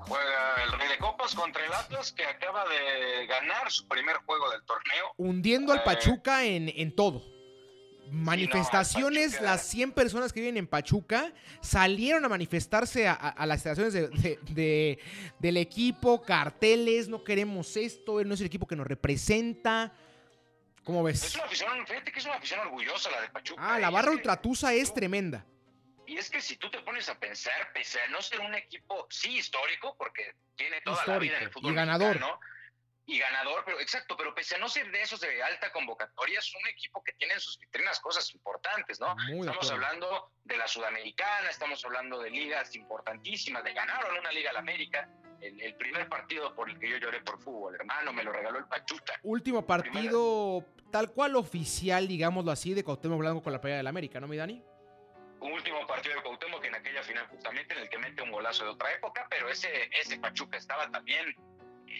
Juega 0.00 0.64
el 0.64 0.72
Rey 0.78 0.88
de 0.88 0.98
Copas 0.98 1.34
contra 1.34 1.64
el 1.64 1.72
Atlas, 1.72 2.12
que 2.12 2.24
acaba 2.26 2.64
de 2.68 3.26
ganar 3.26 3.70
su 3.70 3.86
primer 3.88 4.16
juego 4.26 4.50
del 4.50 4.62
torneo. 4.64 5.12
Hundiendo 5.16 5.72
al 5.72 5.78
Eh. 5.78 5.82
Pachuca 5.84 6.44
en, 6.44 6.68
en 6.74 6.94
todo. 6.94 7.22
Manifestaciones, 8.12 9.40
las 9.40 9.66
100 9.68 9.92
personas 9.92 10.32
que 10.32 10.40
viven 10.40 10.56
en 10.58 10.66
Pachuca 10.66 11.32
salieron 11.60 12.24
a 12.24 12.28
manifestarse 12.28 13.08
a, 13.08 13.12
a- 13.14 13.28
a 13.30 13.46
las 13.46 13.56
instalaciones 13.64 13.92
de- 13.94 14.08
de- 14.08 14.38
de- 14.52 14.98
del 15.38 15.56
equipo, 15.56 16.22
carteles, 16.22 17.08
no 17.08 17.24
queremos 17.24 17.76
esto, 17.76 18.22
no 18.24 18.34
es 18.34 18.40
el 18.40 18.46
equipo 18.46 18.66
que 18.66 18.76
nos 18.76 18.86
representa. 18.86 19.92
¿Cómo 20.84 21.08
Es 21.08 21.22
ves? 21.22 21.34
una 21.36 21.44
afición, 21.44 21.86
fíjate 21.86 22.12
que 22.12 22.18
es 22.18 22.24
una 22.26 22.34
afición 22.34 22.60
orgullosa 22.60 23.10
la 23.10 23.20
de 23.22 23.28
Pachuca. 23.30 23.62
Ah, 23.64 23.78
la 23.78 23.88
Y 23.88 23.92
barra 23.92 24.08
es 24.08 24.10
que- 24.10 24.16
ultratusa 24.16 24.74
es 24.74 24.92
tremenda. 24.92 25.46
Y 26.06 26.16
es 26.18 26.28
que 26.28 26.40
si 26.42 26.56
tú 26.56 26.68
te 26.70 26.80
pones 26.80 27.08
a 27.08 27.18
pensar, 27.18 27.54
pese 27.72 27.98
a 28.00 28.08
no 28.08 28.20
ser 28.20 28.40
un 28.40 28.54
equipo, 28.54 29.06
sí 29.08 29.38
histórico, 29.38 29.94
porque 29.96 30.34
tiene 30.56 30.80
toda 30.82 31.06
la 31.06 31.18
vida 31.18 31.36
en 31.38 31.44
el 31.44 31.50
fútbol 31.50 31.72
y 31.72 31.74
ganador. 31.76 32.08
mexicano, 32.16 32.40
y 33.06 33.18
ganador, 33.18 33.62
pero 33.64 33.80
exacto, 33.80 34.16
pero 34.16 34.34
pese 34.34 34.54
a 34.54 34.58
no 34.58 34.68
ser 34.68 34.90
de 34.90 35.02
esos 35.02 35.20
de 35.20 35.42
alta 35.42 35.72
convocatoria, 35.72 36.38
es 36.38 36.54
un 36.54 36.66
equipo 36.68 37.02
que 37.02 37.12
tiene 37.14 37.34
en 37.34 37.40
sus 37.40 37.58
vitrinas 37.58 38.00
cosas 38.00 38.32
importantes, 38.34 39.00
¿no? 39.00 39.14
Muy 39.28 39.40
Estamos 39.40 39.70
hablando 39.70 40.32
de 40.44 40.56
la 40.56 40.68
Sudamericana, 40.68 41.50
estamos 41.50 41.84
hablando 41.84 42.20
de 42.20 42.30
ligas 42.30 42.74
importantísimas, 42.76 43.64
de 43.64 43.72
ganaron 43.72 44.18
una 44.18 44.30
Liga 44.30 44.50
al 44.50 44.56
América, 44.56 45.08
el, 45.40 45.60
el 45.60 45.74
primer 45.76 46.08
partido 46.08 46.54
por 46.54 46.70
el 46.70 46.78
que 46.78 46.88
yo 46.88 46.98
lloré 46.98 47.20
por 47.20 47.40
fútbol, 47.42 47.74
hermano, 47.74 48.12
me 48.12 48.22
lo 48.22 48.32
regaló 48.32 48.58
el 48.58 48.66
Pachuca. 48.66 49.18
Último 49.22 49.66
partido 49.66 50.64
tal 50.92 51.10
cual 51.10 51.34
oficial, 51.36 52.06
digámoslo 52.06 52.52
así, 52.52 52.74
de 52.74 52.84
Cuauhtémoc 52.84 53.18
Blanco 53.18 53.42
con 53.42 53.52
la 53.52 53.60
playa 53.60 53.78
del 53.78 53.86
América, 53.88 54.20
¿no, 54.20 54.28
mi 54.28 54.36
Dani? 54.36 54.62
Un 55.40 55.52
último 55.52 55.84
partido 55.88 56.14
de 56.14 56.22
Cuauhtémoc 56.22 56.64
en 56.64 56.76
aquella 56.76 57.02
final 57.02 57.26
justamente 57.26 57.74
en 57.74 57.80
el 57.80 57.88
que 57.88 57.98
mete 57.98 58.22
un 58.22 58.30
golazo 58.30 58.62
de 58.64 58.70
otra 58.70 58.92
época, 58.92 59.26
pero 59.28 59.48
ese, 59.48 59.90
ese 59.98 60.18
Pachuca 60.20 60.56
estaba 60.56 60.88
también 60.90 61.34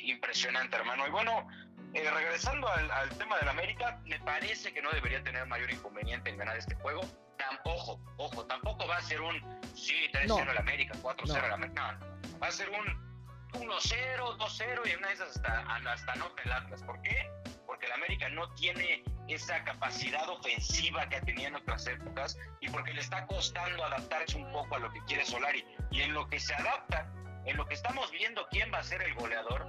impresionante, 0.04 0.76
hermano. 0.76 1.06
Y 1.06 1.10
bueno, 1.10 1.48
eh, 1.94 2.10
regresando 2.10 2.68
al, 2.68 2.90
al 2.90 3.08
tema 3.18 3.38
del 3.38 3.48
América, 3.48 4.00
me 4.04 4.18
parece 4.20 4.72
que 4.72 4.80
no 4.82 4.90
debería 4.90 5.22
tener 5.22 5.46
mayor 5.46 5.70
inconveniente 5.70 6.30
en 6.30 6.38
ganar 6.38 6.56
este 6.56 6.74
juego. 6.76 7.00
Tam- 7.38 7.60
ojo, 7.64 8.46
tampoco 8.46 8.86
va 8.86 8.96
a 8.98 9.02
ser 9.02 9.20
un 9.20 9.34
sí, 9.74 9.94
3-0 10.12 10.26
No. 10.28 10.50
el 10.50 10.58
América, 10.58 10.94
4-0 11.02 11.26
No. 11.26 11.46
el 11.46 11.52
América. 11.52 11.92
No, 11.92 11.98
no, 11.98 12.16
no. 12.28 12.38
Va 12.38 12.46
a 12.48 12.52
ser 12.52 12.70
un 12.70 13.12
1-0, 13.52 14.36
2-0 14.38 14.90
y 14.90 14.94
una 14.96 15.08
de 15.08 15.14
esas 15.14 15.36
hasta, 15.36 15.60
hasta 15.92 16.14
nota 16.16 16.42
el 16.42 16.52
Atlas. 16.52 16.82
¿Por 16.84 17.00
qué? 17.02 17.30
Porque 17.66 17.86
el 17.86 17.92
América 17.92 18.28
no 18.30 18.48
tiene 18.54 19.02
esa 19.28 19.62
capacidad 19.64 20.28
ofensiva 20.28 21.08
que 21.08 21.20
tenía 21.22 21.48
en 21.48 21.54
otras 21.56 21.86
épocas 21.86 22.38
y 22.60 22.68
porque 22.70 22.92
le 22.92 23.00
está 23.00 23.26
costando 23.26 23.84
adaptarse 23.84 24.36
un 24.36 24.50
poco 24.52 24.76
a 24.76 24.78
lo 24.78 24.92
que 24.92 25.00
quiere 25.06 25.24
Solari. 25.24 25.64
Y 25.90 26.02
en 26.02 26.14
lo 26.14 26.28
que 26.28 26.40
se 26.40 26.54
adapta, 26.54 27.06
en 27.44 27.56
lo 27.56 27.66
que 27.66 27.74
estamos 27.74 28.10
viendo 28.10 28.46
quién 28.50 28.72
va 28.72 28.78
a 28.78 28.82
ser 28.82 29.02
el 29.02 29.14
goleador, 29.14 29.66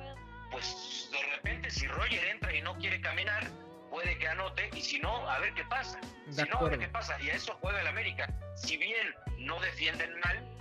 pues 0.52 1.10
de 1.12 1.22
repente 1.36 1.70
si 1.72 1.88
Roger 1.88 2.24
entra 2.26 2.54
y 2.54 2.62
no 2.62 2.78
quiere 2.78 3.02
caminar, 3.02 3.48
puede 3.90 4.18
que 4.18 4.28
anote 4.28 4.70
y 4.76 4.82
si 4.82 5.00
no, 5.00 5.30
a 5.30 5.40
ver 5.40 5.54
qué 5.54 5.64
pasa. 5.66 6.00
De 6.28 6.34
si 6.34 6.50
no, 6.50 6.60
a 6.60 6.64
ver 6.64 6.80
qué 6.80 6.88
pasa. 6.88 7.20
Y 7.22 7.30
a 7.30 7.34
eso 7.34 7.58
juega 7.62 7.82
el 7.82 7.88
América. 7.88 8.28
Si 8.56 8.78
bien 8.78 9.14
no 9.38 9.60
defienden 9.60 10.20
mal, 10.20 10.54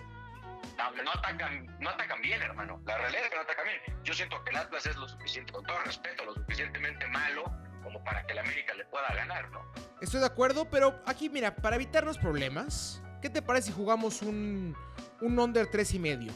no, 1.05 1.11
atacan, 1.13 1.67
no 1.81 1.91
atacan 1.91 2.21
bien, 2.23 2.43
hermano. 2.43 2.81
La 2.85 2.99
realidad 2.99 3.25
es 3.25 3.31
que 3.31 3.37
no 3.37 3.43
atacan 3.43 3.65
bien. 3.65 4.03
Yo 4.05 4.15
siento 4.15 4.43
que 4.45 4.51
el 4.51 4.57
Atlas 4.57 4.87
es 4.87 4.97
lo 4.97 5.09
suficiente, 5.09 5.53
con 5.53 5.65
todo 5.65 5.79
respeto, 5.81 6.25
lo 6.25 6.35
suficientemente 6.35 7.07
malo 7.09 7.45
como 7.83 8.03
para 8.05 8.25
que 8.27 8.33
el 8.33 8.39
América 8.39 8.75
le 8.75 8.85
pueda 8.87 9.13
ganar, 9.15 9.51
¿no? 9.51 9.61
Estoy 10.01 10.21
de 10.21 10.27
acuerdo, 10.27 10.69
pero 10.71 11.03
aquí, 11.07 11.29
mira, 11.29 11.55
para 11.55 11.77
evitarnos 11.77 12.19
problemas, 12.19 13.03
¿qué 13.21 13.29
te 13.29 13.43
parece 13.43 13.69
si 13.69 13.73
jugamos 13.73 14.23
un, 14.23 14.77
un 15.21 15.39
under 15.39 15.67
3 15.67 15.95
y 15.95 15.99
medio? 15.99 16.33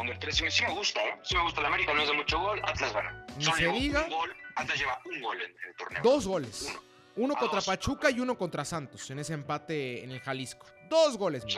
Under 0.00 0.18
3 0.18 0.34
sí, 0.34 0.44
me- 0.66 0.74
gusta, 0.74 1.00
¿eh? 1.04 1.18
Sí 1.22 1.34
me 1.36 1.42
gusta. 1.42 1.60
El 1.60 1.66
América 1.66 1.92
no 1.94 2.00
es 2.02 2.08
de 2.08 2.14
mucho 2.14 2.38
gol, 2.38 2.60
Atlas 2.64 2.92
gana. 2.92 3.26
Ni 3.36 3.44
Solo 3.44 3.56
se 3.56 3.62
lleva 3.62 3.74
diga. 3.74 4.04
un 4.04 4.10
gol, 4.10 4.36
Atlas 4.56 4.78
lleva 4.78 5.00
un 5.04 5.20
gol 5.20 5.36
en 5.42 5.50
el 5.68 5.76
torneo. 5.76 6.02
Dos 6.02 6.26
goles. 6.26 6.66
Uno. 6.70 6.80
Uno 7.16 7.34
Ah, 7.36 7.40
contra 7.40 7.56
dos. 7.56 7.66
Pachuca 7.66 8.10
y 8.10 8.20
uno 8.20 8.38
contra 8.38 8.64
Santos 8.64 9.10
en 9.10 9.18
ese 9.18 9.34
empate 9.34 10.02
en 10.02 10.10
el 10.12 10.20
Jalisco. 10.20 10.66
Dos 10.88 11.16
goles, 11.18 11.44
mi. 11.44 11.54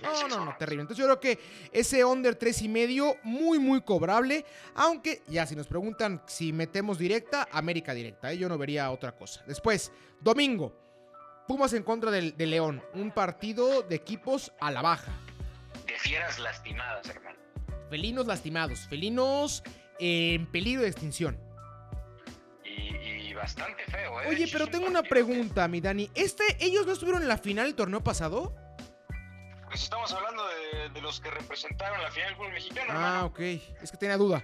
No, 0.00 0.28
no, 0.28 0.44
no, 0.44 0.56
terrible. 0.56 0.82
Entonces 0.82 1.04
yo 1.04 1.06
creo 1.06 1.18
que 1.20 1.40
ese 1.72 2.04
under 2.04 2.36
3 2.36 2.62
y 2.62 2.68
medio, 2.68 3.16
muy, 3.24 3.58
muy 3.58 3.80
cobrable. 3.82 4.46
Aunque 4.76 5.22
ya 5.26 5.44
si 5.44 5.56
nos 5.56 5.66
preguntan 5.66 6.22
si 6.26 6.52
metemos 6.52 6.98
directa, 6.98 7.48
América 7.50 7.92
directa. 7.92 8.30
¿eh? 8.32 8.38
Yo 8.38 8.48
no 8.48 8.56
vería 8.56 8.90
otra 8.92 9.10
cosa. 9.12 9.42
Después, 9.46 9.90
domingo, 10.20 10.72
Pumas 11.48 11.72
en 11.72 11.82
contra 11.82 12.10
del, 12.10 12.36
de 12.36 12.46
León. 12.46 12.82
Un 12.94 13.10
partido 13.10 13.80
de 13.82 13.96
equipos 13.96 14.52
a 14.60 14.70
la 14.70 14.82
baja. 14.82 15.10
De 15.86 15.98
fieras 15.98 16.38
lastimadas, 16.38 17.08
hermano. 17.08 17.38
Felinos 17.90 18.26
lastimados. 18.26 18.80
Felinos 18.88 19.62
en 19.98 20.46
peligro 20.50 20.82
de 20.82 20.88
extinción. 20.88 21.38
Y, 22.64 22.70
y 22.96 23.34
bastante 23.34 23.82
feo, 23.84 24.20
¿eh? 24.22 24.26
Oye, 24.28 24.48
pero 24.52 24.64
un 24.66 24.70
tengo 24.70 24.86
una 24.86 25.02
que- 25.02 25.08
pregunta, 25.08 25.66
mi 25.68 25.80
Dani. 25.80 26.10
¿Este, 26.14 26.44
¿Ellos 26.60 26.86
no 26.86 26.92
estuvieron 26.92 27.22
en 27.22 27.28
la 27.28 27.38
final 27.38 27.66
del 27.66 27.74
torneo 27.74 28.02
pasado? 28.02 28.54
Pues 29.66 29.82
estamos 29.82 30.12
hablando 30.12 30.42
de, 30.48 30.88
de 30.90 31.00
los 31.02 31.20
que 31.20 31.30
representaron 31.30 32.00
la 32.02 32.10
final 32.10 32.28
del 32.28 32.36
fútbol 32.36 32.52
mexicano, 32.52 32.86
Ah, 32.90 32.94
hermano. 32.94 33.26
ok. 33.26 33.40
Es 33.82 33.90
que 33.90 33.96
tenía 33.98 34.16
duda. 34.16 34.42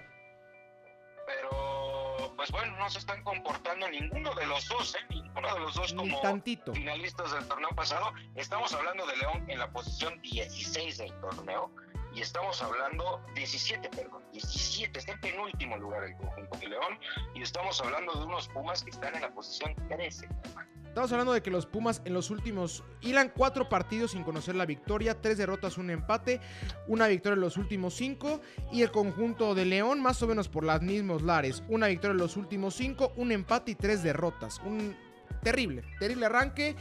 Pero, 1.25 2.33
pues 2.35 2.51
bueno, 2.51 2.77
no 2.77 2.89
se 2.89 2.99
están 2.99 3.23
comportando 3.23 3.89
ninguno 3.89 4.33
de 4.35 4.45
los 4.45 4.67
dos, 4.67 4.93
¿eh? 4.95 4.99
Ninguno 5.09 5.53
de 5.53 5.59
los 5.59 5.73
dos 5.75 5.93
Ni 5.93 5.97
como 5.97 6.21
tantito. 6.21 6.73
finalistas 6.73 7.31
del 7.31 7.47
torneo 7.47 7.69
pasado. 7.69 8.11
Estamos 8.35 8.71
hablando 8.73 9.05
de 9.07 9.17
León 9.17 9.45
en 9.49 9.57
la 9.59 9.71
posición 9.71 10.21
16 10.21 10.97
del 10.99 11.11
torneo. 11.19 11.71
Y 12.15 12.21
estamos 12.21 12.61
hablando, 12.61 13.21
17, 13.35 13.89
perdón, 13.89 14.23
17, 14.31 14.99
está 14.99 15.11
en 15.11 15.19
penúltimo 15.19 15.75
lugar 15.77 16.05
el 16.05 16.15
conjunto 16.15 16.57
de 16.59 16.69
León. 16.69 16.97
Y 17.33 17.41
estamos 17.41 17.81
hablando 17.81 18.13
de 18.13 18.25
unos 18.25 18.47
Pumas 18.47 18.83
que 18.83 18.91
están 18.91 19.15
en 19.15 19.21
la 19.21 19.33
posición 19.33 19.75
13. 19.89 20.25
hermano. 20.25 20.69
Estamos 20.85 21.11
hablando 21.11 21.33
de 21.33 21.43
que 21.43 21.51
los 21.51 21.65
Pumas 21.65 22.01
en 22.05 22.13
los 22.13 22.29
últimos. 22.29 22.85
Ilan 23.01 23.33
cuatro 23.35 23.67
partidos 23.67 24.11
sin 24.11 24.23
conocer 24.23 24.55
la 24.55 24.65
victoria, 24.65 25.19
tres 25.19 25.37
derrotas, 25.37 25.77
un 25.77 25.89
empate, 25.89 26.39
una 26.87 27.07
victoria 27.07 27.33
en 27.33 27.41
los 27.41 27.57
últimos 27.57 27.95
cinco. 27.95 28.39
Y 28.71 28.83
el 28.83 28.91
conjunto 28.91 29.53
de 29.53 29.65
León, 29.65 30.01
más 30.01 30.23
o 30.23 30.27
menos 30.27 30.47
por 30.47 30.63
las 30.63 30.81
mismos 30.81 31.21
lares. 31.21 31.63
Una 31.67 31.87
victoria 31.87 32.13
en 32.13 32.19
los 32.19 32.37
últimos 32.37 32.75
cinco, 32.75 33.11
un 33.17 33.33
empate 33.33 33.71
y 33.71 33.75
tres 33.75 34.03
derrotas. 34.03 34.59
Un 34.59 34.95
terrible, 35.43 35.83
terrible 35.99 36.27
arranque. 36.27 36.77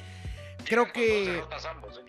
Creo 0.64 0.92
que 0.92 1.42
ambos. 1.68 2.00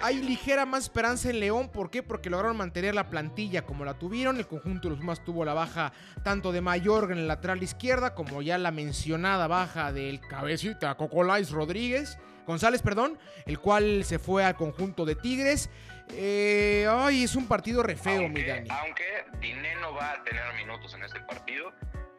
Hay 0.00 0.22
ligera 0.22 0.66
más 0.66 0.84
esperanza 0.84 1.30
en 1.30 1.40
León. 1.40 1.70
¿Por 1.70 1.90
qué? 1.90 2.02
Porque 2.02 2.30
lograron 2.30 2.56
mantener 2.56 2.94
la 2.94 3.10
plantilla 3.10 3.62
como 3.62 3.84
la 3.84 3.94
tuvieron. 3.94 4.38
El 4.38 4.46
conjunto 4.46 4.88
de 4.88 4.90
los 4.90 5.00
Pumas 5.00 5.24
tuvo 5.24 5.44
la 5.44 5.54
baja 5.54 5.92
tanto 6.22 6.52
de 6.52 6.60
Mayorga 6.60 7.12
en 7.12 7.20
el 7.20 7.28
lateral 7.28 7.62
izquierda 7.62 8.14
como 8.14 8.42
ya 8.42 8.58
la 8.58 8.70
mencionada 8.70 9.46
baja 9.46 9.92
del 9.92 10.20
cabecita 10.20 10.94
Cocolais 10.96 11.50
Rodríguez. 11.50 12.18
González, 12.46 12.80
perdón, 12.80 13.18
el 13.44 13.58
cual 13.58 14.04
se 14.04 14.18
fue 14.18 14.42
al 14.44 14.56
conjunto 14.56 15.04
de 15.04 15.14
Tigres. 15.14 15.68
Eh, 16.12 16.86
ay, 16.90 17.24
es 17.24 17.34
un 17.34 17.46
partido 17.46 17.82
re 17.82 17.94
feo, 17.94 18.20
mi 18.20 18.24
aunque, 18.24 18.46
Dani. 18.46 18.68
aunque 18.70 19.24
Dineno 19.38 19.92
va 19.92 20.12
a 20.12 20.24
tener 20.24 20.54
minutos 20.54 20.94
en 20.94 21.02
este 21.04 21.20
partido, 21.20 21.70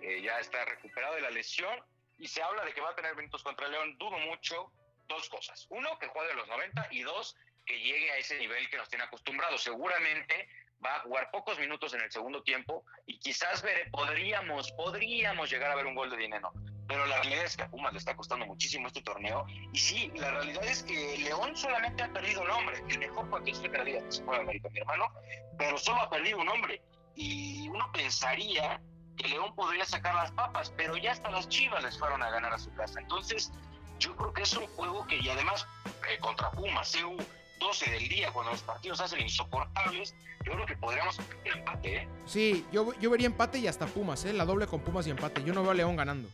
eh, 0.02 0.22
ya 0.22 0.40
está 0.40 0.64
recuperado 0.66 1.16
de 1.16 1.22
la 1.22 1.32
lesión 1.32 1.74
y 2.20 2.28
se 2.28 2.44
habla 2.44 2.64
de 2.64 2.74
que 2.74 2.82
va 2.82 2.92
a 2.92 2.96
tener 2.96 3.16
minutos 3.16 3.42
contra 3.42 3.68
León. 3.68 3.98
Dudo 3.98 4.20
mucho 4.30 4.72
dos 5.08 5.28
cosas. 5.30 5.66
Uno, 5.72 5.98
que 6.00 6.08
juegue 6.08 6.32
a 6.32 6.36
los 6.36 6.48
90 6.48 6.88
y 6.92 7.02
dos, 7.02 7.36
que 7.70 7.80
llegue 7.80 8.12
a 8.12 8.18
ese 8.18 8.38
nivel 8.40 8.68
que 8.70 8.78
nos 8.78 8.90
tiene 8.90 9.06
acostumbrados. 9.06 9.62
Seguramente 9.62 10.50
va 10.84 10.96
a 10.96 11.00
jugar 11.02 11.30
pocos 11.32 11.60
minutos 11.60 11.94
en 11.94 12.02
el 12.02 12.12
segundo 12.12 12.42
tiempo 12.42 12.84
y 13.06 13.20
quizás 13.20 13.64
vere- 13.64 13.90
podríamos, 13.92 14.72
podríamos 14.72 15.50
llegar 15.52 15.72
a 15.72 15.76
ver 15.76 15.86
un 15.86 15.94
gol 15.94 16.10
de 16.10 16.18
Dineno. 16.18 16.52
Pero 16.88 17.06
la 17.06 17.18
realidad 17.22 17.46
es 17.46 17.56
que 17.56 17.62
a 17.64 17.70
Pumas 17.70 17.94
le 17.94 18.00
está 18.00 18.16
costando 18.16 18.48
muchísimo 18.48 18.88
este 18.88 19.04
torneo. 19.04 19.46
Y 19.72 19.78
sí, 19.78 20.12
la 20.16 20.32
realidad 20.32 20.64
es 20.66 20.82
que 20.82 21.20
León 21.20 21.56
solamente 21.56 22.02
ha 22.02 22.12
perdido 22.12 22.42
un 22.42 22.50
hombre. 22.50 22.82
El 22.90 22.98
mejor 22.98 23.30
partido 23.30 23.60
fue 23.60 23.70
Calidad, 23.70 24.10
se 24.10 24.24
fue 24.24 24.36
a 24.36 24.40
América, 24.40 24.70
mi 24.72 24.80
hermano 24.80 25.14
pero 25.60 25.78
solo 25.78 26.02
ha 26.02 26.10
perdido 26.10 26.40
un 26.40 26.50
hombre. 26.50 26.82
Y 27.16 27.68
uno 27.70 27.92
pensaría 27.92 28.82
que 29.18 29.28
León 29.28 29.54
podría 29.54 29.86
sacar 29.86 30.16
las 30.16 30.32
papas, 30.32 30.74
pero 30.78 30.96
ya 30.98 31.12
hasta 31.12 31.30
las 31.30 31.48
Chivas 31.50 31.84
les 31.84 32.00
fueron 32.00 32.24
a 32.24 32.30
ganar 32.32 32.54
a 32.54 32.58
su 32.58 32.74
casa. 32.74 33.00
Entonces, 33.02 33.52
yo 34.00 34.16
creo 34.16 34.32
que 34.34 34.44
es 34.44 34.54
un 34.54 34.66
juego 34.68 35.06
que, 35.06 35.18
y 35.18 35.28
además, 35.30 35.68
eh, 36.10 36.18
contra 36.20 36.50
Pumas, 36.52 36.96
CU 36.96 37.18
12 37.60 37.92
del 37.92 38.10
día, 38.10 38.32
cuando 38.32 38.52
los 38.52 38.62
partidos 38.62 39.00
hacen 39.02 39.20
insoportables, 39.22 40.16
yo 40.46 40.54
creo 40.54 40.66
que 40.66 40.76
podríamos 40.78 41.18
empate, 41.46 41.96
¿eh? 41.98 42.08
Sí, 42.26 42.66
yo, 42.72 42.94
yo 43.00 43.10
vería 43.10 43.28
empate 43.28 43.60
y 43.60 43.68
hasta 43.68 43.86
Pumas, 43.86 44.24
¿eh? 44.26 44.34
La 44.34 44.46
doble 44.46 44.66
con 44.68 44.80
Pumas 44.82 45.06
y 45.08 45.10
empate. 45.12 45.44
Yo 45.44 45.54
no 45.54 45.62
veo 45.62 45.72
a 45.72 45.76
León 45.76 45.96
ganando. 45.96 46.30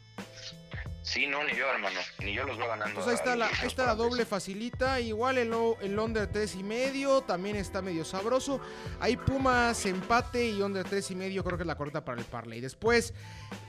Sí, 1.01 1.27
no, 1.27 1.43
ni 1.43 1.53
yo, 1.55 1.67
hermano, 1.69 1.99
ni 2.19 2.33
yo 2.33 2.43
los 2.45 2.57
veo 2.57 2.67
ganando. 2.67 2.95
Pues 2.95 3.07
ahí 3.07 3.13
está 3.13 3.35
la, 3.35 3.45
a- 3.45 3.61
ahí 3.61 3.67
está 3.67 3.85
la 3.85 3.93
doble 3.93 4.25
facilita. 4.25 4.99
Igual 4.99 5.37
el, 5.37 5.53
el 5.81 5.99
under 5.99 6.25
3 6.31 6.55
y 6.55 6.63
medio 6.63 7.21
también 7.21 7.55
está 7.57 7.83
medio 7.83 8.03
sabroso. 8.03 8.59
Hay 8.99 9.15
Pumas 9.15 9.85
empate 9.85 10.47
y 10.49 10.61
under 10.63 10.83
3 10.83 11.11
y 11.11 11.15
medio 11.15 11.43
creo 11.43 11.57
que 11.57 11.63
es 11.63 11.67
la 11.67 11.77
corta 11.77 12.03
para 12.03 12.19
el 12.19 12.25
parlay. 12.25 12.59
Después, 12.59 13.13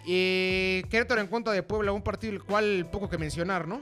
eh, 0.07 0.83
Querétaro 0.91 1.21
en 1.21 1.27
contra 1.27 1.53
de 1.53 1.63
Puebla, 1.63 1.93
un 1.93 2.03
partido 2.03 2.33
el 2.33 2.43
cual 2.43 2.89
poco 2.91 3.09
que 3.11 3.19
mencionar, 3.19 3.69
¿no? 3.69 3.81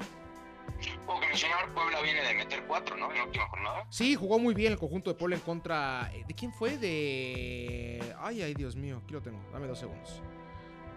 Como 1.07 1.21
que 1.21 1.27
mencionaba, 1.29 1.67
Puebla 1.75 2.01
viene 2.03 2.23
de 2.23 2.35
meter 2.35 2.65
cuatro, 2.67 2.97
¿no? 2.97 3.11
En 3.11 3.19
la 3.19 3.25
última 3.25 3.49
jornada. 3.49 3.87
Sí, 3.91 4.15
jugó 4.15 4.39
muy 4.39 4.55
bien 4.55 4.73
el 4.73 4.79
conjunto 4.79 5.11
de 5.11 5.17
Puebla 5.17 5.37
en 5.37 5.43
contra... 5.43 6.11
eh, 6.15 6.25
¿De 6.27 6.35
quién 6.35 6.53
fue? 6.53 6.77
De... 6.79 8.15
Ay, 8.21 8.43
ay, 8.43 8.55
Dios 8.55 8.77
mío, 8.77 9.01
aquí 9.03 9.13
lo 9.13 9.23
tengo. 9.23 9.39
Dame 9.53 9.67
dos 9.67 9.79
segundos. 9.79 10.21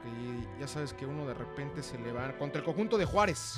Que 0.03 0.59
ya 0.59 0.67
sabes 0.67 0.93
que 0.93 1.05
uno 1.05 1.25
de 1.25 1.34
repente 1.34 1.84
se 1.84 1.97
le 1.97 2.11
va... 2.11 2.32
Contra 2.38 2.59
el 2.59 2.65
conjunto 2.65 2.97
de 2.97 3.05
Juárez. 3.05 3.55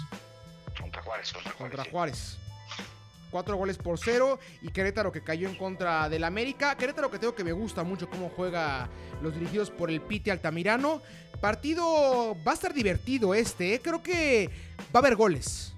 Contra 0.79 1.01
Juárez, 1.01 1.33
contra 1.33 1.51
Juárez. 1.51 1.57
contra 1.57 1.83
sí. 1.83 1.89
Juárez. 1.91 2.37
Cuatro 3.31 3.57
goles 3.57 3.77
por 3.77 3.99
cero 3.99 4.39
y 4.61 4.69
Querétaro 4.69 5.11
que 5.11 5.21
cayó 5.21 5.47
en 5.47 5.55
contra 5.55 6.09
del 6.09 6.23
América. 6.23 6.75
Querétaro 6.75 7.11
que 7.11 7.19
tengo 7.19 7.35
que 7.35 7.43
me 7.43 7.51
gusta 7.51 7.83
mucho 7.83 8.09
cómo 8.09 8.29
juega 8.35 8.89
los 9.21 9.35
dirigidos 9.35 9.69
por 9.69 9.91
el 9.91 10.01
Pite 10.01 10.31
Altamirano. 10.31 11.01
Partido 11.39 12.35
va 12.45 12.51
a 12.51 12.55
estar 12.55 12.73
divertido 12.73 13.35
este, 13.35 13.75
¿eh? 13.75 13.81
creo 13.81 14.01
que 14.01 14.49
va 14.93 14.95
a 14.95 14.97
haber 14.99 15.15
goles. 15.15 15.75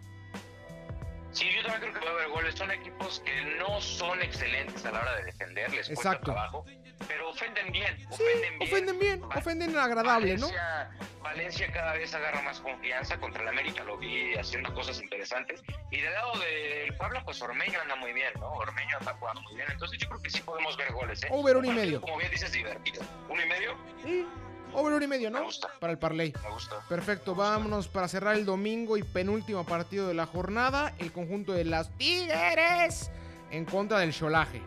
Yo 1.61 1.67
también 1.67 1.91
creo 1.91 1.93
que 1.93 2.05
va 2.05 2.11
a 2.11 2.15
haber 2.15 2.29
goles. 2.29 2.55
Son 2.55 2.71
equipos 2.71 3.19
que 3.25 3.41
no 3.57 3.79
son 3.81 4.21
excelentes 4.21 4.83
a 4.85 4.91
la 4.91 5.01
hora 5.01 5.15
de 5.17 5.23
defender, 5.25 5.71
les 5.73 5.87
cuesta 5.87 6.09
Exacto. 6.09 6.31
trabajo, 6.31 6.65
pero 7.07 7.29
ofenden 7.29 7.71
bien. 7.71 7.97
Sí, 7.97 8.05
ofenden 8.23 8.59
bien. 8.59 8.69
ofenden 8.71 8.99
bien, 8.99 9.23
ofenden 9.23 9.77
agradable, 9.77 10.37
¿no? 10.37 10.47
Valencia, 10.47 10.89
Valencia 11.21 11.71
cada 11.71 11.93
vez 11.93 12.13
agarra 12.15 12.41
más 12.41 12.59
confianza 12.61 13.17
contra 13.19 13.43
el 13.43 13.49
América, 13.49 13.83
lo 13.83 13.97
vi 13.97 14.33
haciendo 14.35 14.73
cosas 14.73 14.99
interesantes. 15.01 15.61
Y 15.91 16.01
del 16.01 16.13
lado 16.13 16.31
del 16.39 16.95
Puebla, 16.97 17.23
pues 17.23 17.39
Ormeño 17.41 17.79
anda 17.79 17.95
muy 17.95 18.11
bien, 18.13 18.33
¿no? 18.39 18.51
Ormeño 18.53 18.97
anda 18.99 19.13
jugando 19.19 19.41
muy 19.41 19.55
bien. 19.55 19.67
Entonces 19.71 19.99
yo 19.99 20.09
creo 20.09 20.21
que 20.21 20.29
sí 20.31 20.41
podemos 20.41 20.75
ver 20.77 20.91
goles, 20.93 21.23
¿eh? 21.23 21.27
Over 21.29 21.57
uno 21.57 21.71
y 21.71 21.75
medio. 21.75 22.01
Como 22.01 22.17
bien 22.17 22.31
dices, 22.31 22.51
divertido. 22.51 23.03
Uno 23.29 23.41
y 23.43 23.47
medio, 23.47 23.77
Sí, 24.03 24.25
over 24.73 25.01
y 25.03 25.07
medio, 25.07 25.31
Me 25.31 25.39
¿no? 25.39 25.45
gusta. 25.45 25.69
Para 25.79 25.91
el 25.93 25.99
parlay. 25.99 26.33
me 26.43 26.49
gusta. 26.51 26.79
Perfecto, 26.89 27.35
vámonos 27.35 27.87
para 27.87 28.07
cerrar 28.07 28.35
el 28.35 28.45
domingo 28.45 28.97
y 28.97 29.03
penúltimo 29.03 29.65
partido 29.65 30.07
de 30.07 30.13
la 30.13 30.25
jornada. 30.25 30.93
El 30.99 31.11
conjunto 31.11 31.53
de 31.53 31.65
las 31.65 31.89
Tigres 31.97 33.11
en 33.51 33.65
contra 33.65 33.99
del 33.99 34.13
Cholaje. 34.13 34.61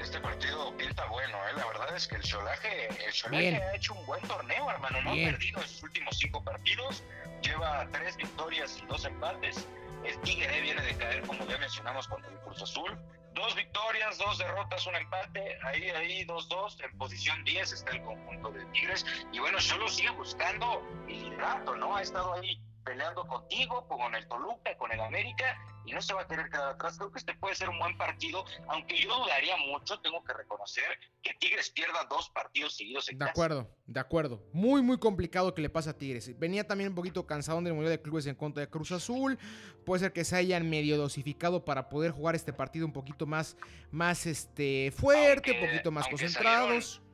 Este 0.00 0.18
partido 0.20 0.74
pinta 0.76 1.04
bueno, 1.06 1.36
¿eh? 1.36 1.52
La 1.56 1.66
verdad 1.66 1.94
es 1.94 2.06
que 2.08 2.16
el 2.16 2.22
Cholaje, 2.22 2.88
el 3.06 3.12
Cholaje 3.12 3.50
Bien. 3.50 3.54
ha 3.62 3.74
hecho 3.76 3.94
un 3.94 4.06
buen 4.06 4.22
torneo, 4.22 4.70
hermano. 4.70 5.02
No 5.02 5.12
Bien. 5.12 5.28
ha 5.28 5.32
perdido 5.32 5.60
en 5.60 5.68
sus 5.68 5.82
últimos 5.82 6.16
cinco 6.18 6.42
partidos. 6.42 7.02
Lleva 7.42 7.86
tres 7.92 8.16
victorias 8.16 8.78
y 8.82 8.86
dos 8.86 9.04
empates. 9.04 9.66
El 10.04 10.18
Tigre 10.22 10.60
viene 10.62 10.80
de 10.82 10.94
caer, 10.96 11.20
como 11.26 11.44
ya 11.46 11.58
mencionamos, 11.58 12.08
contra 12.08 12.30
el 12.30 12.38
Cruz 12.38 12.62
Azul. 12.62 12.96
Dos 13.34 13.54
victorias, 13.54 14.18
dos 14.18 14.38
derrotas, 14.38 14.86
un 14.86 14.96
empate. 14.96 15.58
Ahí, 15.62 15.90
ahí, 15.90 16.24
dos, 16.24 16.48
dos. 16.48 16.78
En 16.80 16.96
posición 16.98 17.42
10 17.44 17.72
está 17.72 17.92
el 17.92 18.02
conjunto 18.02 18.50
de 18.50 18.64
Tigres. 18.66 19.06
Y 19.32 19.38
bueno, 19.38 19.60
solo 19.60 19.88
sigue 19.88 20.10
buscando 20.10 20.82
el 21.08 21.22
liderato, 21.30 21.76
¿no? 21.76 21.96
Ha 21.96 22.02
estado 22.02 22.34
ahí 22.34 22.60
peleando 22.84 23.26
contigo, 23.26 23.86
con 23.88 24.14
el 24.14 24.26
Toluca, 24.28 24.76
con 24.76 24.92
el 24.92 25.00
América, 25.00 25.58
y 25.86 25.92
no 25.92 26.02
se 26.02 26.14
va 26.14 26.22
a 26.22 26.26
querer 26.26 26.50
quedar 26.50 26.70
atrás. 26.70 26.96
Creo 26.98 27.10
que 27.10 27.18
este 27.18 27.34
puede 27.34 27.54
ser 27.54 27.68
un 27.68 27.78
buen 27.78 27.96
partido, 27.96 28.44
aunque 28.68 28.98
yo 28.98 29.16
dudaría 29.18 29.56
mucho, 29.56 29.98
tengo 30.00 30.22
que 30.24 30.32
reconocer, 30.32 30.84
que 31.22 31.32
Tigres 31.34 31.70
pierda 31.70 32.06
dos 32.08 32.30
partidos 32.30 32.76
seguidos 32.76 33.08
en 33.08 33.18
De 33.18 33.20
casa. 33.20 33.30
acuerdo, 33.30 33.70
de 33.86 34.00
acuerdo. 34.00 34.42
Muy, 34.52 34.82
muy 34.82 34.98
complicado 34.98 35.54
que 35.54 35.62
le 35.62 35.70
pase 35.70 35.90
a 35.90 35.98
Tigres. 35.98 36.38
Venía 36.38 36.66
también 36.66 36.90
un 36.90 36.94
poquito 36.94 37.26
cansado 37.26 37.60
del 37.62 37.74
Mundial 37.74 37.92
de 37.92 38.02
Clubes 38.02 38.26
en 38.26 38.34
contra 38.34 38.60
de 38.62 38.70
Cruz 38.70 38.92
Azul. 38.92 39.38
Puede 39.84 40.00
ser 40.00 40.12
que 40.12 40.24
se 40.24 40.36
hayan 40.36 40.68
medio 40.68 40.96
dosificado 40.96 41.64
para 41.64 41.88
poder 41.88 42.12
jugar 42.12 42.34
este 42.34 42.52
partido 42.52 42.86
un 42.86 42.92
poquito 42.92 43.26
más, 43.26 43.56
más 43.90 44.26
este, 44.26 44.92
fuerte, 44.92 45.52
un 45.52 45.66
poquito 45.66 45.90
más 45.90 46.08
concentrados. 46.08 46.94
Salieron 46.94 47.09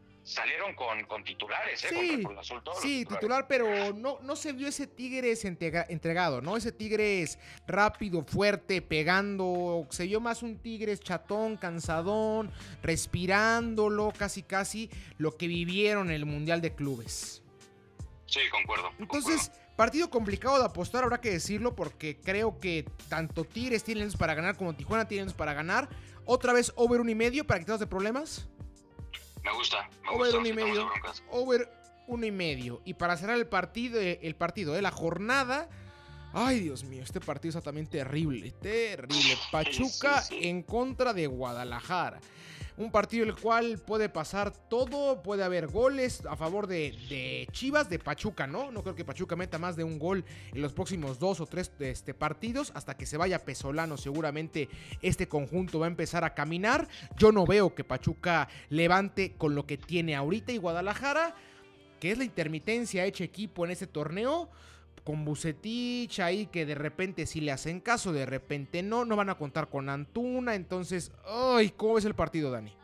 con, 0.74 1.04
con 1.04 1.24
titulares, 1.24 1.84
¿eh? 1.84 1.88
Sí, 1.90 2.22
Cruz 2.22 2.38
Azul, 2.38 2.60
todos 2.64 2.80
Sí, 2.80 3.04
titular, 3.06 3.46
pero 3.46 3.92
no, 3.92 4.18
no 4.22 4.34
se 4.36 4.52
vio 4.52 4.66
ese 4.68 4.86
Tigres 4.86 5.44
entrega- 5.44 5.86
entregado, 5.88 6.40
¿no? 6.42 6.56
Ese 6.56 6.72
Tigres 6.72 7.38
rápido, 7.66 8.24
fuerte, 8.24 8.82
pegando. 8.82 9.86
Se 9.90 10.04
vio 10.04 10.20
más 10.20 10.42
un 10.42 10.58
Tigres 10.58 11.00
chatón, 11.00 11.56
cansadón, 11.56 12.50
respirándolo, 12.82 14.12
casi 14.16 14.42
casi 14.42 14.90
lo 15.18 15.36
que 15.36 15.46
vivieron 15.46 16.08
en 16.08 16.14
el 16.16 16.26
Mundial 16.26 16.60
de 16.60 16.74
Clubes. 16.74 17.42
Sí, 18.26 18.40
concuerdo. 18.50 18.90
Entonces, 18.98 19.52
Partido 19.76 20.08
complicado 20.08 20.58
de 20.58 20.64
apostar, 20.64 21.04
habrá 21.04 21.20
que 21.20 21.30
decirlo, 21.30 21.76
porque 21.76 22.16
creo 22.16 22.58
que 22.58 22.88
tanto 23.10 23.44
Tigres 23.44 23.84
tienen 23.84 24.10
para 24.12 24.34
ganar 24.34 24.56
como 24.56 24.74
Tijuana 24.74 25.06
tienen 25.06 25.30
para 25.32 25.52
ganar. 25.52 25.88
Otra 26.24 26.54
vez 26.54 26.72
over 26.76 27.00
un 27.00 27.10
y 27.10 27.14
medio 27.14 27.46
para 27.46 27.60
quitarnos 27.60 27.80
de 27.80 27.86
problemas. 27.86 28.48
Me 29.46 29.52
gusta. 29.52 29.88
Me 30.02 30.08
over 30.10 30.18
gusta, 30.18 30.38
un 30.38 30.46
y 30.46 30.52
medio. 30.52 30.90
Over 31.30 31.70
uno 32.08 32.26
y 32.26 32.32
medio. 32.32 32.82
Y 32.84 32.94
para 32.94 33.16
cerrar 33.16 33.38
el 33.38 33.46
partido, 33.46 34.00
eh, 34.00 34.18
el 34.22 34.34
partido 34.34 34.74
de 34.74 34.82
la 34.82 34.90
jornada. 34.90 35.68
Ay, 36.32 36.60
Dios 36.60 36.82
mío, 36.82 37.04
este 37.04 37.20
partido 37.20 37.50
está 37.50 37.62
también 37.62 37.86
terrible, 37.86 38.50
terrible. 38.60 39.38
Pachuca 39.50 40.20
sí, 40.20 40.38
sí. 40.40 40.48
en 40.48 40.62
contra 40.64 41.14
de 41.14 41.28
Guadalajara. 41.28 42.20
Un 42.78 42.90
partido 42.90 43.24
el 43.24 43.34
cual 43.34 43.78
puede 43.78 44.10
pasar 44.10 44.50
todo, 44.50 45.22
puede 45.22 45.42
haber 45.42 45.66
goles 45.66 46.22
a 46.28 46.36
favor 46.36 46.66
de, 46.66 46.94
de 47.08 47.48
Chivas, 47.50 47.88
de 47.88 47.98
Pachuca, 47.98 48.46
¿no? 48.46 48.70
No 48.70 48.82
creo 48.82 48.94
que 48.94 49.04
Pachuca 49.04 49.34
meta 49.34 49.58
más 49.58 49.76
de 49.76 49.84
un 49.84 49.98
gol 49.98 50.24
en 50.52 50.60
los 50.60 50.74
próximos 50.74 51.18
dos 51.18 51.40
o 51.40 51.46
tres 51.46 51.72
este, 51.78 52.12
partidos. 52.12 52.72
Hasta 52.74 52.94
que 52.94 53.06
se 53.06 53.16
vaya 53.16 53.44
Pesolano, 53.44 53.96
seguramente 53.96 54.68
este 55.00 55.26
conjunto 55.26 55.78
va 55.78 55.86
a 55.86 55.88
empezar 55.88 56.22
a 56.24 56.34
caminar. 56.34 56.86
Yo 57.16 57.32
no 57.32 57.46
veo 57.46 57.74
que 57.74 57.82
Pachuca 57.82 58.48
levante 58.68 59.32
con 59.38 59.54
lo 59.54 59.64
que 59.66 59.78
tiene 59.78 60.14
ahorita 60.14 60.52
y 60.52 60.58
Guadalajara, 60.58 61.34
que 61.98 62.12
es 62.12 62.18
la 62.18 62.24
intermitencia 62.24 63.06
hecha 63.06 63.24
equipo 63.24 63.64
en 63.64 63.70
este 63.70 63.86
torneo 63.86 64.50
con 65.06 65.24
Bucetich 65.24 66.18
ahí 66.18 66.48
que 66.48 66.66
de 66.66 66.74
repente 66.74 67.26
si 67.26 67.40
le 67.40 67.52
hacen 67.52 67.80
caso, 67.80 68.12
de 68.12 68.26
repente 68.26 68.82
no, 68.82 69.04
no 69.04 69.14
van 69.14 69.30
a 69.30 69.36
contar 69.36 69.70
con 69.70 69.88
Antuna, 69.88 70.56
entonces, 70.56 71.12
ay, 71.24 71.70
¿cómo 71.70 71.94
ves 71.94 72.04
el 72.06 72.16
partido, 72.16 72.50
Dani? 72.50 72.76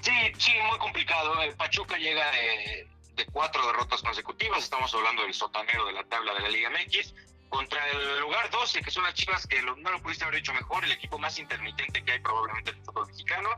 Sí, 0.00 0.12
sí, 0.38 0.52
muy 0.70 0.78
complicado. 0.78 1.42
El 1.42 1.56
Pachuca 1.56 1.98
llega 1.98 2.30
de, 2.30 2.88
cuatro 3.32 3.66
derrotas 3.66 4.02
consecutivas. 4.02 4.62
Estamos 4.62 4.94
hablando 4.94 5.22
del 5.22 5.34
sotanero 5.34 5.84
de 5.86 5.94
la 5.94 6.04
tabla 6.04 6.32
de 6.34 6.40
la 6.40 6.48
Liga 6.48 6.70
MX. 6.70 7.12
Contra 7.48 7.84
el 7.90 8.20
lugar 8.20 8.48
12, 8.50 8.82
que 8.82 8.90
son 8.92 9.02
las 9.02 9.14
Chivas, 9.14 9.46
que 9.48 9.60
no 9.62 9.74
lo 9.74 10.00
pudiste 10.02 10.24
haber 10.24 10.36
hecho 10.36 10.54
mejor, 10.54 10.84
el 10.84 10.92
equipo 10.92 11.18
más 11.18 11.38
intermitente 11.40 12.04
que 12.04 12.12
hay 12.12 12.20
probablemente 12.20 12.70
en 12.70 12.76
el 12.76 12.84
fútbol 12.84 13.08
mexicano. 13.08 13.48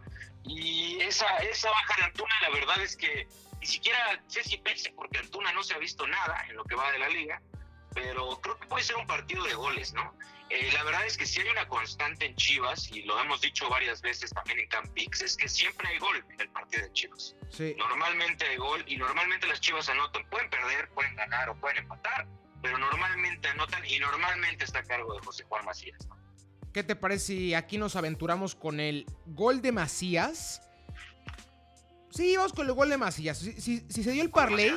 Y 0.45 0.99
esa, 1.01 1.27
esa 1.39 1.71
baja 1.71 1.97
de 1.99 2.05
Antuna, 2.05 2.35
la 2.43 2.51
verdad 2.51 2.81
es 2.81 2.97
que 2.97 3.29
ni 3.61 3.67
siquiera 3.67 4.23
sé 4.29 4.43
si 4.45 4.57
pese, 4.57 4.91
porque 4.93 5.19
Antuna 5.19 5.53
no 5.53 5.63
se 5.63 5.75
ha 5.75 5.79
visto 5.79 6.07
nada 6.07 6.47
en 6.49 6.57
lo 6.57 6.65
que 6.65 6.75
va 6.75 6.91
de 6.93 6.99
la 6.99 7.09
liga. 7.09 7.43
Pero 7.95 8.41
creo 8.41 8.59
que 8.59 8.67
puede 8.67 8.85
ser 8.85 8.97
un 8.97 9.07
partido 9.07 9.45
de 9.45 9.55
goles, 9.55 9.93
¿no? 9.95 10.15
Eh, 10.51 10.71
la 10.73 10.83
verdad 10.85 11.05
es 11.05 11.19
que 11.19 11.27
si 11.27 11.41
hay 11.41 11.49
una 11.49 11.69
constante 11.69 12.25
en 12.25 12.35
Chivas, 12.37 12.91
y 12.91 13.03
lo 13.03 13.21
hemos 13.21 13.41
dicho 13.43 13.69
varias 13.69 14.01
veces 14.01 14.31
también 14.31 14.61
en 14.61 14.69
Campix, 14.69 15.21
es 15.21 15.37
que 15.37 15.47
siempre 15.49 15.89
hay 15.89 15.99
gol 15.99 16.17
en 16.31 16.41
el 16.41 16.49
partido 16.51 16.85
de 16.85 16.93
Chivas. 16.93 17.35
Sí. 17.51 17.75
Normalmente 17.79 18.47
hay 18.47 18.57
gol 18.57 18.83
y 18.87 18.97
normalmente 18.97 19.47
las 19.47 19.61
Chivas 19.61 19.89
anotan. 19.91 20.25
Pueden 20.31 20.49
perder, 20.49 20.89
pueden 20.91 21.15
ganar 21.17 21.51
o 21.51 21.57
pueden 21.61 21.79
empatar, 21.79 22.27
pero 22.63 22.79
normalmente 22.79 23.47
anotan 23.49 23.85
y 23.85 23.99
normalmente 23.99 24.65
está 24.65 24.79
a 24.79 24.85
cargo 24.85 25.13
de 25.15 25.21
José 25.21 25.45
Juan 25.45 25.65
Macías. 25.67 26.07
¿no? 26.07 26.17
¿Qué 26.73 26.83
te 26.83 26.97
parece 26.97 27.27
si 27.27 27.55
aquí 27.55 27.77
nos 27.77 27.95
aventuramos 27.97 28.55
con 28.55 28.81
el 28.81 29.05
gol 29.27 29.61
de 29.61 29.73
Macías? 29.73 30.63
Sí, 32.11 32.37
vamos 32.37 32.55
con 32.55 32.67
el 32.67 32.73
gol 32.73 32.89
de 32.89 32.97
Macías. 32.97 33.37
Si, 33.39 33.53
si- 33.61 33.85
si 33.91 34.03
se 34.03 34.13
dio 34.13 34.23
el 34.23 34.31
parlay. 34.31 34.71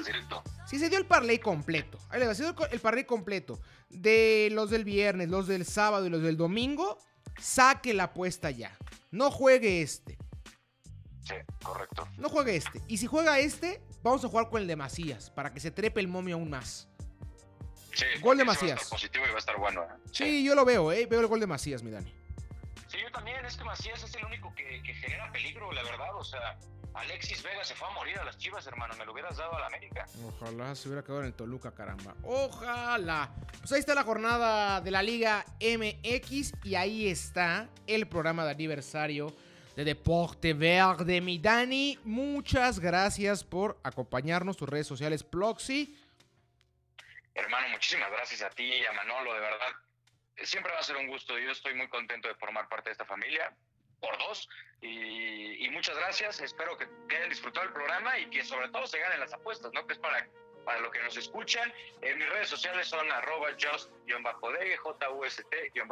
Si 0.71 0.79
se 0.79 0.87
dio 0.87 0.97
el 0.97 1.05
parlay 1.05 1.37
completo, 1.37 1.97
ahí 2.09 2.21
le 2.21 2.27
va, 2.27 2.33
si 2.33 2.43
se 2.43 2.49
dio 2.53 2.67
el 2.71 2.79
parlay 2.79 3.03
completo 3.03 3.59
de 3.89 4.47
los 4.53 4.69
del 4.69 4.85
viernes, 4.85 5.27
los 5.27 5.45
del 5.45 5.65
sábado 5.65 6.05
y 6.05 6.09
los 6.09 6.21
del 6.21 6.37
domingo, 6.37 6.97
saque 7.41 7.93
la 7.93 8.03
apuesta 8.03 8.51
ya. 8.51 8.77
No 9.11 9.31
juegue 9.31 9.81
este. 9.81 10.17
Sí, 11.23 11.33
correcto. 11.61 12.07
No 12.15 12.29
juegue 12.29 12.55
este. 12.55 12.81
Y 12.87 12.99
si 12.99 13.05
juega 13.05 13.37
este, 13.39 13.81
vamos 14.01 14.23
a 14.23 14.29
jugar 14.29 14.47
con 14.49 14.61
el 14.61 14.67
de 14.69 14.77
Macías 14.77 15.29
para 15.29 15.53
que 15.53 15.59
se 15.59 15.71
trepe 15.71 15.99
el 15.99 16.07
momio 16.07 16.35
aún 16.35 16.49
más. 16.49 16.87
Sí, 17.93 18.05
Gol 18.21 18.37
de 18.37 18.45
Macías. 18.45 18.81
estar 18.81 18.97
positivo 18.97 19.25
y 19.25 19.29
va 19.29 19.35
a 19.35 19.39
estar 19.39 19.57
bueno. 19.57 19.85
Sí, 20.13 20.41
yo 20.41 20.55
lo 20.55 20.63
veo, 20.63 20.93
¿eh? 20.93 21.05
Veo 21.05 21.19
el 21.19 21.27
gol 21.27 21.41
de 21.41 21.47
Macías, 21.47 21.83
mi 21.83 21.91
Dani. 21.91 22.15
Sí, 22.87 22.97
yo 23.03 23.11
también. 23.11 23.45
Es 23.45 23.57
que 23.57 23.65
Macías 23.65 24.01
es 24.01 24.15
el 24.15 24.23
único 24.23 24.55
que, 24.55 24.81
que 24.83 24.93
genera 24.93 25.29
peligro, 25.33 25.69
la 25.73 25.83
verdad. 25.83 26.15
O 26.15 26.23
sea, 26.23 26.57
Alexis 26.93 27.41
Vega 27.41 27.63
se 27.63 27.73
fue 27.73 27.87
a 27.87 27.91
morir 27.91 28.19
a 28.19 28.25
las 28.25 28.37
Chivas, 28.37 28.65
hermano. 28.67 28.93
Me 28.97 29.05
lo 29.05 29.13
hubieras 29.13 29.37
dado 29.37 29.55
a 29.55 29.59
la 29.59 29.67
América. 29.67 30.05
Ojalá 30.25 30.75
se 30.75 30.89
hubiera 30.89 31.03
quedado 31.03 31.21
en 31.21 31.27
el 31.27 31.33
Toluca, 31.33 31.73
caramba. 31.73 32.15
Ojalá. 32.23 33.33
Pues 33.59 33.71
ahí 33.71 33.79
está 33.79 33.95
la 33.95 34.03
jornada 34.03 34.81
de 34.81 34.91
la 34.91 35.01
Liga 35.01 35.45
MX 35.59 36.53
y 36.63 36.75
ahí 36.75 37.07
está 37.07 37.69
el 37.87 38.07
programa 38.07 38.43
de 38.45 38.51
aniversario 38.51 39.33
de 39.75 39.85
Deporte 39.85 40.53
Verde. 40.53 41.21
Mi 41.21 41.39
Dani, 41.39 41.97
muchas 42.03 42.79
gracias 42.79 43.43
por 43.43 43.79
acompañarnos. 43.83 44.57
Tus 44.57 44.67
redes 44.67 44.87
sociales, 44.87 45.23
Ploxy. 45.23 45.97
Hermano, 47.33 47.69
muchísimas 47.69 48.11
gracias 48.11 48.41
a 48.41 48.49
ti 48.49 48.65
y 48.65 48.85
a 48.85 48.91
Manolo, 48.91 49.33
de 49.33 49.39
verdad. 49.39 49.71
Siempre 50.43 50.73
va 50.73 50.79
a 50.79 50.83
ser 50.83 50.97
un 50.97 51.07
gusto. 51.07 51.37
Yo 51.39 51.51
estoy 51.51 51.73
muy 51.73 51.87
contento 51.87 52.27
de 52.27 52.35
formar 52.35 52.67
parte 52.67 52.89
de 52.89 52.93
esta 52.93 53.05
familia, 53.05 53.55
por 54.01 54.17
dos. 54.17 54.49
Y, 54.81 55.69
muchas 55.71 55.95
gracias. 55.95 56.41
Espero 56.41 56.77
que, 56.77 56.85
hayan 57.15 57.29
disfrutado 57.29 57.65
el 57.67 57.73
programa 57.73 58.19
y 58.19 58.29
que 58.29 58.43
sobre 58.43 58.67
todo 58.69 58.85
se 58.85 58.99
ganen 58.99 59.21
las 59.21 59.31
apuestas, 59.33 59.71
¿no? 59.73 59.87
Que 59.87 59.93
es 59.93 59.99
para, 59.99 60.27
para 60.65 60.81
lo 60.81 60.91
que 60.91 61.01
nos 61.01 61.15
escuchan. 61.15 61.71
En 62.01 62.17
mis 62.17 62.27
redes 62.29 62.49
sociales 62.49 62.87
son 62.87 63.09
arroba 63.11 63.51
just-dg, 63.57 64.77
j-u-s-t-d-e-g-u-e-d-g. 64.77 65.91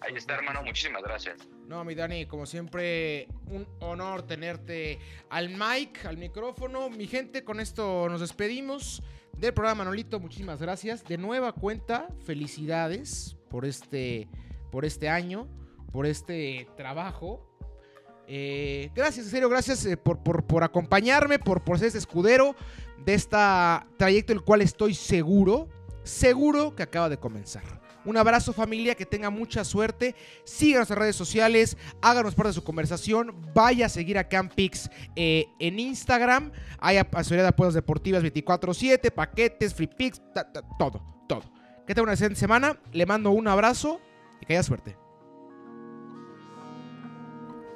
Ahí 0.00 0.14
está, 0.14 0.34
hermano. 0.36 0.62
Muchísimas 0.62 1.02
gracias. 1.02 1.46
No, 1.66 1.84
mi 1.84 1.94
Dani, 1.94 2.24
como 2.26 2.46
siempre, 2.46 3.28
un 3.46 3.68
honor 3.80 4.26
tenerte 4.26 4.98
al 5.28 5.50
mic, 5.50 6.06
al 6.06 6.16
micrófono. 6.16 6.88
Mi 6.88 7.06
gente, 7.06 7.44
con 7.44 7.60
esto 7.60 8.08
nos 8.08 8.22
despedimos 8.22 9.02
del 9.36 9.52
programa 9.52 9.84
Manolito. 9.84 10.18
Muchísimas 10.18 10.60
gracias. 10.60 11.04
De 11.04 11.18
nueva 11.18 11.52
cuenta, 11.52 12.08
felicidades 12.24 13.36
por 13.50 13.66
este, 13.66 14.28
por 14.70 14.86
este 14.86 15.10
año, 15.10 15.48
por 15.92 16.06
este 16.06 16.68
trabajo. 16.76 17.46
Eh, 18.26 18.90
gracias, 18.94 19.26
en 19.26 19.32
serio, 19.32 19.48
gracias 19.48 19.84
eh, 19.86 19.96
por, 19.96 20.22
por- 20.22 20.44
por 20.46 20.62
acompañarme, 20.62 21.38
por, 21.38 21.62
por 21.64 21.78
ser 21.78 21.88
este 21.88 21.98
escudero 21.98 22.54
de 23.04 23.14
este 23.14 23.36
trayecto, 23.96 24.32
el 24.32 24.42
cual 24.42 24.62
estoy 24.62 24.94
seguro, 24.94 25.68
seguro 26.04 26.74
que 26.76 26.82
acaba 26.84 27.08
de 27.08 27.16
comenzar. 27.18 27.80
Un 28.04 28.16
abrazo 28.16 28.54
familia, 28.54 28.94
que 28.94 29.04
tenga 29.04 29.28
mucha 29.28 29.62
suerte. 29.62 30.14
Síganos 30.44 30.90
en 30.90 30.96
redes 30.96 31.16
sociales, 31.16 31.76
háganos 32.00 32.34
parte 32.34 32.48
de 32.48 32.54
su 32.54 32.64
conversación. 32.64 33.42
Vaya 33.54 33.86
a 33.86 33.88
seguir 33.90 34.16
a 34.16 34.26
Campix 34.26 34.88
eh, 35.16 35.44
en 35.58 35.78
Instagram. 35.78 36.50
Hay 36.78 36.96
asesoría 36.96 37.42
de 37.42 37.48
apuestas 37.48 37.74
deportivas 37.74 38.22
24-7, 38.22 39.10
paquetes, 39.12 39.74
free 39.74 39.86
picks, 39.88 40.22
todo, 40.78 41.02
todo. 41.28 41.42
Que 41.86 41.94
tenga 41.94 42.04
una 42.04 42.12
excelente 42.12 42.40
semana. 42.40 42.80
Le 42.92 43.04
mando 43.04 43.32
un 43.32 43.46
abrazo 43.48 44.00
y 44.40 44.46
que 44.46 44.54
haya 44.54 44.62
suerte. 44.62 44.96